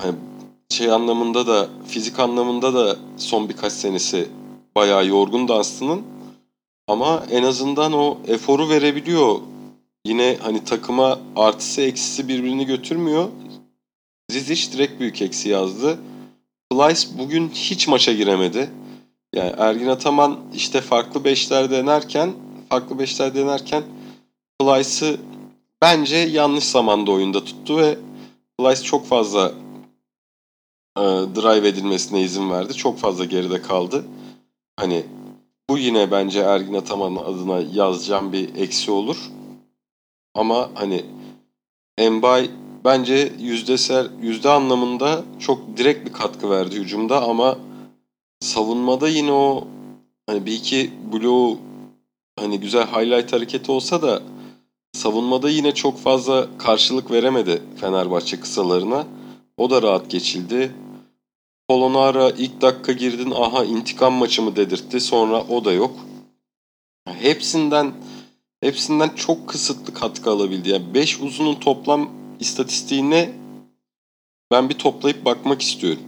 Hani 0.00 0.14
şey 0.70 0.92
anlamında 0.92 1.46
da 1.46 1.68
fizik 1.86 2.18
anlamında 2.18 2.74
da 2.74 2.96
son 3.16 3.48
birkaç 3.48 3.72
senesi 3.72 4.28
bayağı 4.76 5.06
yorgun 5.06 5.48
Dunstan'ın. 5.48 6.02
Ama 6.88 7.24
en 7.30 7.42
azından 7.42 7.92
o 7.92 8.18
eforu 8.26 8.68
verebiliyor. 8.68 9.40
Yine 10.04 10.36
hani 10.42 10.64
takıma 10.64 11.18
artısı 11.36 11.80
eksisi 11.80 12.28
birbirini 12.28 12.66
götürmüyor. 12.66 13.28
Zizic 14.30 14.72
direkt 14.72 15.00
büyük 15.00 15.22
eksi 15.22 15.48
yazdı. 15.48 15.98
Plyce 16.70 17.08
bugün 17.18 17.48
hiç 17.48 17.88
maça 17.88 18.12
giremedi. 18.12 18.70
Yani 19.34 19.52
Ergin 19.58 19.88
Ataman 19.88 20.36
işte 20.54 20.80
farklı 20.80 21.24
beşler 21.24 21.70
denerken 21.70 22.32
farklı 22.68 22.98
beşler 22.98 23.34
denerken 23.34 23.82
Plyce'ı 24.60 25.16
bence 25.82 26.16
yanlış 26.16 26.64
zamanda 26.64 27.12
oyunda 27.12 27.44
tuttu 27.44 27.78
ve 27.78 27.98
Plyce 28.58 28.82
çok 28.82 29.06
fazla 29.06 29.52
e, 30.98 31.34
drive 31.34 31.68
edilmesine 31.68 32.22
izin 32.22 32.50
verdi. 32.50 32.74
Çok 32.74 32.98
fazla 32.98 33.24
geride 33.24 33.62
kaldı. 33.62 34.04
Hani 34.76 35.04
bu 35.70 35.78
yine 35.78 36.10
bence 36.10 36.40
Ergin 36.40 36.74
Ataman 36.74 37.16
adına 37.16 37.60
yazacağım 37.72 38.32
bir 38.32 38.54
eksi 38.56 38.90
olur. 38.90 39.30
Ama 40.34 40.70
hani 40.74 41.04
Embay 41.98 42.50
bence 42.84 43.32
yüzdesel 43.40 44.08
yüzde 44.22 44.48
anlamında 44.50 45.22
çok 45.38 45.76
direkt 45.76 46.08
bir 46.08 46.12
katkı 46.12 46.50
verdi 46.50 46.76
hücumda 46.76 47.22
ama 47.22 47.58
savunmada 48.40 49.08
yine 49.08 49.32
o 49.32 49.64
hani 50.26 50.46
bir 50.46 50.52
iki 50.52 50.90
bloğu 51.12 51.58
hani 52.38 52.60
güzel 52.60 52.86
highlight 52.86 53.32
hareketi 53.32 53.72
olsa 53.72 54.02
da 54.02 54.22
savunmada 54.92 55.50
yine 55.50 55.74
çok 55.74 55.98
fazla 55.98 56.46
karşılık 56.58 57.10
veremedi 57.10 57.62
Fenerbahçe 57.80 58.40
kısalarına. 58.40 59.06
O 59.56 59.70
da 59.70 59.82
rahat 59.82 60.10
geçildi. 60.10 60.72
Polonara 61.68 62.30
ilk 62.30 62.60
dakika 62.60 62.92
girdin 62.92 63.30
aha 63.30 63.64
intikam 63.64 64.12
maçı 64.12 64.42
mı 64.42 64.56
dedirtti. 64.56 65.00
Sonra 65.00 65.42
o 65.42 65.64
da 65.64 65.72
yok. 65.72 65.96
Hepsinden 67.20 67.92
hepsinden 68.60 69.08
çok 69.08 69.48
kısıtlı 69.48 69.94
katkı 69.94 70.30
alabildi. 70.30 70.68
Yani 70.68 70.94
5 70.94 71.20
uzunun 71.20 71.54
toplam 71.54 72.10
istatistiğine 72.40 73.30
ben 74.52 74.68
bir 74.68 74.74
toplayıp 74.74 75.24
bakmak 75.24 75.62
istiyorum. 75.62 76.02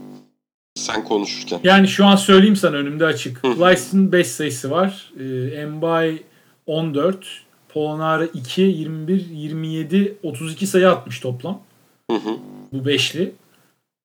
Sen 0.74 1.04
konuşurken. 1.04 1.60
Yani 1.64 1.88
şu 1.88 2.06
an 2.06 2.16
söyleyeyim 2.16 2.56
sana 2.56 2.76
önümde 2.76 3.04
açık. 3.04 3.42
Plyce'ın 3.42 4.12
5 4.12 4.26
sayısı 4.26 4.70
var. 4.70 5.12
Ee, 5.20 5.66
Mbay 5.66 6.22
14. 6.66 7.26
Polonara 7.68 8.24
2, 8.24 8.62
21, 8.62 9.26
27, 9.30 10.18
32 10.22 10.66
sayı 10.66 10.90
atmış 10.90 11.20
toplam. 11.20 11.62
Hı 12.10 12.16
hı. 12.16 12.36
Bu 12.72 12.86
beşli. 12.86 13.32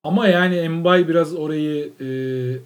Ama 0.06 0.28
yani 0.28 0.70
Mbay 0.70 1.08
biraz 1.08 1.36
orayı 1.36 1.90
e, 2.00 2.08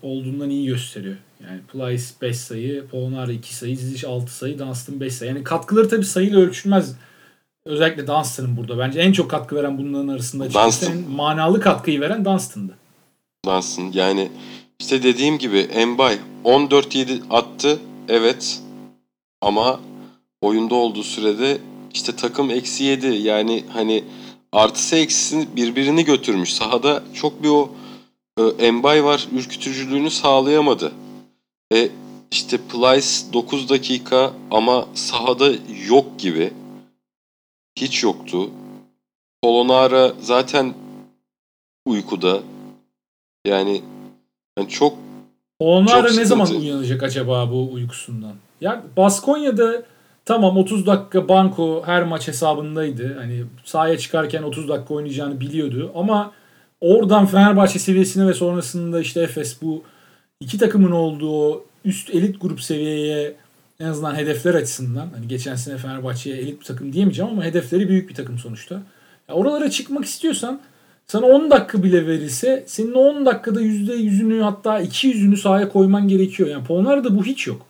olduğundan 0.07 0.49
iyi 0.49 0.67
gösteriyor. 0.67 1.15
Yani 1.43 1.61
Plyce 1.61 2.03
5 2.21 2.37
sayı, 2.37 2.87
Polonara 2.87 3.31
2 3.31 3.55
sayı, 3.55 3.77
Zizic 3.77 4.07
6 4.07 4.35
sayı, 4.35 4.59
Dunstan 4.59 4.99
5 4.99 5.13
sayı. 5.13 5.31
Yani 5.31 5.43
katkıları 5.43 5.89
tabii 5.89 6.05
sayıyla 6.05 6.39
ölçülmez. 6.39 6.95
Özellikle 7.65 8.07
Dunstan'ın 8.07 8.57
burada. 8.57 8.77
Bence 8.77 8.99
en 8.99 9.11
çok 9.11 9.31
katkı 9.31 9.55
veren 9.55 9.77
bunların 9.77 10.07
arasında 10.07 10.45
en 10.45 11.11
manalı 11.11 11.61
katkıyı 11.61 12.01
veren 12.01 12.25
Dunstan'dı. 12.25 12.77
Dunstan 13.45 13.91
yani 13.93 14.31
işte 14.79 15.03
dediğim 15.03 15.37
gibi 15.37 15.57
Embay 15.57 16.17
14-7 16.45 17.19
attı. 17.29 17.79
Evet. 18.07 18.59
Ama 19.41 19.79
oyunda 20.41 20.75
olduğu 20.75 21.03
sürede 21.03 21.57
işte 21.93 22.15
takım 22.15 22.49
eksi 22.49 22.83
7 22.83 23.07
yani 23.07 23.63
hani 23.73 24.03
artısı 24.51 24.95
eksisini 24.95 25.55
birbirini 25.55 26.05
götürmüş. 26.05 26.53
Sahada 26.53 27.03
çok 27.13 27.43
bir 27.43 27.49
o 27.49 27.71
e, 28.39 28.65
Embay 28.65 29.03
var 29.03 29.27
ürkütücülüğünü 29.31 30.09
sağlayamadı. 30.09 30.91
E 31.73 31.89
işte 32.31 32.57
Plyce 32.57 33.33
9 33.33 33.69
dakika 33.69 34.33
ama 34.51 34.85
sahada 34.93 35.51
yok 35.87 36.19
gibi. 36.19 36.53
Hiç 37.77 38.03
yoktu. 38.03 38.49
Polonara 39.43 40.13
zaten 40.21 40.73
uykuda. 41.85 42.39
Yani, 43.45 43.81
yani 44.57 44.69
çok 44.69 44.97
Polonara 45.59 46.07
çok 46.07 46.17
ne 46.17 46.25
zaman 46.25 46.47
uyanacak 46.47 47.03
acaba 47.03 47.51
bu 47.51 47.73
uykusundan? 47.73 48.33
Ya 48.61 48.83
Baskonya'da 48.97 49.83
tamam 50.25 50.57
30 50.57 50.87
dakika 50.87 51.29
banko 51.29 51.83
her 51.85 52.03
maç 52.03 52.27
hesabındaydı. 52.27 53.17
Hani 53.17 53.43
sahaya 53.65 53.97
çıkarken 53.97 54.43
30 54.43 54.69
dakika 54.69 54.93
oynayacağını 54.93 55.39
biliyordu 55.39 55.91
ama 55.95 56.31
oradan 56.81 57.25
Fenerbahçe 57.25 57.79
seviyesine 57.79 58.27
ve 58.27 58.33
sonrasında 58.33 59.01
işte 59.01 59.21
Efes 59.21 59.61
bu 59.61 59.83
iki 60.39 60.57
takımın 60.57 60.91
olduğu 60.91 61.63
üst 61.85 62.09
elit 62.09 62.41
grup 62.41 62.61
seviyeye 62.61 63.35
en 63.79 63.85
azından 63.85 64.15
hedefler 64.15 64.53
açısından 64.53 65.09
hani 65.15 65.27
geçen 65.27 65.55
sene 65.55 65.77
Fenerbahçe'ye 65.77 66.37
elit 66.37 66.59
bir 66.59 66.65
takım 66.65 66.93
diyemeyeceğim 66.93 67.31
ama 67.31 67.43
hedefleri 67.43 67.89
büyük 67.89 68.09
bir 68.09 68.15
takım 68.15 68.37
sonuçta. 68.37 68.81
Ya 69.29 69.35
oralara 69.35 69.69
çıkmak 69.69 70.05
istiyorsan 70.05 70.59
sana 71.07 71.25
10 71.25 71.51
dakika 71.51 71.83
bile 71.83 72.07
verilse 72.07 72.63
senin 72.67 72.93
o 72.93 72.99
10 72.99 73.25
dakikada 73.25 73.61
%100'ünü 73.61 74.41
hatta 74.41 74.81
200'ünü 74.81 75.37
sahaya 75.37 75.69
koyman 75.69 76.07
gerekiyor. 76.07 76.49
Yani 76.49 76.63
Polonar'da 76.63 77.17
bu 77.17 77.25
hiç 77.25 77.47
yok. 77.47 77.65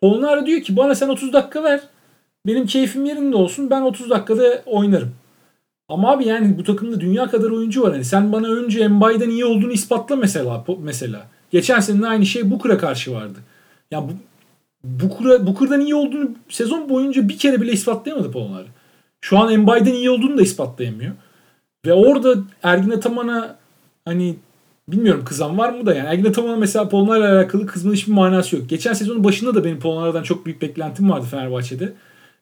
Polonara 0.00 0.46
diyor 0.46 0.60
ki 0.60 0.76
bana 0.76 0.94
sen 0.94 1.08
30 1.08 1.32
dakika 1.32 1.64
ver. 1.64 1.80
Benim 2.46 2.66
keyfim 2.66 3.04
yerinde 3.04 3.36
olsun. 3.36 3.70
Ben 3.70 3.80
30 3.80 4.10
dakikada 4.10 4.62
oynarım. 4.66 5.14
Ama 5.88 6.12
abi 6.12 6.26
yani 6.26 6.58
bu 6.58 6.64
takımda 6.64 7.00
dünya 7.00 7.26
kadar 7.26 7.50
oyuncu 7.50 7.82
var. 7.82 7.92
Hani 7.92 8.04
sen 8.04 8.32
bana 8.32 8.48
önce 8.48 8.88
Mbay'den 8.88 9.30
iyi 9.30 9.44
olduğunu 9.44 9.72
ispatla 9.72 10.16
mesela. 10.16 10.64
mesela. 10.78 11.26
Geçen 11.50 11.80
sene 11.80 12.06
aynı 12.06 12.26
şey 12.26 12.50
Booker'a 12.50 12.78
karşı 12.78 13.12
vardı. 13.12 13.38
Ya 13.90 14.08
bu 14.08 14.12
Booker'a 14.84 15.46
Booker'dan 15.46 15.80
iyi 15.80 15.94
olduğunu 15.94 16.30
sezon 16.48 16.88
boyunca 16.88 17.28
bir 17.28 17.38
kere 17.38 17.60
bile 17.60 17.72
ispatlayamadı 17.72 18.30
Polonara. 18.30 18.66
Şu 19.20 19.38
an 19.38 19.58
Mbay'den 19.58 19.94
iyi 19.94 20.10
olduğunu 20.10 20.38
da 20.38 20.42
ispatlayamıyor. 20.42 21.12
Ve 21.86 21.92
orada 21.92 22.34
Ergin 22.62 22.90
Ataman'a 22.90 23.56
hani 24.04 24.36
bilmiyorum 24.92 25.24
kızan 25.24 25.58
var 25.58 25.72
mı 25.72 25.86
da 25.86 25.94
yani 25.94 26.08
Ergin 26.08 26.24
Ataman'a 26.24 26.56
mesela 26.56 26.88
Polonar'la 26.88 27.32
alakalı 27.38 27.66
kızmanın 27.66 27.94
hiçbir 27.94 28.12
manası 28.12 28.56
yok. 28.56 28.68
Geçen 28.68 28.92
sezonun 28.92 29.24
başında 29.24 29.54
da 29.54 29.64
benim 29.64 29.80
Polonar'dan 29.80 30.22
çok 30.22 30.46
büyük 30.46 30.62
beklentim 30.62 31.10
vardı 31.10 31.26
Fenerbahçe'de. 31.30 31.92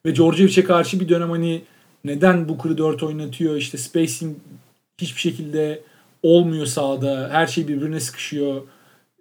Ve 0.05 0.15
Djordjevic'e 0.15 0.63
karşı 0.63 0.99
bir 0.99 1.09
dönem 1.09 1.29
hani 1.29 1.61
neden 2.05 2.49
Booker'ı 2.49 2.77
4 2.77 3.03
oynatıyor 3.03 3.55
işte 3.55 3.77
spacing 3.77 4.37
hiçbir 4.97 5.21
şekilde 5.21 5.81
olmuyor 6.23 6.65
sahada. 6.65 7.29
Her 7.31 7.47
şey 7.47 7.67
birbirine 7.67 7.99
sıkışıyor. 7.99 8.61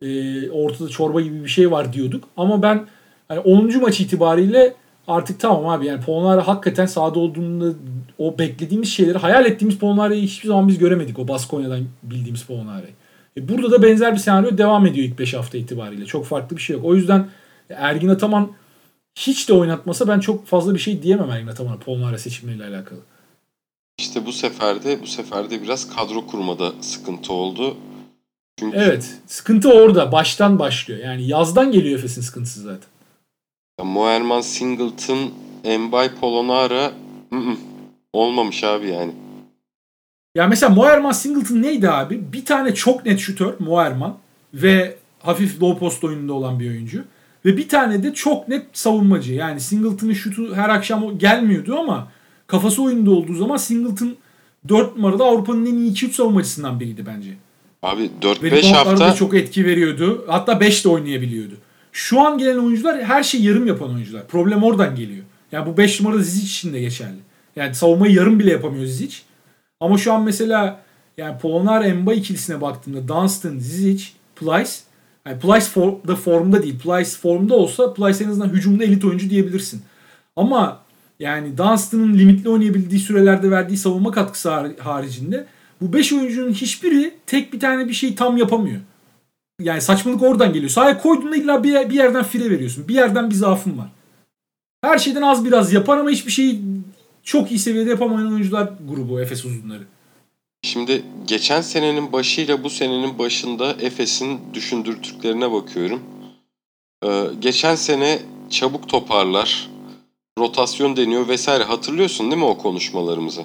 E, 0.02 0.50
ortada 0.50 0.88
çorba 0.88 1.20
gibi 1.20 1.44
bir 1.44 1.48
şey 1.48 1.70
var 1.70 1.92
diyorduk. 1.92 2.24
Ama 2.36 2.62
ben 2.62 2.86
hani 3.28 3.40
10. 3.40 3.80
maç 3.80 4.00
itibariyle 4.00 4.74
artık 5.08 5.40
tamam 5.40 5.68
abi 5.68 5.86
yani 5.86 6.00
Polonara 6.00 6.48
hakikaten 6.48 6.86
sahada 6.86 7.18
olduğunda 7.18 7.72
o 8.18 8.38
beklediğimiz 8.38 8.88
şeyleri 8.88 9.18
hayal 9.18 9.46
ettiğimiz 9.46 9.78
Polonara'yı 9.78 10.22
hiçbir 10.22 10.48
zaman 10.48 10.68
biz 10.68 10.78
göremedik 10.78 11.18
o 11.18 11.28
Baskonya'dan 11.28 11.80
bildiğimiz 12.02 12.42
Polonara'yı. 12.42 12.94
E 13.38 13.48
burada 13.48 13.70
da 13.70 13.82
benzer 13.82 14.12
bir 14.12 14.18
senaryo 14.18 14.58
devam 14.58 14.86
ediyor 14.86 15.06
ilk 15.06 15.18
5 15.18 15.34
hafta 15.34 15.58
itibariyle. 15.58 16.06
Çok 16.06 16.26
farklı 16.26 16.56
bir 16.56 16.62
şey 16.62 16.76
yok. 16.76 16.84
O 16.84 16.94
yüzden 16.94 17.28
Ergin 17.70 18.08
Ataman 18.08 18.52
hiç 19.14 19.48
de 19.48 19.52
oynatmasa 19.52 20.08
ben 20.08 20.20
çok 20.20 20.46
fazla 20.46 20.74
bir 20.74 20.78
şey 20.78 21.02
diyemem 21.02 21.30
Ergin 21.30 21.46
Ataman'a 21.46 21.78
Polonara 21.78 22.18
seçimleriyle 22.18 22.66
alakalı. 22.66 23.00
İşte 23.98 24.26
bu 24.26 24.32
sefer 24.32 24.84
de 24.84 25.02
bu 25.02 25.06
sefer 25.06 25.50
de 25.50 25.62
biraz 25.62 25.96
kadro 25.96 26.26
kurmada 26.26 26.72
sıkıntı 26.80 27.32
oldu. 27.32 27.76
Çünkü... 28.58 28.76
Evet. 28.76 29.18
Sıkıntı 29.26 29.72
orada. 29.72 30.12
Baştan 30.12 30.58
başlıyor. 30.58 31.00
Yani 31.00 31.28
yazdan 31.28 31.72
geliyor 31.72 31.98
Efes'in 31.98 32.22
sıkıntısı 32.22 32.60
zaten. 32.60 32.88
Moerman, 33.84 34.40
Singleton, 34.40 35.30
Embay 35.64 36.14
Polonara 36.14 36.92
olmamış 38.12 38.64
abi 38.64 38.88
yani. 38.88 39.12
Ya 40.38 40.46
mesela 40.46 40.74
Moerman 40.74 41.12
Singleton 41.12 41.62
neydi 41.62 41.90
abi? 41.90 42.32
Bir 42.32 42.44
tane 42.44 42.74
çok 42.74 43.06
net 43.06 43.18
şutör 43.18 43.54
Moerman 43.58 44.18
ve 44.54 44.96
hafif 45.18 45.62
low 45.62 45.78
post 45.78 46.04
oyununda 46.04 46.32
olan 46.32 46.60
bir 46.60 46.70
oyuncu. 46.70 47.04
Ve 47.44 47.56
bir 47.56 47.68
tane 47.68 48.02
de 48.02 48.14
çok 48.14 48.48
net 48.48 48.66
savunmacı. 48.72 49.34
Yani 49.34 49.60
Singleton'ın 49.60 50.12
şutu 50.12 50.54
her 50.56 50.68
akşam 50.68 51.18
gelmiyordu 51.18 51.76
ama 51.78 52.08
kafası 52.46 52.82
oyunda 52.82 53.10
olduğu 53.10 53.34
zaman 53.34 53.56
Singleton 53.56 54.16
4 54.68 54.96
numarada 54.96 55.24
Avrupa'nın 55.24 55.66
en 55.66 55.74
iyi 55.74 55.92
2-3 55.92 56.12
savunmacısından 56.12 56.80
biriydi 56.80 57.06
bence. 57.06 57.30
Abi 57.82 58.02
Ve 58.02 58.06
4-5 58.22 58.42
reboundlarda 58.42 58.76
hafta 58.78 59.08
da 59.08 59.14
çok 59.14 59.34
etki 59.34 59.64
veriyordu. 59.64 60.24
Hatta 60.28 60.60
5 60.60 60.84
de 60.84 60.88
oynayabiliyordu. 60.88 61.54
Şu 61.92 62.20
an 62.20 62.38
gelen 62.38 62.58
oyuncular 62.58 63.04
her 63.04 63.22
şey 63.22 63.42
yarım 63.42 63.66
yapan 63.66 63.94
oyuncular. 63.94 64.26
Problem 64.26 64.62
oradan 64.62 64.96
geliyor. 64.96 65.24
Yani 65.52 65.66
bu 65.66 65.76
5 65.76 66.00
numarada 66.00 66.22
Zizic 66.22 66.46
için 66.46 66.72
de 66.72 66.80
geçerli. 66.80 67.18
Yani 67.56 67.74
savunmayı 67.74 68.14
yarım 68.14 68.38
bile 68.38 68.50
yapamıyor 68.50 68.84
Zizic. 68.84 69.16
Ama 69.80 69.98
şu 69.98 70.12
an 70.12 70.22
mesela 70.22 70.80
yani 71.18 71.38
Polonar 71.38 71.84
Emba 71.84 72.14
ikilisine 72.14 72.60
baktığımda 72.60 73.08
Dunstan, 73.08 73.58
Zizic, 73.58 74.04
Plyce 74.36 74.70
yani 75.26 75.40
Plyce 75.40 75.66
for, 75.66 75.92
da 76.08 76.16
formda 76.16 76.62
değil. 76.62 76.78
Plyce 76.78 77.10
formda 77.10 77.54
olsa 77.54 77.94
Plyce 77.94 78.24
en 78.24 78.28
azından 78.28 78.48
hücumda 78.48 78.84
elit 78.84 79.04
oyuncu 79.04 79.30
diyebilirsin. 79.30 79.82
Ama 80.36 80.80
yani 81.20 81.58
Dunstan'ın 81.58 82.18
limitli 82.18 82.48
oynayabildiği 82.48 83.00
sürelerde 83.00 83.50
verdiği 83.50 83.76
savunma 83.76 84.10
katkısı 84.10 84.48
har- 84.48 84.78
haricinde 84.78 85.46
bu 85.80 85.92
5 85.92 86.12
oyuncunun 86.12 86.52
hiçbiri 86.52 87.14
tek 87.26 87.52
bir 87.52 87.60
tane 87.60 87.88
bir 87.88 87.94
şeyi 87.94 88.14
tam 88.14 88.36
yapamıyor. 88.36 88.80
Yani 89.62 89.80
saçmalık 89.80 90.22
oradan 90.22 90.52
geliyor. 90.52 90.70
Sahaya 90.70 91.02
koyduğunda 91.02 91.36
illa 91.36 91.64
bir, 91.64 91.90
bir 91.90 91.94
yerden 91.94 92.22
fire 92.24 92.50
veriyorsun. 92.50 92.88
Bir 92.88 92.94
yerden 92.94 93.30
bir 93.30 93.34
zaafın 93.34 93.78
var. 93.78 93.88
Her 94.84 94.98
şeyden 94.98 95.22
az 95.22 95.44
biraz 95.44 95.72
yapar 95.72 95.98
ama 95.98 96.10
hiçbir 96.10 96.32
şeyi 96.32 96.62
çok 97.28 97.50
iyi 97.50 97.58
seviyede 97.58 97.90
yapamayan 97.90 98.32
oyuncular 98.32 98.72
grubu 98.88 99.20
Efes 99.20 99.44
uzunları. 99.44 99.82
Şimdi 100.62 101.02
geçen 101.26 101.60
senenin 101.60 102.12
başıyla 102.12 102.64
bu 102.64 102.70
senenin 102.70 103.18
başında 103.18 103.76
Efes'in 103.80 104.40
düşündürtüklerine 104.54 105.52
bakıyorum. 105.52 106.00
Ee, 107.04 107.24
geçen 107.40 107.74
sene 107.74 108.18
çabuk 108.50 108.88
toparlar, 108.88 109.70
rotasyon 110.38 110.96
deniyor 110.96 111.28
vesaire. 111.28 111.64
Hatırlıyorsun 111.64 112.30
değil 112.30 112.42
mi 112.42 112.44
o 112.44 112.58
konuşmalarımızı? 112.58 113.42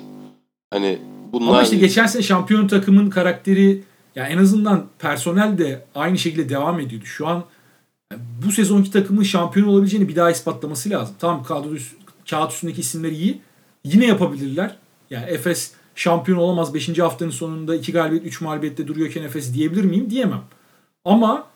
Hani 0.73 0.99
bunlar 1.33 1.49
Ama 1.49 1.63
işte 1.63 1.77
geçen 1.77 2.05
sene 2.05 2.23
şampiyon 2.23 2.67
takımın 2.67 3.09
karakteri 3.09 3.83
ya 4.15 4.27
en 4.27 4.37
azından 4.37 4.85
personel 4.99 5.57
de 5.57 5.85
aynı 5.95 6.17
şekilde 6.17 6.49
devam 6.49 6.79
ediyordu. 6.79 7.05
Şu 7.05 7.27
an 7.27 7.43
yani 8.11 8.21
bu 8.45 8.51
sezonki 8.51 8.91
takımın 8.91 9.23
şampiyon 9.23 9.67
olabileceğini 9.67 10.09
bir 10.09 10.15
daha 10.15 10.31
ispatlaması 10.31 10.89
lazım. 10.89 11.15
Tamam 11.19 11.43
kadro 11.43 11.69
kağıt 12.29 12.51
üstündeki 12.51 12.81
isimler 12.81 13.11
iyi. 13.11 13.41
Yine 13.85 14.05
yapabilirler. 14.05 14.75
Yani 15.09 15.25
Efes 15.25 15.71
şampiyon 15.95 16.37
olamaz 16.37 16.73
5. 16.73 16.99
haftanın 16.99 17.29
sonunda 17.29 17.75
2 17.75 17.91
galibiyet 17.91 18.25
3 18.25 18.41
mağlubiyette 18.41 18.87
duruyorken 18.87 19.23
Efes 19.23 19.53
diyebilir 19.53 19.83
miyim? 19.83 20.09
Diyemem. 20.09 20.41
Ama 21.05 21.47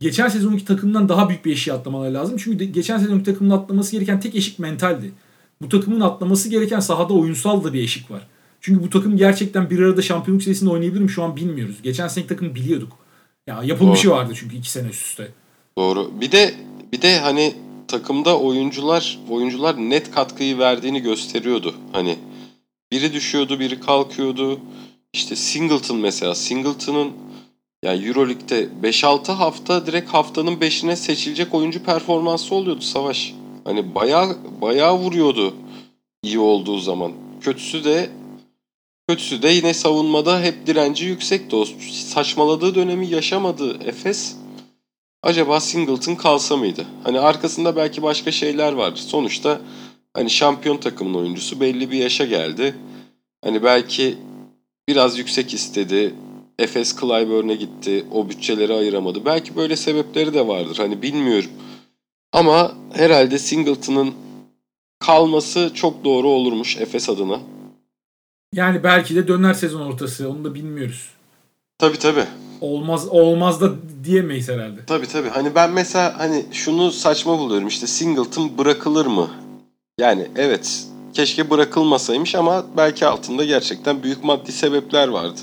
geçen 0.00 0.28
sezonki 0.28 0.64
takımdan 0.64 1.08
daha 1.08 1.28
büyük 1.28 1.44
bir 1.44 1.52
eşiği 1.52 1.74
atlamaları 1.74 2.14
lazım. 2.14 2.36
Çünkü 2.38 2.58
de- 2.58 2.64
geçen 2.64 2.98
sezonki 2.98 3.24
takımın 3.24 3.50
atlaması 3.50 3.92
gereken 3.92 4.20
tek 4.20 4.34
eşik 4.34 4.58
mentaldi. 4.58 5.12
Bu 5.62 5.68
takımın 5.68 6.00
atlaması 6.00 6.48
gereken 6.48 6.80
sahada 6.80 7.14
oyunsal 7.14 7.64
da 7.64 7.72
bir 7.72 7.82
eşik 7.82 8.10
var. 8.10 8.28
Çünkü 8.60 8.82
bu 8.82 8.90
takım 8.90 9.16
gerçekten 9.16 9.70
bir 9.70 9.78
arada 9.78 10.02
şampiyonluk 10.02 10.42
serisinde 10.42 10.70
oynayabilir 10.70 11.00
mi 11.00 11.10
şu 11.10 11.22
an 11.22 11.36
bilmiyoruz. 11.36 11.76
Geçen 11.82 12.08
seneki 12.08 12.28
takım 12.28 12.54
biliyorduk. 12.54 12.92
Ya 13.46 13.60
yapılmışı 13.64 14.08
Doğru. 14.08 14.14
vardı 14.16 14.32
çünkü 14.36 14.56
iki 14.56 14.70
sene 14.70 14.88
üst 14.88 15.06
üste. 15.06 15.28
Doğru. 15.78 16.10
Bir 16.20 16.32
de 16.32 16.54
bir 16.92 17.02
de 17.02 17.18
hani 17.18 17.54
takımda 17.94 18.40
oyuncular 18.40 19.18
oyuncular 19.30 19.76
net 19.76 20.10
katkıyı 20.10 20.58
verdiğini 20.58 21.00
gösteriyordu. 21.00 21.74
Hani 21.92 22.16
biri 22.92 23.12
düşüyordu, 23.12 23.60
biri 23.60 23.80
kalkıyordu. 23.80 24.60
İşte 25.12 25.36
Singleton 25.36 25.96
mesela. 25.96 26.34
Singleton'ın 26.34 27.12
yani 27.84 28.04
EuroLeague'de 28.06 28.68
5-6 28.82 29.32
hafta 29.32 29.86
direkt 29.86 30.08
haftanın 30.08 30.56
5'ine 30.56 30.96
seçilecek 30.96 31.54
oyuncu 31.54 31.82
performansı 31.82 32.54
oluyordu 32.54 32.80
Savaş. 32.80 33.34
Hani 33.64 33.94
bayağı 33.94 34.36
bayağı 34.60 34.98
vuruyordu 34.98 35.54
iyi 36.22 36.38
olduğu 36.38 36.78
zaman. 36.78 37.12
Kötüsü 37.40 37.84
de 37.84 38.10
kötüsü 39.08 39.42
de 39.42 39.48
yine 39.48 39.74
savunmada 39.74 40.40
hep 40.40 40.66
direnci 40.66 41.04
yüksekti. 41.04 41.56
O 41.56 41.64
saçmaladığı 41.90 42.74
dönemi 42.74 43.06
yaşamadı 43.06 43.78
Efes. 43.84 44.36
Acaba 45.24 45.60
Singleton 45.60 46.14
kalsa 46.14 46.56
mıydı? 46.56 46.86
Hani 47.04 47.20
arkasında 47.20 47.76
belki 47.76 48.02
başka 48.02 48.32
şeyler 48.32 48.72
vardı. 48.72 49.00
Sonuçta 49.00 49.60
hani 50.14 50.30
şampiyon 50.30 50.76
takımın 50.76 51.14
oyuncusu 51.14 51.60
belli 51.60 51.90
bir 51.90 51.98
yaşa 51.98 52.24
geldi. 52.24 52.74
Hani 53.44 53.62
belki 53.62 54.18
biraz 54.88 55.18
yüksek 55.18 55.54
istedi. 55.54 56.14
Efes 56.58 57.00
Clyburn'e 57.00 57.54
gitti. 57.54 58.04
O 58.12 58.28
bütçeleri 58.28 58.74
ayıramadı. 58.74 59.24
Belki 59.24 59.56
böyle 59.56 59.76
sebepleri 59.76 60.34
de 60.34 60.46
vardır. 60.46 60.76
Hani 60.76 61.02
bilmiyorum. 61.02 61.50
Ama 62.32 62.74
herhalde 62.92 63.38
Singleton'ın 63.38 64.14
kalması 64.98 65.70
çok 65.74 66.04
doğru 66.04 66.28
olurmuş 66.28 66.76
Efes 66.76 67.08
adına. 67.08 67.40
Yani 68.52 68.84
belki 68.84 69.14
de 69.14 69.28
döner 69.28 69.54
sezon 69.54 69.80
ortası 69.80 70.30
onu 70.30 70.44
da 70.44 70.54
bilmiyoruz. 70.54 71.08
Tabii 71.78 71.98
tabii. 71.98 72.26
Olmaz 72.60 73.08
olmaz 73.08 73.60
da 73.60 73.70
diyemeyiz 74.04 74.48
herhalde. 74.48 74.80
Tabii 74.86 75.06
tabii. 75.06 75.28
Hani 75.28 75.54
ben 75.54 75.70
mesela 75.70 76.18
hani 76.18 76.44
şunu 76.52 76.90
saçma 76.90 77.38
buluyorum. 77.38 77.68
İşte 77.68 77.86
Singleton 77.86 78.58
bırakılır 78.58 79.06
mı? 79.06 79.30
Yani 80.00 80.28
evet 80.36 80.86
keşke 81.14 81.50
bırakılmasaymış 81.50 82.34
ama 82.34 82.64
belki 82.76 83.06
altında 83.06 83.44
gerçekten 83.44 84.02
büyük 84.02 84.24
maddi 84.24 84.52
sebepler 84.52 85.08
vardı. 85.08 85.40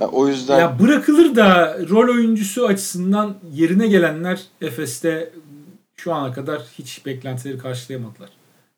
Ha, 0.00 0.06
o 0.06 0.28
yüzden 0.28 0.58
Ya 0.58 0.78
bırakılır 0.80 1.36
da 1.36 1.78
rol 1.90 2.14
oyuncusu 2.14 2.66
açısından 2.66 3.34
yerine 3.54 3.88
gelenler 3.88 4.40
Efes'te 4.60 5.32
şu 5.96 6.14
ana 6.14 6.32
kadar 6.32 6.62
hiç 6.78 7.06
beklentileri 7.06 7.58
karşılayamadılar. 7.58 8.28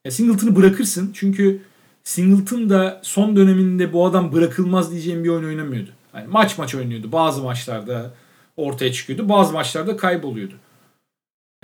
Ya 0.05 0.11
Singleton'ı 0.11 0.57
bırakırsın 0.57 1.11
çünkü 1.15 1.63
Singleton 2.05 2.71
da 2.71 3.01
son 3.03 3.37
döneminde 3.37 3.93
bu 3.93 4.07
adam 4.07 4.33
bırakılmaz 4.33 4.91
diyeceğim 4.93 5.25
bir 5.25 5.29
oyun 5.29 5.45
oynamıyordu. 5.45 5.91
Yani 6.15 6.27
maç 6.27 6.59
maç 6.59 6.75
oynuyordu. 6.75 7.13
Bazı 7.13 7.43
maçlarda 7.43 8.15
ortaya 8.57 8.93
çıkıyordu. 8.93 9.29
Bazı 9.29 9.53
maçlarda 9.53 9.97
kayboluyordu. 9.97 10.55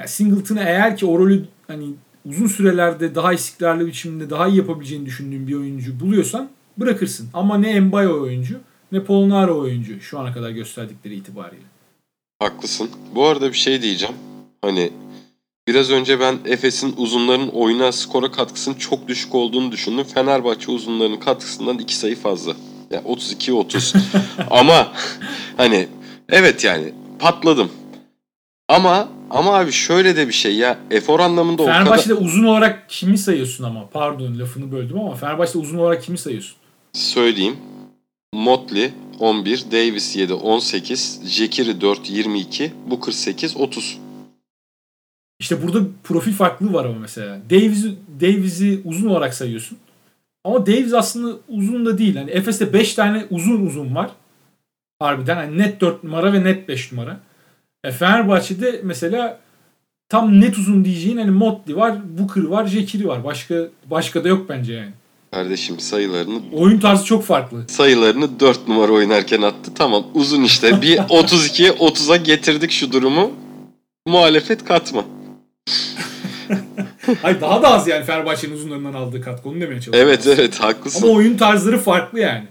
Ya 0.00 0.08
Singleton'ı 0.08 0.60
eğer 0.60 0.96
ki 0.96 1.06
o 1.06 1.18
rolü 1.18 1.44
hani 1.66 1.94
uzun 2.24 2.46
sürelerde 2.46 3.14
daha 3.14 3.32
istikrarlı 3.32 3.86
biçimde 3.86 4.30
daha 4.30 4.48
iyi 4.48 4.56
yapabileceğini 4.56 5.06
düşündüğün 5.06 5.48
bir 5.48 5.54
oyuncu 5.54 6.00
buluyorsan 6.00 6.48
bırakırsın. 6.78 7.28
Ama 7.34 7.58
ne 7.58 7.70
Embayo 7.70 8.22
oyuncu 8.22 8.60
ne 8.92 9.04
Polonaro 9.04 9.58
oyuncu 9.58 10.00
şu 10.00 10.18
ana 10.18 10.32
kadar 10.32 10.50
gösterdikleri 10.50 11.14
itibariyle. 11.14 11.64
haklısın. 12.38 12.90
Bu 13.14 13.26
arada 13.26 13.48
bir 13.48 13.56
şey 13.56 13.82
diyeceğim. 13.82 14.14
Hani 14.62 14.92
biraz 15.68 15.90
önce 15.90 16.20
ben 16.20 16.38
Efes'in 16.44 16.94
uzunların 16.96 17.48
oyuna 17.48 17.92
skora 17.92 18.30
katkısının 18.32 18.74
çok 18.74 19.08
düşük 19.08 19.34
olduğunu 19.34 19.72
düşündüm. 19.72 20.04
Fenerbahçe 20.04 20.70
uzunlarının 20.70 21.20
katkısından 21.20 21.78
iki 21.78 21.96
sayı 21.96 22.16
fazla. 22.16 22.56
Yani 22.90 23.04
32-30. 23.06 23.96
ama 24.50 24.92
hani 25.56 25.88
evet 26.28 26.64
yani 26.64 26.92
patladım. 27.18 27.70
Ama 28.68 29.08
ama 29.30 29.54
abi 29.54 29.72
şöyle 29.72 30.16
de 30.16 30.28
bir 30.28 30.32
şey 30.32 30.56
ya 30.56 30.78
efor 30.90 31.20
anlamında 31.20 31.62
o 31.62 31.66
kadar 31.66 31.78
Fenerbahçe'de 31.78 32.14
uzun 32.14 32.44
olarak 32.44 32.90
kimi 32.90 33.18
sayıyorsun 33.18 33.64
ama? 33.64 33.88
Pardon 33.88 34.38
lafını 34.38 34.72
böldüm 34.72 34.98
ama 35.00 35.14
Fenerbahçe'de 35.14 35.58
uzun 35.58 35.78
olarak 35.78 36.02
kimi 36.02 36.18
sayıyorsun? 36.18 36.56
söyleyeyim. 36.92 37.56
Motley 38.34 38.90
11, 39.20 39.64
Davis 39.72 40.16
7, 40.16 40.34
18, 40.34 41.20
Jekiri 41.26 41.80
4, 41.80 42.10
22, 42.10 42.72
bu 42.86 43.00
48, 43.00 43.56
30. 43.56 43.98
İşte 45.40 45.62
burada 45.62 45.88
profil 46.04 46.32
farklılığı 46.32 46.72
var 46.72 46.84
ama 46.84 46.98
mesela. 46.98 47.40
Davis'i 47.50 47.94
Davis'i 48.20 48.80
uzun 48.84 49.08
olarak 49.08 49.34
sayıyorsun. 49.34 49.78
Ama 50.46 50.66
Davis 50.66 50.92
aslında 50.92 51.36
uzun 51.48 51.86
da 51.86 51.98
değil. 51.98 52.16
Hani 52.16 52.30
Efes'te 52.30 52.72
5 52.72 52.94
tane 52.94 53.24
uzun 53.30 53.66
uzun 53.66 53.94
var. 53.94 54.10
Harbiden 54.98 55.36
hani 55.36 55.58
net 55.58 55.80
4 55.80 56.04
numara 56.04 56.32
ve 56.32 56.44
net 56.44 56.68
5 56.68 56.92
numara. 56.92 57.20
E 57.84 57.92
Fenerbahçe'de 57.92 58.80
mesela 58.84 59.40
tam 60.08 60.40
net 60.40 60.58
uzun 60.58 60.84
diyeceğin 60.84 61.16
hani 61.16 61.30
Motley 61.30 61.76
var, 61.76 61.94
Booker 62.18 62.44
var, 62.44 62.66
Jekiri 62.66 63.08
var. 63.08 63.24
Başka 63.24 63.54
başka 63.90 64.24
da 64.24 64.28
yok 64.28 64.48
bence 64.48 64.72
yani. 64.72 64.90
Kardeşim 65.30 65.80
sayılarını 65.80 66.38
Oyun 66.52 66.78
tarzı 66.78 67.04
çok 67.04 67.24
farklı. 67.24 67.64
sayılarını 67.68 68.40
4 68.40 68.68
numara 68.68 68.92
oynarken 68.92 69.42
attı. 69.42 69.70
Tamam 69.74 70.06
uzun 70.14 70.42
işte. 70.42 70.82
Bir 70.82 70.96
32'ye 70.98 71.70
30'a 71.70 72.16
getirdik 72.16 72.70
şu 72.70 72.92
durumu. 72.92 73.30
Muhalefet 74.06 74.64
katma. 74.64 75.04
Hayır 77.22 77.40
daha 77.40 77.62
da 77.62 77.68
az 77.74 77.88
yani 77.88 78.04
Fenerbahçe'nin 78.04 78.54
uzunlarından 78.54 78.92
aldığı 78.94 79.20
katkı. 79.20 79.48
Onu 79.48 79.60
demeye 79.60 79.80
çalışıyorum. 79.80 80.12
Evet 80.12 80.26
evet 80.26 80.60
haklısın. 80.60 81.02
Ama 81.06 81.12
oyun 81.16 81.36
tarzları 81.36 81.78
farklı 81.78 82.20
yani. 82.20 82.44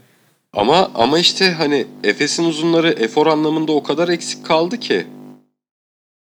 Ama 0.54 0.92
ama 0.96 1.20
işte 1.20 1.52
hani 1.52 1.86
Efes'in 2.04 2.44
uzunları 2.44 2.90
efor 2.90 3.28
anlamında 3.28 3.72
o 3.72 3.84
kadar 3.84 4.10
eksik 4.10 4.46
kaldı 4.46 4.80
ki. 4.80 5.06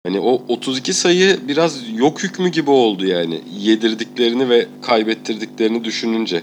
Hani 0.06 0.20
o 0.20 0.42
32 0.48 0.92
sayı 0.92 1.38
biraz 1.48 1.78
yok 1.96 2.22
hükmü 2.22 2.48
gibi 2.48 2.70
oldu 2.70 3.06
yani. 3.06 3.40
Yedirdiklerini 3.58 4.48
ve 4.48 4.66
kaybettirdiklerini 4.82 5.84
düşününce. 5.84 6.42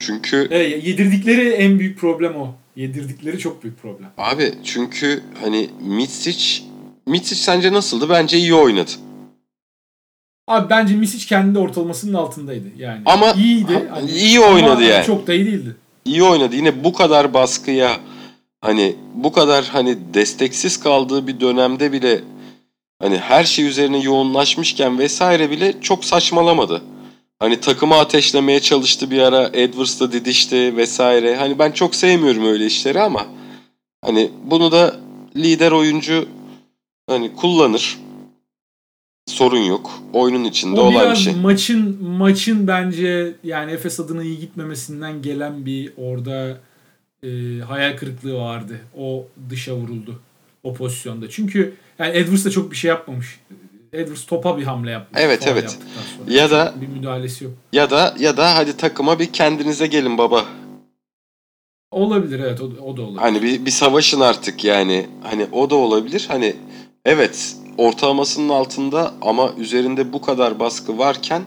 Çünkü 0.00 0.48
Evet, 0.50 0.86
yedirdikleri 0.86 1.48
en 1.48 1.78
büyük 1.78 1.98
problem 1.98 2.36
o. 2.36 2.54
Yedirdikleri 2.76 3.38
çok 3.38 3.62
büyük 3.62 3.82
problem. 3.82 4.10
abi 4.18 4.54
çünkü 4.64 5.20
hani 5.42 5.68
Mitsic 5.80 6.62
Mitsic 7.06 7.40
sence 7.40 7.72
nasıldı? 7.72 8.08
Bence 8.08 8.38
iyi 8.38 8.54
oynadı. 8.54 8.90
Abi 10.48 10.70
bence 10.70 10.94
Misic 10.94 11.26
kendi 11.26 11.58
ortalamasının 11.58 12.14
altındaydı 12.14 12.66
yani. 12.78 13.02
Ama- 13.06 13.32
iyiydi. 13.32 13.88
Ha, 13.90 14.00
iyi 14.00 14.40
oynadı 14.40 14.72
ama 14.72 14.82
yani. 14.82 15.06
Çok 15.06 15.26
da 15.26 15.34
iyi 15.34 15.46
değildi. 15.46 15.76
iyi 16.04 16.22
oynadı. 16.22 16.56
Yine 16.56 16.84
bu 16.84 16.92
kadar 16.92 17.34
baskıya 17.34 17.96
hani 18.60 18.96
bu 19.14 19.32
kadar 19.32 19.64
hani 19.64 19.98
desteksiz 20.14 20.80
kaldığı 20.80 21.26
bir 21.26 21.40
dönemde 21.40 21.92
bile 21.92 22.20
hani 23.02 23.18
her 23.18 23.44
şey 23.44 23.66
üzerine 23.66 23.98
yoğunlaşmışken 23.98 24.98
vesaire 24.98 25.50
bile 25.50 25.74
çok 25.80 26.04
saçmalamadı. 26.04 26.82
Hani 27.38 27.60
takımı 27.60 27.94
ateşlemeye 27.94 28.60
çalıştı 28.60 29.10
bir 29.10 29.18
ara 29.18 29.50
Edwards'la 29.52 30.12
didişti 30.12 30.76
vesaire. 30.76 31.36
Hani 31.36 31.58
ben 31.58 31.72
çok 31.72 31.94
sevmiyorum 31.94 32.46
öyle 32.46 32.66
işleri 32.66 33.00
ama 33.00 33.26
hani 34.04 34.30
bunu 34.44 34.72
da 34.72 34.96
lider 35.36 35.72
oyuncu 35.72 36.28
hani 37.08 37.36
kullanır. 37.36 37.98
Sorun 39.28 39.58
yok. 39.58 39.90
Oyunun 40.12 40.44
içinde 40.44 40.80
O 40.80 40.84
olan 40.84 41.10
bir 41.12 41.16
şey. 41.16 41.34
maçın 41.34 42.04
maçın 42.04 42.66
bence 42.66 43.34
yani 43.44 43.72
Efes 43.72 44.00
adına 44.00 44.22
iyi 44.22 44.38
gitmemesinden 44.38 45.22
gelen 45.22 45.66
bir 45.66 45.92
orada 45.96 46.58
e, 47.22 47.28
hayal 47.60 47.96
kırıklığı 47.96 48.34
vardı. 48.34 48.80
O 48.98 49.26
dışa 49.50 49.74
vuruldu 49.74 50.20
o 50.64 50.74
pozisyonda. 50.74 51.30
Çünkü 51.30 51.74
yani 51.98 52.16
Edwards 52.16 52.44
da 52.44 52.50
çok 52.50 52.70
bir 52.70 52.76
şey 52.76 52.88
yapmamış. 52.88 53.40
Edwards 53.92 54.24
topa 54.26 54.58
bir 54.58 54.64
hamle 54.64 54.90
yapmış. 54.90 55.20
Evet, 55.22 55.44
faul 55.44 55.52
evet. 55.52 55.78
Ya 56.28 56.50
da- 56.50 56.74
bir 56.80 56.86
müdahalesi 56.86 57.44
yok. 57.44 57.52
Ya 57.72 57.90
da 57.90 58.14
ya 58.18 58.36
da 58.36 58.56
hadi 58.56 58.76
takıma 58.76 59.18
bir 59.18 59.32
kendinize 59.32 59.86
gelin 59.86 60.18
baba 60.18 60.44
Olabilir 61.90 62.40
evet 62.40 62.60
o, 62.60 62.64
o 62.64 62.96
da 62.96 63.02
olabilir. 63.02 63.20
Hani 63.20 63.42
bir, 63.42 63.64
bir 63.66 63.70
savaşın 63.70 64.20
artık 64.20 64.64
yani. 64.64 65.06
Hani 65.22 65.46
o 65.52 65.70
da 65.70 65.74
olabilir. 65.74 66.24
Hani 66.28 66.56
evet 67.04 67.56
ortalamasının 67.78 68.48
altında 68.48 69.14
ama 69.22 69.52
üzerinde 69.58 70.12
bu 70.12 70.20
kadar 70.20 70.60
baskı 70.60 70.98
varken 70.98 71.42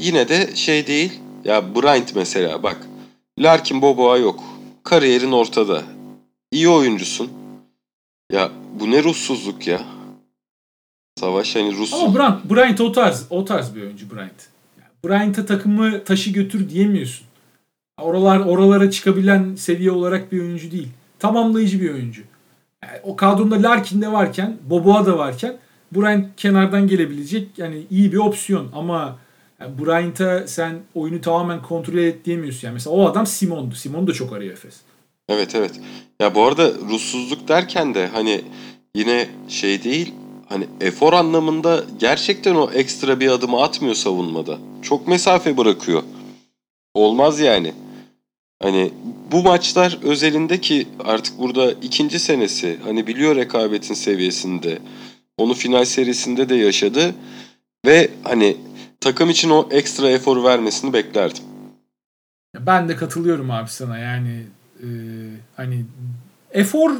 yine 0.00 0.28
de 0.28 0.56
şey 0.56 0.86
değil. 0.86 1.20
Ya 1.44 1.74
Bryant 1.74 2.14
mesela 2.14 2.62
bak. 2.62 2.86
Larkin 3.38 3.82
Boboa 3.82 4.16
yok. 4.16 4.44
Kariyerin 4.84 5.32
ortada. 5.32 5.82
İyi 6.52 6.68
oyuncusun. 6.68 7.30
Ya 8.32 8.50
bu 8.80 8.90
ne 8.90 9.02
ruhsuzluk 9.02 9.66
ya. 9.66 9.80
Savaş 11.20 11.56
hani 11.56 11.76
ruhsuz. 11.76 12.02
Ama 12.02 12.14
Bryant, 12.14 12.50
Bryant 12.50 12.80
o 12.80 12.92
tarz 12.92 13.26
o 13.30 13.44
tarz 13.44 13.74
bir 13.74 13.82
oyuncu 13.82 14.10
Bryant. 14.10 14.48
Bryant'a 15.04 15.46
takımı 15.46 16.04
taşı 16.04 16.30
götür 16.30 16.70
diyemiyorsun. 16.70 17.26
Oralar 18.00 18.40
oralara 18.40 18.90
çıkabilen 18.90 19.54
seviye 19.54 19.90
olarak 19.90 20.32
bir 20.32 20.40
oyuncu 20.40 20.70
değil. 20.70 20.88
Tamamlayıcı 21.18 21.80
bir 21.80 21.90
oyuncu. 21.90 22.22
Yani 22.84 23.00
o 23.02 23.16
kadronda 23.16 23.62
Larkin 23.62 24.02
de 24.02 24.12
varken, 24.12 24.56
Boboa 24.70 25.06
da 25.06 25.18
varken 25.18 25.56
Bryant 25.92 26.26
kenardan 26.36 26.86
gelebilecek 26.86 27.58
yani 27.58 27.86
iyi 27.90 28.12
bir 28.12 28.16
opsiyon 28.16 28.68
ama 28.74 29.18
yani 29.60 29.78
Bryant'a 29.78 30.48
sen 30.48 30.78
oyunu 30.94 31.20
tamamen 31.20 31.62
kontrol 31.62 31.98
et 31.98 32.24
diyemiyorsun. 32.24 32.68
Yani 32.68 32.74
mesela 32.74 32.96
o 32.96 33.06
adam 33.06 33.26
Simon'du. 33.26 33.74
Simon 33.74 34.06
da 34.06 34.12
çok 34.12 34.32
arıyor 34.32 34.52
Efes. 34.52 34.80
Evet 35.28 35.54
evet. 35.54 35.80
Ya 36.20 36.34
bu 36.34 36.42
arada 36.42 36.72
ruhsuzluk 36.90 37.48
derken 37.48 37.94
de 37.94 38.06
hani 38.06 38.40
yine 38.94 39.28
şey 39.48 39.84
değil 39.84 40.14
hani 40.48 40.66
efor 40.80 41.12
anlamında 41.12 41.84
gerçekten 41.98 42.54
o 42.54 42.70
ekstra 42.70 43.20
bir 43.20 43.28
adımı 43.28 43.62
atmıyor 43.62 43.94
savunmada. 43.94 44.58
Çok 44.82 45.08
mesafe 45.08 45.56
bırakıyor. 45.56 46.02
Olmaz 46.94 47.40
yani. 47.40 47.74
Hani 48.62 48.92
bu 49.32 49.42
maçlar 49.42 49.98
özelinde 50.02 50.60
ki 50.60 50.86
artık 51.04 51.38
burada 51.38 51.72
ikinci 51.72 52.18
senesi 52.18 52.78
hani 52.84 53.06
biliyor 53.06 53.36
rekabetin 53.36 53.94
seviyesinde. 53.94 54.78
Onu 55.38 55.54
final 55.54 55.84
serisinde 55.84 56.48
de 56.48 56.54
yaşadı 56.54 57.14
ve 57.86 58.10
hani 58.22 58.56
takım 59.00 59.30
için 59.30 59.50
o 59.50 59.68
ekstra 59.70 60.10
efor 60.10 60.44
vermesini 60.44 60.92
beklerdim. 60.92 61.44
Ben 62.60 62.88
de 62.88 62.96
katılıyorum 62.96 63.50
abi 63.50 63.70
sana 63.70 63.98
yani 63.98 64.42
e, 64.82 64.86
hani 65.56 65.84
efor 66.52 66.90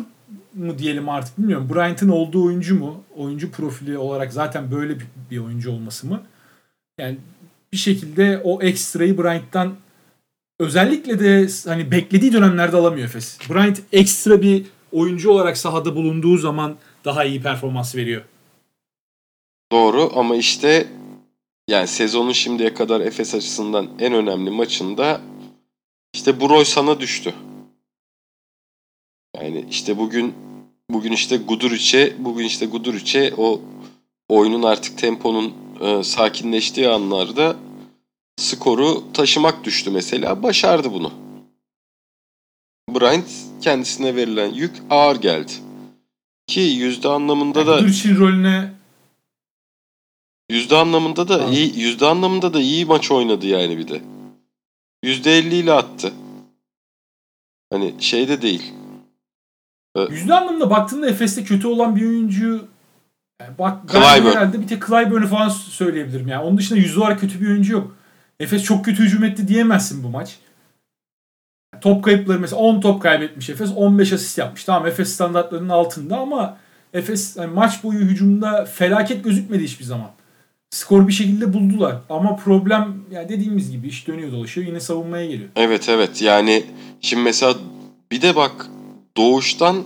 mu 0.54 0.78
diyelim 0.78 1.08
artık 1.08 1.38
bilmiyorum. 1.38 1.70
Bryant'ın 1.74 2.08
olduğu 2.08 2.44
oyuncu 2.44 2.78
mu? 2.78 3.04
Oyuncu 3.16 3.50
profili 3.50 3.98
olarak 3.98 4.32
zaten 4.32 4.70
böyle 4.70 5.00
bir, 5.00 5.06
bir 5.30 5.38
oyuncu 5.38 5.70
olması 5.72 6.06
mı? 6.06 6.22
Yani 7.00 7.18
bir 7.72 7.76
şekilde 7.76 8.40
o 8.44 8.62
ekstrayı 8.62 9.18
Bryant'tan 9.18 9.74
özellikle 10.58 11.20
de 11.20 11.48
hani 11.66 11.90
beklediği 11.90 12.32
dönemlerde 12.32 12.76
alamıyor 12.76 13.06
Efes. 13.06 13.38
Bryant 13.50 13.80
ekstra 13.92 14.42
bir 14.42 14.66
oyuncu 14.92 15.30
olarak 15.30 15.58
sahada 15.58 15.96
bulunduğu 15.96 16.36
zaman 16.36 16.76
daha 17.04 17.24
iyi 17.24 17.42
performans 17.42 17.94
veriyor. 17.94 18.22
Doğru 19.72 20.12
ama 20.14 20.36
işte 20.36 20.86
yani 21.68 21.86
sezonun 21.86 22.32
şimdiye 22.32 22.74
kadar 22.74 23.00
Efes 23.00 23.34
açısından 23.34 23.88
en 23.98 24.12
önemli 24.12 24.50
maçında 24.50 25.20
işte 26.14 26.40
bu 26.40 26.48
rol 26.48 26.64
sana 26.64 27.00
düştü. 27.00 27.34
Yani 29.36 29.64
işte 29.70 29.98
bugün 29.98 30.34
bugün 30.90 31.12
işte 31.12 31.36
Guduric'e 31.36 32.12
bugün 32.18 32.44
işte 32.44 32.66
Guduric'e 32.66 33.34
o 33.36 33.60
oyunun 34.28 34.62
artık 34.62 34.98
temponun 34.98 35.54
e, 35.80 36.02
sakinleştiği 36.02 36.88
anlarda 36.88 37.56
skoru 38.38 39.04
taşımak 39.14 39.64
düştü 39.64 39.90
mesela. 39.90 40.42
Başardı 40.42 40.92
bunu. 40.92 41.12
Bryant 42.90 43.30
kendisine 43.60 44.16
verilen 44.16 44.54
yük 44.54 44.76
ağır 44.90 45.16
geldi. 45.16 45.52
Ki 46.46 46.60
yüzde 46.60 47.08
anlamında 47.08 47.66
da 47.66 47.76
Yani 47.76 47.90
için 47.90 48.16
rolüne 48.16 48.72
Yüzde 50.50 50.76
anlamında 50.76 51.28
da 51.28 51.38
Tamam. 51.38 51.52
iyi 51.52 51.78
yüzde 51.80 52.06
anlamında 52.06 52.54
da 52.54 52.60
iyi 52.60 52.84
maç 52.86 53.10
oynadı 53.10 53.46
yani 53.46 53.78
bir 53.78 53.88
de. 53.88 54.02
Yüzde 55.04 55.38
elli 55.38 55.54
ile 55.54 55.72
attı. 55.72 56.12
Hani 57.72 57.94
şey 57.98 58.28
de 58.28 58.42
değil. 58.42 58.72
Yüzde 60.10 60.34
anlamında 60.34 60.70
baktığında 60.70 61.08
Efes'te 61.08 61.44
kötü 61.44 61.66
olan 61.66 61.96
bir 61.96 62.06
oyuncu 62.06 62.68
yani 63.40 63.58
bak 63.58 63.94
ben 63.94 64.16
Clyburn. 64.16 64.30
herhalde 64.30 64.60
bir 64.60 64.68
tek 64.68 64.86
Clyburn'u 64.86 65.26
falan 65.26 65.48
söyleyebilirim 65.48 66.28
yani. 66.28 66.44
Onun 66.44 66.58
dışında 66.58 66.78
yüzde 66.78 67.00
olarak 67.00 67.20
kötü 67.20 67.40
bir 67.40 67.48
oyuncu 67.48 67.72
yok. 67.72 67.97
Efes 68.40 68.62
çok 68.62 68.84
kötü 68.84 69.02
hücum 69.02 69.24
etti 69.24 69.48
diyemezsin 69.48 70.04
bu 70.04 70.08
maç. 70.08 70.36
Top 71.80 72.04
kayıpları 72.04 72.40
mesela 72.40 72.62
10 72.62 72.80
top 72.80 73.02
kaybetmiş 73.02 73.50
Efes 73.50 73.70
15 73.76 74.12
asist 74.12 74.38
yapmış. 74.38 74.64
Tamam 74.64 74.86
Efes 74.86 75.12
standartlarının 75.12 75.68
altında 75.68 76.18
ama 76.18 76.58
Efes 76.92 77.36
yani 77.36 77.54
maç 77.54 77.84
boyu 77.84 77.98
hücumda 77.98 78.64
felaket 78.64 79.24
gözükmedi 79.24 79.64
hiçbir 79.64 79.84
zaman. 79.84 80.10
Skor 80.70 81.08
bir 81.08 81.12
şekilde 81.12 81.52
buldular. 81.52 81.96
Ama 82.10 82.36
problem 82.36 83.04
yani 83.10 83.28
dediğimiz 83.28 83.70
gibi 83.70 83.88
iş 83.88 84.06
dönüyor 84.06 84.32
dolaşıyor 84.32 84.66
yine 84.66 84.80
savunmaya 84.80 85.26
geliyor. 85.26 85.48
Evet 85.56 85.88
evet 85.88 86.22
yani 86.22 86.64
şimdi 87.00 87.22
mesela 87.22 87.54
bir 88.12 88.22
de 88.22 88.36
bak 88.36 88.66
doğuştan 89.16 89.76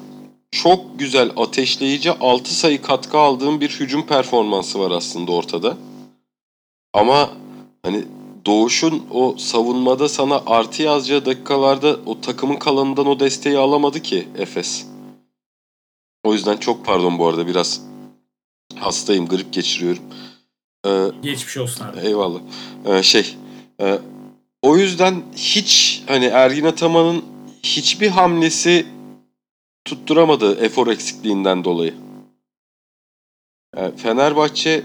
çok 0.50 0.98
güzel 0.98 1.30
ateşleyici 1.36 2.10
6 2.10 2.54
sayı 2.54 2.82
katkı 2.82 3.18
aldığım 3.18 3.60
bir 3.60 3.68
hücum 3.68 4.06
performansı 4.06 4.80
var 4.80 4.90
aslında 4.90 5.32
ortada. 5.32 5.76
Ama 6.94 7.30
hani 7.82 8.04
Doğuş'un 8.46 9.06
o 9.10 9.34
savunmada 9.38 10.08
sana 10.08 10.42
artı 10.46 10.82
yazacağı 10.82 11.26
dakikalarda 11.26 11.96
o 12.06 12.20
takımın 12.20 12.56
kalanından 12.56 13.06
o 13.06 13.20
desteği 13.20 13.58
alamadı 13.58 14.02
ki 14.02 14.28
Efes. 14.38 14.86
O 16.24 16.32
yüzden 16.32 16.56
çok 16.56 16.86
pardon 16.86 17.18
bu 17.18 17.26
arada 17.26 17.46
biraz 17.46 17.80
hastayım, 18.78 19.26
grip 19.26 19.52
geçiriyorum. 19.52 20.02
Ee, 20.86 21.06
Geçmiş 21.22 21.56
olsun 21.56 21.84
abi. 21.84 22.00
Eyvallah. 22.00 22.40
Ee, 22.84 23.02
şey, 23.02 23.36
e, 23.80 23.98
o 24.62 24.76
yüzden 24.76 25.22
hiç 25.36 26.02
hani 26.08 26.24
Ergin 26.24 26.64
Ataman'ın 26.64 27.24
hiçbir 27.62 28.08
hamlesi 28.08 28.86
tutturamadı 29.84 30.64
efor 30.64 30.86
eksikliğinden 30.86 31.64
dolayı. 31.64 31.94
Yani 33.76 33.96
Fenerbahçe 33.96 34.82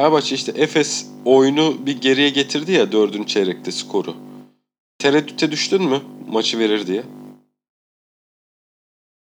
Fenerbahçe 0.00 0.34
işte 0.34 0.52
Efes 0.56 1.06
oyunu 1.24 1.86
bir 1.86 2.00
geriye 2.00 2.28
getirdi 2.28 2.72
ya 2.72 2.92
dördüncü 2.92 3.26
çeyrekte 3.26 3.72
skoru. 3.72 4.16
Tereddüte 4.98 5.50
düştün 5.50 5.82
mü 5.82 6.00
maçı 6.28 6.58
verir 6.58 6.86
diye? 6.86 7.02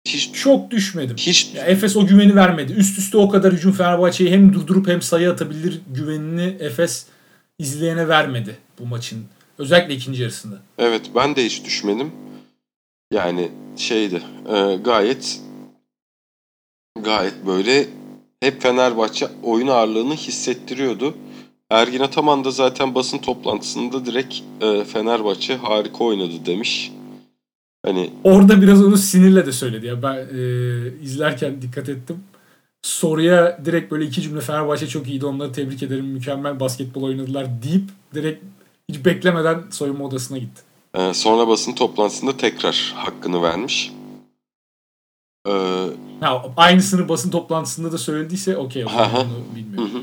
Hiç 0.06 0.32
Çok 0.32 0.70
düşmedim. 0.70 1.16
hiç 1.16 1.54
Ya 1.54 1.64
Efes 1.64 1.96
o 1.96 2.06
güveni 2.06 2.36
vermedi. 2.36 2.72
Üst 2.72 2.98
üste 2.98 3.18
o 3.18 3.28
kadar 3.28 3.52
hücum 3.52 3.72
Fenerbahçe'yi 3.72 4.30
hem 4.30 4.52
durdurup 4.52 4.88
hem 4.88 5.02
sayı 5.02 5.30
atabilir 5.30 5.80
güvenini 5.94 6.56
Efes 6.60 7.06
izleyene 7.58 8.08
vermedi 8.08 8.56
bu 8.78 8.86
maçın. 8.86 9.24
Özellikle 9.58 9.94
ikinci 9.94 10.22
yarısında. 10.22 10.62
Evet 10.78 11.02
ben 11.14 11.36
de 11.36 11.44
hiç 11.44 11.64
düşmedim. 11.64 12.12
Yani 13.12 13.48
şeydi 13.76 14.22
e, 14.54 14.76
gayet 14.76 15.40
gayet 17.00 17.46
böyle 17.46 17.88
hep 18.42 18.62
Fenerbahçe 18.62 19.28
oyun 19.42 19.66
ağırlığını 19.66 20.14
hissettiriyordu. 20.14 21.14
Ergin 21.70 22.00
Ataman 22.00 22.44
da 22.44 22.50
zaten 22.50 22.94
basın 22.94 23.18
toplantısında 23.18 24.06
direkt 24.06 24.34
e, 24.60 24.84
Fenerbahçe 24.84 25.56
harika 25.56 26.04
oynadı 26.04 26.32
demiş. 26.46 26.92
Hani 27.86 28.10
Orada 28.24 28.62
biraz 28.62 28.84
onu 28.84 28.96
sinirle 28.96 29.46
de 29.46 29.52
söyledi 29.52 29.86
ya. 29.86 30.02
Ben 30.02 30.14
e, 30.14 31.02
izlerken 31.02 31.62
dikkat 31.62 31.88
ettim. 31.88 32.16
Soruya 32.82 33.60
direkt 33.64 33.92
böyle 33.92 34.04
iki 34.04 34.22
cümle 34.22 34.40
Fenerbahçe 34.40 34.86
çok 34.86 35.08
iyiydi 35.08 35.26
onları 35.26 35.52
tebrik 35.52 35.82
ederim 35.82 36.04
mükemmel 36.06 36.60
basketbol 36.60 37.02
oynadılar 37.02 37.46
deyip 37.62 37.84
direkt 38.14 38.44
hiç 38.88 39.04
beklemeden 39.04 39.62
soyunma 39.70 40.04
odasına 40.04 40.38
gitti. 40.38 40.62
e, 40.94 41.14
sonra 41.14 41.48
basın 41.48 41.72
toplantısında 41.72 42.36
tekrar 42.36 42.92
hakkını 42.96 43.42
vermiş. 43.42 43.92
E, 45.48 45.52
Ha, 46.20 46.44
aynısını 46.56 47.08
basın 47.08 47.30
toplantısında 47.30 47.92
da 47.92 47.98
söylediyse 47.98 48.56
okey 48.56 48.84
o 48.84 48.88
zaman 48.88 49.04
Aha. 49.04 49.20
onu 49.20 49.56
bilmiyorum. 49.56 49.90
hı. 49.94 50.02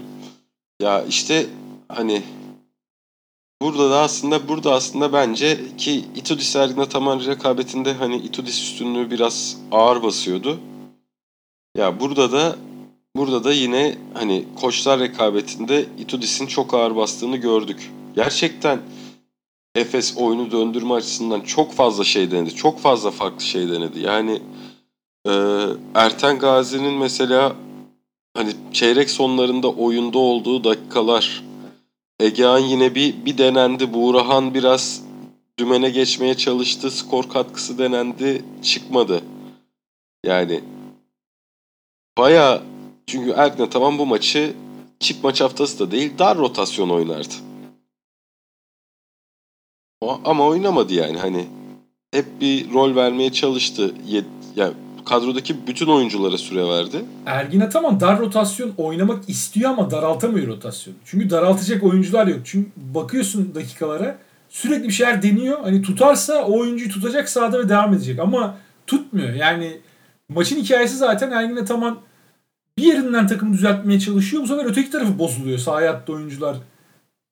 Ya 0.86 1.04
işte 1.04 1.46
hani 1.88 2.24
burada 3.62 3.90
da 3.92 4.00
aslında 4.00 4.48
burada 4.48 4.74
aslında 4.74 5.14
bence 5.14 5.78
ki 5.78 6.06
Itudis 6.16 6.56
Ergin 6.56 6.82
rekabetinde 7.28 7.94
hani 7.94 8.18
Itudis 8.18 8.62
üstünlüğü 8.62 9.12
biraz 9.12 9.58
ağır 9.72 10.04
basıyordu. 10.04 10.60
Ya 11.78 12.00
burada 12.00 12.32
da 12.32 12.56
burada 13.16 13.44
da 13.44 13.54
yine 13.54 13.98
hani 14.14 14.46
koçlar 14.62 15.00
rekabetinde 15.00 15.86
Itudis'in 16.00 16.48
çok 16.48 16.74
ağır 16.74 16.96
bastığını 16.96 17.38
gördük. 17.38 17.92
Gerçekten 18.16 18.80
Efes 19.76 20.18
oyunu 20.18 20.52
döndürme 20.52 20.94
açısından 20.94 21.42
çok 21.42 21.74
fazla 21.74 22.04
şey 22.04 22.32
denedi. 22.32 22.56
Çok 22.56 22.80
fazla 22.80 23.12
farklı 23.12 23.42
şey 23.42 23.70
denedi. 23.70 24.00
Yani 24.00 24.42
e, 25.30 25.34
Erten 25.96 26.40
Gazi'nin 26.40 26.94
mesela 26.94 27.56
hani 28.34 28.52
çeyrek 28.74 29.10
sonlarında 29.10 29.70
oyunda 29.70 30.18
olduğu 30.18 30.64
dakikalar 30.64 31.44
Egehan 32.20 32.60
yine 32.60 32.96
bir 32.96 33.26
bir 33.26 33.38
denendi. 33.38 33.94
Buğrahan 33.94 34.54
biraz 34.54 35.04
dümene 35.60 35.90
geçmeye 35.90 36.38
çalıştı. 36.38 36.92
Skor 36.92 37.30
katkısı 37.30 37.78
denendi. 37.78 38.46
Çıkmadı. 38.64 39.22
Yani 40.26 40.64
baya 42.18 42.64
çünkü 43.08 43.32
Ergin 43.32 43.66
tamam 43.66 43.98
bu 43.98 44.06
maçı 44.06 44.54
çift 45.00 45.24
maç 45.24 45.42
haftası 45.42 45.80
da 45.80 45.92
değil 45.92 46.12
dar 46.20 46.38
rotasyon 46.38 46.90
oynardı. 46.90 47.34
O, 50.02 50.20
ama 50.26 50.46
oynamadı 50.46 50.94
yani 50.94 51.18
hani 51.18 51.48
hep 52.12 52.26
bir 52.42 52.74
rol 52.74 52.96
vermeye 52.96 53.32
çalıştı. 53.32 53.96
Yani 54.56 54.74
kadrodaki 55.10 55.68
bütün 55.68 55.88
oyunculara 55.88 56.38
süre 56.38 56.68
verdi. 56.68 57.06
Ergin 57.26 57.60
Ataman 57.60 58.00
dar 58.00 58.20
rotasyon 58.20 58.72
oynamak 58.78 59.30
istiyor 59.30 59.72
ama 59.72 59.92
daraltamıyor 59.92 60.48
rotasyonu. 60.48 60.98
Çünkü 61.06 61.30
daraltacak 61.30 61.84
oyuncular 61.84 62.28
yok. 62.28 62.40
Çünkü 62.44 62.70
bakıyorsun 62.76 63.56
dakikalara 63.56 64.18
sürekli 64.50 64.88
bir 64.88 64.94
şeyler 64.94 65.22
deniyor. 65.22 65.60
Hani 65.62 65.82
tutarsa 65.82 66.44
o 66.44 66.60
oyuncuyu 66.60 66.92
tutacak 66.92 67.30
sahada 67.30 67.60
ve 67.60 67.70
devam 67.70 67.94
edecek. 67.94 68.20
Ama 68.20 68.58
tutmuyor. 68.88 69.34
Yani 69.34 69.78
maçın 70.30 70.58
hikayesi 70.58 70.98
zaten 70.98 71.32
Ergin 71.32 71.56
Ataman 71.56 72.00
bir 72.78 72.84
yerinden 72.84 73.28
takımı 73.28 73.54
düzeltmeye 73.54 74.00
çalışıyor. 74.00 74.44
Bu 74.44 74.48
sefer 74.48 74.66
öteki 74.66 74.92
tarafı 74.92 75.20
bozuluyor. 75.20 75.58
Sahaya 75.58 75.94
attığı 75.94 76.14
oyuncular 76.14 76.58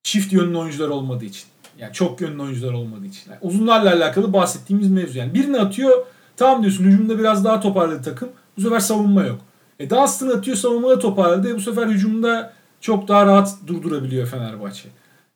çift 0.03 0.33
yönlü 0.33 0.57
oyuncular 0.57 0.89
olmadığı 0.89 1.25
için. 1.25 1.45
Yani 1.79 1.93
çok 1.93 2.21
yönlü 2.21 2.41
oyuncular 2.41 2.73
olmadığı 2.73 3.05
için. 3.05 3.31
Yani 3.31 3.39
uzunlarla 3.41 3.93
alakalı 3.93 4.33
bahsettiğimiz 4.33 4.91
mevzu. 4.91 5.17
Yani 5.17 5.33
birini 5.33 5.59
atıyor 5.59 6.05
tamam 6.37 6.61
diyorsun 6.61 6.83
hücumda 6.83 7.19
biraz 7.19 7.45
daha 7.45 7.59
toparladı 7.59 8.01
takım. 8.03 8.29
Bu 8.57 8.61
sefer 8.61 8.79
savunma 8.79 9.23
yok. 9.23 9.39
E 9.79 9.89
Dunstan 9.89 10.29
atıyor 10.29 10.57
savunmada 10.57 10.99
toparladı. 10.99 11.49
E, 11.49 11.55
bu 11.55 11.61
sefer 11.61 11.87
hücumda 11.87 12.53
çok 12.81 13.07
daha 13.07 13.25
rahat 13.25 13.55
durdurabiliyor 13.67 14.27
Fenerbahçe. 14.27 14.89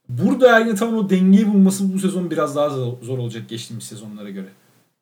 Burada 0.09 0.57
Ergin 0.57 0.71
Ataman 0.71 0.97
o 0.97 1.09
dengeyi 1.09 1.47
bulması 1.47 1.93
bu 1.93 1.99
sezon 1.99 2.31
biraz 2.31 2.55
daha 2.55 2.69
zor 3.01 3.17
olacak 3.17 3.49
geçtiğimiz 3.49 3.83
sezonlara 3.83 4.29
göre. 4.29 4.47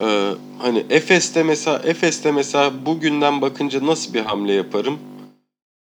Ee, 0.01 0.31
hani 0.59 0.85
Efes'te 0.89 1.43
mesela 1.43 1.79
Efes'te 1.79 2.31
mesela 2.31 2.85
bugünden 2.85 3.41
bakınca 3.41 3.85
nasıl 3.85 4.13
bir 4.13 4.21
hamle 4.21 4.53
yaparım? 4.53 4.99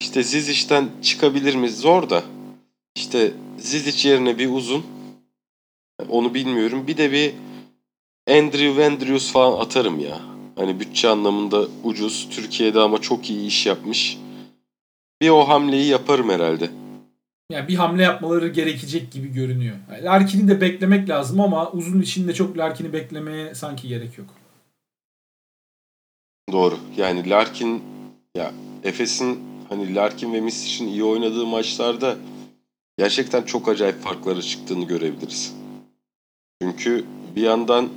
İşte 0.01 0.23
Zizic'ten 0.23 0.89
çıkabilir 1.03 1.55
mi? 1.55 1.71
Zor 1.71 2.11
da. 2.11 2.23
İşte 2.97 3.33
Zizic 3.59 4.09
yerine 4.09 4.39
bir 4.39 4.51
uzun. 4.51 4.83
Onu 6.09 6.35
bilmiyorum. 6.35 6.87
Bir 6.87 6.97
de 6.97 7.13
bir 7.13 7.35
Andrew 8.29 8.87
Andrews 8.87 9.33
falan 9.33 9.61
atarım 9.61 10.01
ya. 10.01 10.21
Hani 10.57 10.81
bütçe 10.81 11.09
anlamında 11.09 11.67
ucuz. 11.85 12.29
Türkiye'de 12.31 12.81
ama 12.81 13.01
çok 13.01 13.31
iyi 13.31 13.47
iş 13.47 13.67
yapmış. 13.67 14.19
Bir 15.23 15.29
o 15.29 15.49
hamleyi 15.49 15.87
yaparım 15.87 16.31
herhalde. 16.31 16.71
Yani 17.53 17.69
bir 17.69 17.75
hamle 17.75 18.03
yapmaları 18.03 18.49
gerekecek 18.49 19.13
gibi 19.13 19.33
görünüyor. 19.33 19.77
Yani 19.93 20.05
Larkin'i 20.05 20.49
de 20.49 20.61
beklemek 20.61 21.09
lazım 21.09 21.41
ama 21.41 21.71
uzun 21.71 22.03
içinde 22.03 22.35
çok 22.35 22.59
Larkin'i 22.59 22.93
beklemeye 22.93 23.55
sanki 23.55 23.89
gerek 23.89 24.19
yok. 24.19 24.29
Doğru. 26.53 26.79
Yani 26.97 27.31
Larkin 27.31 27.83
ya 28.37 28.53
Efes'in 28.85 29.39
hani 29.69 29.95
Larkin 29.95 30.33
ve 30.33 30.41
Misic'in 30.41 30.89
iyi 30.89 31.05
oynadığı 31.05 31.47
maçlarda 31.47 32.17
gerçekten 32.99 33.43
çok 33.43 33.69
acayip 33.69 34.01
farkları 34.01 34.43
çıktığını 34.43 34.85
görebiliriz. 34.85 35.55
Çünkü 36.63 37.05
bir 37.37 37.43
yandan 37.43 37.89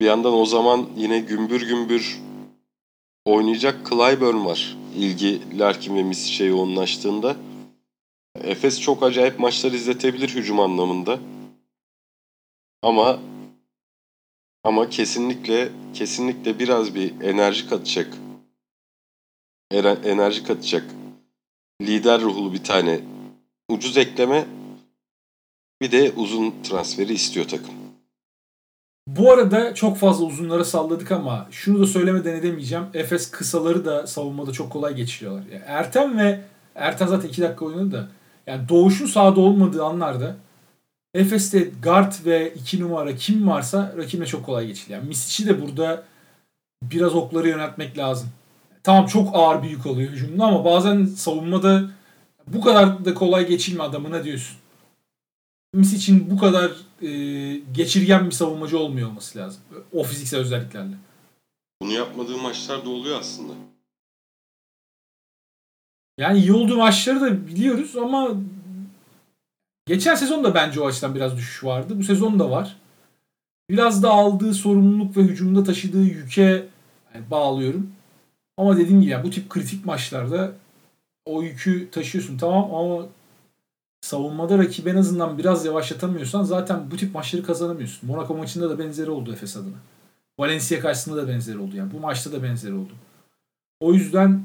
bir 0.00 0.06
yandan 0.06 0.34
o 0.34 0.46
zaman 0.46 0.88
yine 0.96 1.20
gümbür 1.20 1.68
gümbür 1.68 2.20
oynayacak 3.24 3.88
Clyburn 3.88 4.44
var. 4.44 4.76
İlgi 4.96 5.58
Larkin 5.58 5.96
ve 5.96 6.02
Misic'e 6.02 6.44
yoğunlaştığında. 6.44 7.36
Efes 8.34 8.80
çok 8.80 9.02
acayip 9.02 9.38
maçlar 9.38 9.72
izletebilir 9.72 10.28
hücum 10.28 10.60
anlamında. 10.60 11.18
Ama 12.82 13.18
ama 14.64 14.88
kesinlikle 14.88 15.68
kesinlikle 15.94 16.58
biraz 16.58 16.94
bir 16.94 17.20
enerji 17.20 17.68
katacak. 17.68 18.16
Enerji 20.04 20.44
katacak. 20.44 20.84
Lider 21.82 22.20
ruhlu 22.20 22.52
bir 22.52 22.64
tane 22.64 23.00
ucuz 23.68 23.96
ekleme 23.96 24.46
bir 25.80 25.92
de 25.92 26.12
uzun 26.16 26.54
transferi 26.62 27.12
istiyor 27.12 27.48
takım. 27.48 27.87
Bu 29.16 29.32
arada 29.32 29.74
çok 29.74 29.96
fazla 29.96 30.24
uzunlara 30.24 30.64
salladık 30.64 31.12
ama 31.12 31.46
şunu 31.50 31.80
da 31.80 31.86
söylemeden 31.86 32.34
edemeyeceğim. 32.36 32.84
Efes 32.94 33.30
kısaları 33.30 33.84
da 33.84 34.06
savunmada 34.06 34.52
çok 34.52 34.72
kolay 34.72 34.94
geçiriyorlar. 34.94 35.42
Yani 35.52 35.62
Ertem 35.66 36.18
ve 36.18 36.40
Ertem 36.74 37.08
zaten 37.08 37.28
2 37.28 37.42
dakika 37.42 37.64
oynadı 37.64 37.92
da 37.92 38.08
yani 38.46 38.68
Doğuş'un 38.68 39.06
sahada 39.06 39.40
olmadığı 39.40 39.84
anlarda 39.84 40.36
Efes'te 41.14 41.70
guard 41.82 42.12
ve 42.26 42.54
2 42.54 42.80
numara 42.80 43.14
kim 43.14 43.48
varsa 43.48 43.94
rakibine 43.96 44.26
çok 44.26 44.46
kolay 44.46 44.66
geçiliyor. 44.66 45.00
Yani 45.00 45.08
Misic'i 45.08 45.48
de 45.48 45.62
burada 45.62 46.02
biraz 46.82 47.14
okları 47.14 47.48
yöneltmek 47.48 47.98
lazım. 47.98 48.28
Tamam 48.82 49.06
çok 49.06 49.28
ağır 49.32 49.62
bir 49.62 49.70
yük 49.70 49.86
oluyor 49.86 50.10
hücumda 50.10 50.44
ama 50.44 50.64
bazen 50.64 51.04
savunmada 51.04 51.84
bu 52.46 52.60
kadar 52.60 53.04
da 53.04 53.14
kolay 53.14 53.46
geçilme 53.46 53.82
adamına 53.82 54.24
diyorsun. 54.24 54.56
Misic'in 55.74 56.30
bu 56.30 56.38
kadar 56.38 56.72
e, 57.02 57.10
geçirgen 57.56 58.26
bir 58.26 58.30
savunmacı 58.30 58.78
olmuyor 58.78 59.08
olması 59.08 59.38
lazım. 59.38 59.62
O 59.92 60.02
fiziksel 60.02 60.40
özelliklerle. 60.40 60.94
Bunu 61.82 61.92
yapmadığı 61.92 62.36
maçlar 62.36 62.84
da 62.84 62.90
oluyor 62.90 63.20
aslında. 63.20 63.52
Yani 66.18 66.38
iyi 66.38 66.52
olduğu 66.52 66.76
maçları 66.76 67.20
da 67.20 67.46
biliyoruz 67.46 67.96
ama 67.96 68.30
geçen 69.86 70.14
sezon 70.14 70.44
da 70.44 70.54
bence 70.54 70.80
o 70.80 70.86
açıdan 70.86 71.14
biraz 71.14 71.36
düşüş 71.36 71.64
vardı. 71.64 71.98
Bu 71.98 72.02
sezon 72.02 72.38
da 72.38 72.50
var. 72.50 72.76
Biraz 73.70 74.02
da 74.02 74.10
aldığı 74.10 74.54
sorumluluk 74.54 75.16
ve 75.16 75.22
hücumda 75.22 75.64
taşıdığı 75.64 76.02
yüke 76.02 76.66
yani 77.14 77.30
bağlıyorum. 77.30 77.92
Ama 78.56 78.76
dediğim 78.76 79.00
gibi 79.00 79.10
yani 79.10 79.24
bu 79.24 79.30
tip 79.30 79.50
kritik 79.50 79.86
maçlarda 79.86 80.52
o 81.26 81.42
yükü 81.42 81.90
taşıyorsun 81.90 82.38
tamam 82.38 82.74
ama 82.74 83.06
savunmada 84.00 84.58
rakibi 84.58 84.90
en 84.90 84.96
azından 84.96 85.38
biraz 85.38 85.64
yavaşlatamıyorsan 85.64 86.42
zaten 86.42 86.90
bu 86.90 86.96
tip 86.96 87.14
maçları 87.14 87.42
kazanamıyorsun. 87.42 88.08
Monaco 88.08 88.34
maçında 88.34 88.70
da 88.70 88.78
benzeri 88.78 89.10
oldu 89.10 89.32
Efes 89.32 89.56
adına. 89.56 89.76
Valencia 90.38 90.80
karşısında 90.80 91.16
da 91.16 91.28
benzeri 91.28 91.58
oldu. 91.58 91.76
Yani 91.76 91.92
bu 91.92 92.00
maçta 92.00 92.32
da 92.32 92.42
benzeri 92.42 92.72
oldu. 92.72 92.92
O 93.80 93.94
yüzden 93.94 94.42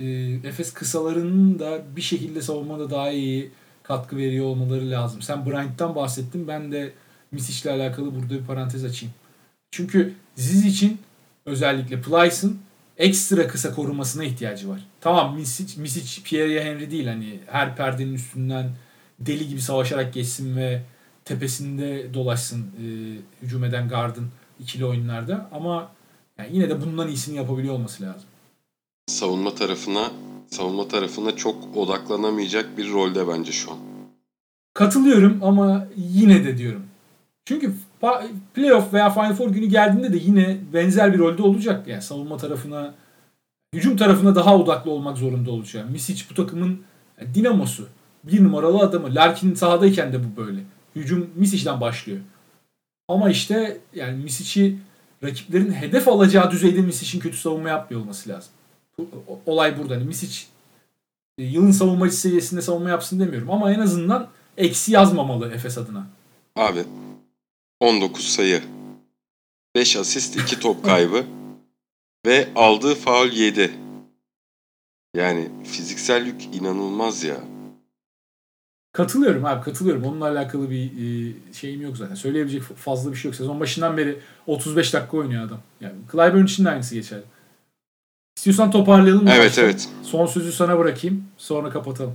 e, 0.00 0.06
Efes 0.44 0.72
kısalarının 0.72 1.58
da 1.58 1.82
bir 1.96 2.02
şekilde 2.02 2.42
savunmada 2.42 2.90
daha 2.90 3.10
iyi 3.10 3.50
katkı 3.82 4.16
veriyor 4.16 4.46
olmaları 4.46 4.90
lazım. 4.90 5.22
Sen 5.22 5.46
Bryant'tan 5.46 5.94
bahsettin. 5.94 6.48
Ben 6.48 6.72
de 6.72 6.92
Misic'le 7.32 7.66
alakalı 7.66 8.14
burada 8.14 8.30
bir 8.30 8.46
parantez 8.46 8.84
açayım. 8.84 9.14
Çünkü 9.70 10.14
Ziz 10.36 10.66
için 10.66 10.98
özellikle 11.46 12.00
Plyce'ın 12.00 12.58
ekstra 12.98 13.48
kısa 13.48 13.74
korumasına 13.74 14.24
ihtiyacı 14.24 14.68
var. 14.68 14.80
Tamam 15.00 15.34
Misic, 15.34 15.80
Misic 15.80 16.22
Pierre 16.22 16.64
Henry 16.64 16.90
değil 16.90 17.06
hani 17.06 17.40
her 17.46 17.76
perdenin 17.76 18.14
üstünden 18.14 18.70
deli 19.20 19.48
gibi 19.48 19.60
savaşarak 19.60 20.14
geçsin 20.14 20.56
ve 20.56 20.82
tepesinde 21.24 22.14
dolaşsın 22.14 22.62
e, 22.62 22.86
hücum 23.42 23.64
eden 23.64 23.88
gardın 23.88 24.28
ikili 24.60 24.84
oyunlarda 24.84 25.48
ama 25.52 25.90
yani 26.38 26.48
yine 26.52 26.70
de 26.70 26.80
bundan 26.80 27.08
iyisini 27.08 27.36
yapabiliyor 27.36 27.74
olması 27.74 28.02
lazım. 28.02 28.28
Savunma 29.06 29.54
tarafına 29.54 30.10
savunma 30.50 30.88
tarafına 30.88 31.36
çok 31.36 31.76
odaklanamayacak 31.76 32.78
bir 32.78 32.92
rolde 32.92 33.28
bence 33.28 33.52
şu 33.52 33.72
an. 33.72 33.78
Katılıyorum 34.74 35.38
ama 35.42 35.86
yine 35.96 36.44
de 36.44 36.58
diyorum. 36.58 36.82
Çünkü 37.44 37.74
playoff 38.54 38.92
veya 38.92 39.10
Final 39.10 39.34
Four 39.34 39.48
günü 39.48 39.66
geldiğinde 39.66 40.12
de 40.12 40.16
yine 40.16 40.58
benzer 40.72 41.12
bir 41.12 41.18
rolde 41.18 41.42
olacak. 41.42 41.88
Yani 41.88 42.02
savunma 42.02 42.36
tarafına, 42.36 42.94
hücum 43.74 43.96
tarafına 43.96 44.34
daha 44.34 44.56
odaklı 44.56 44.90
olmak 44.90 45.18
zorunda 45.18 45.50
olacak. 45.50 45.90
Misic 45.90 46.24
bu 46.30 46.34
takımın 46.34 46.82
dinamosu. 47.34 47.88
Bir 48.24 48.44
numaralı 48.44 48.78
adamı. 48.78 49.14
Larkin 49.14 49.54
sahadayken 49.54 50.12
de 50.12 50.18
bu 50.24 50.46
böyle. 50.46 50.60
Hücum 50.96 51.30
Misic'den 51.36 51.80
başlıyor. 51.80 52.18
Ama 53.08 53.30
işte 53.30 53.78
yani 53.94 54.24
Misic'i 54.24 54.78
rakiplerin 55.24 55.72
hedef 55.72 56.08
alacağı 56.08 56.50
düzeyde 56.50 56.80
Misic'in 56.80 57.20
kötü 57.20 57.36
savunma 57.36 57.68
yapmıyor 57.68 58.02
olması 58.02 58.30
lazım. 58.30 58.52
Olay 59.46 59.78
burada. 59.78 59.94
Hani 59.94 60.04
Misic 60.04 60.44
e, 61.38 61.44
yılın 61.44 61.70
savunmacı 61.70 62.16
seviyesinde 62.16 62.62
savunma 62.62 62.90
yapsın 62.90 63.20
demiyorum 63.20 63.50
ama 63.50 63.72
en 63.72 63.80
azından 63.80 64.28
eksi 64.56 64.92
yazmamalı 64.92 65.52
Efes 65.52 65.78
adına. 65.78 66.06
Abi 66.56 66.84
19 67.80 68.24
sayı, 68.28 68.62
5 69.74 69.96
asist, 69.96 70.36
2 70.36 70.60
top 70.60 70.84
kaybı 70.84 71.26
ve 72.26 72.48
aldığı 72.56 72.94
faul 72.94 73.28
7. 73.32 73.70
Yani 75.16 75.48
fiziksel 75.64 76.26
yük 76.26 76.44
inanılmaz 76.44 77.24
ya. 77.24 77.36
Katılıyorum 78.92 79.44
abi 79.44 79.64
katılıyorum. 79.64 80.04
Onunla 80.04 80.28
alakalı 80.28 80.70
bir 80.70 80.84
e, 80.84 81.34
şeyim 81.52 81.80
yok 81.82 81.96
zaten. 81.96 82.14
Söyleyebilecek 82.14 82.62
fazla 82.62 83.10
bir 83.12 83.16
şey 83.16 83.28
yok. 83.28 83.36
Sezon 83.36 83.60
başından 83.60 83.96
beri 83.96 84.18
35 84.46 84.94
dakika 84.94 85.16
oynuyor 85.16 85.46
adam. 85.46 85.60
Yani 85.80 85.94
Clyburn 86.12 86.44
için 86.44 86.64
de 86.64 86.70
aynısı 86.70 86.94
geçerli. 86.94 87.22
İstiyorsan 88.36 88.70
toparlayalım. 88.70 89.24
mı 89.24 89.30
Evet 89.30 89.46
baştan? 89.46 89.64
evet. 89.64 89.88
Son 90.02 90.26
sözü 90.26 90.52
sana 90.52 90.78
bırakayım. 90.78 91.24
Sonra 91.36 91.70
kapatalım. 91.70 92.14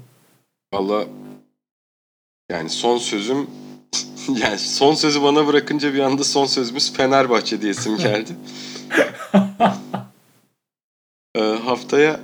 Valla 0.74 1.05
yani 2.51 2.70
son 2.70 2.97
sözüm 2.97 3.47
yani 4.41 4.59
son 4.59 4.95
sözü 4.95 5.23
bana 5.23 5.47
bırakınca 5.47 5.93
bir 5.93 5.99
anda 5.99 6.23
son 6.23 6.45
sözümüz 6.45 6.93
Fenerbahçe 6.93 7.61
diyesim 7.61 7.97
geldi. 7.97 8.35
Ee, 11.35 11.41
haftaya 11.41 12.19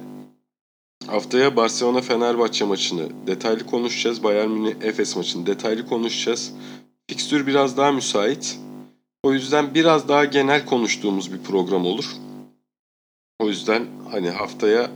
haftaya 1.07 1.55
Barcelona 1.55 2.01
Fenerbahçe 2.01 2.65
maçını 2.65 3.27
detaylı 3.27 3.65
konuşacağız. 3.65 4.23
Bayern 4.23 4.49
Münih 4.49 4.75
Efes 4.81 5.15
maçını 5.15 5.45
detaylı 5.45 5.87
konuşacağız. 5.87 6.53
Fikstür 7.07 7.47
biraz 7.47 7.77
daha 7.77 7.91
müsait. 7.91 8.59
O 9.23 9.33
yüzden 9.33 9.73
biraz 9.73 10.07
daha 10.07 10.25
genel 10.25 10.65
konuştuğumuz 10.65 11.33
bir 11.33 11.43
program 11.43 11.85
olur. 11.85 12.05
O 13.39 13.47
yüzden 13.47 13.87
hani 14.11 14.29
haftaya 14.29 14.91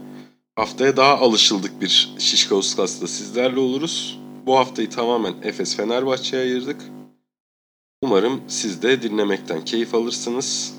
haftaya 0.56 0.96
daha 0.96 1.18
alışıldık 1.18 1.80
bir 1.80 2.14
Şişka 2.18 2.54
Uskas'ta 2.54 3.06
sizlerle 3.06 3.60
oluruz. 3.60 4.23
Bu 4.46 4.58
haftayı 4.58 4.90
tamamen 4.90 5.34
Efes 5.42 5.76
Fenerbahçe'ye 5.76 6.42
ayırdık. 6.42 6.80
Umarım 8.02 8.40
siz 8.48 8.82
de 8.82 9.02
dinlemekten 9.02 9.64
keyif 9.64 9.94
alırsınız. 9.94 10.74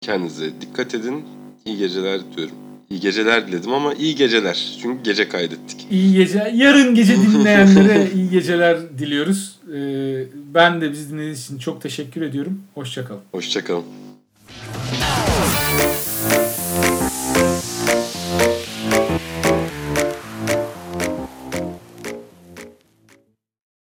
Kendinize 0.00 0.60
dikkat 0.60 0.94
edin. 0.94 1.24
İyi 1.64 1.76
geceler 1.78 2.20
diyorum. 2.36 2.54
İyi 2.90 3.00
geceler 3.00 3.46
diledim 3.48 3.72
ama 3.72 3.94
iyi 3.94 4.14
geceler. 4.14 4.76
Çünkü 4.82 5.02
gece 5.02 5.28
kaydettik. 5.28 5.86
İyi 5.90 6.12
gece. 6.14 6.52
Yarın 6.54 6.94
gece 6.94 7.16
dinleyenlere 7.16 8.10
iyi 8.14 8.30
geceler 8.30 8.98
diliyoruz. 8.98 9.60
Ee, 9.74 10.24
ben 10.54 10.80
de 10.80 10.92
bizi 10.92 11.10
dinlediğiniz 11.10 11.44
için 11.44 11.58
çok 11.58 11.82
teşekkür 11.82 12.22
ediyorum. 12.22 12.62
Hoşçakalın. 12.74 13.20
Hoşçakalın. 13.32 13.84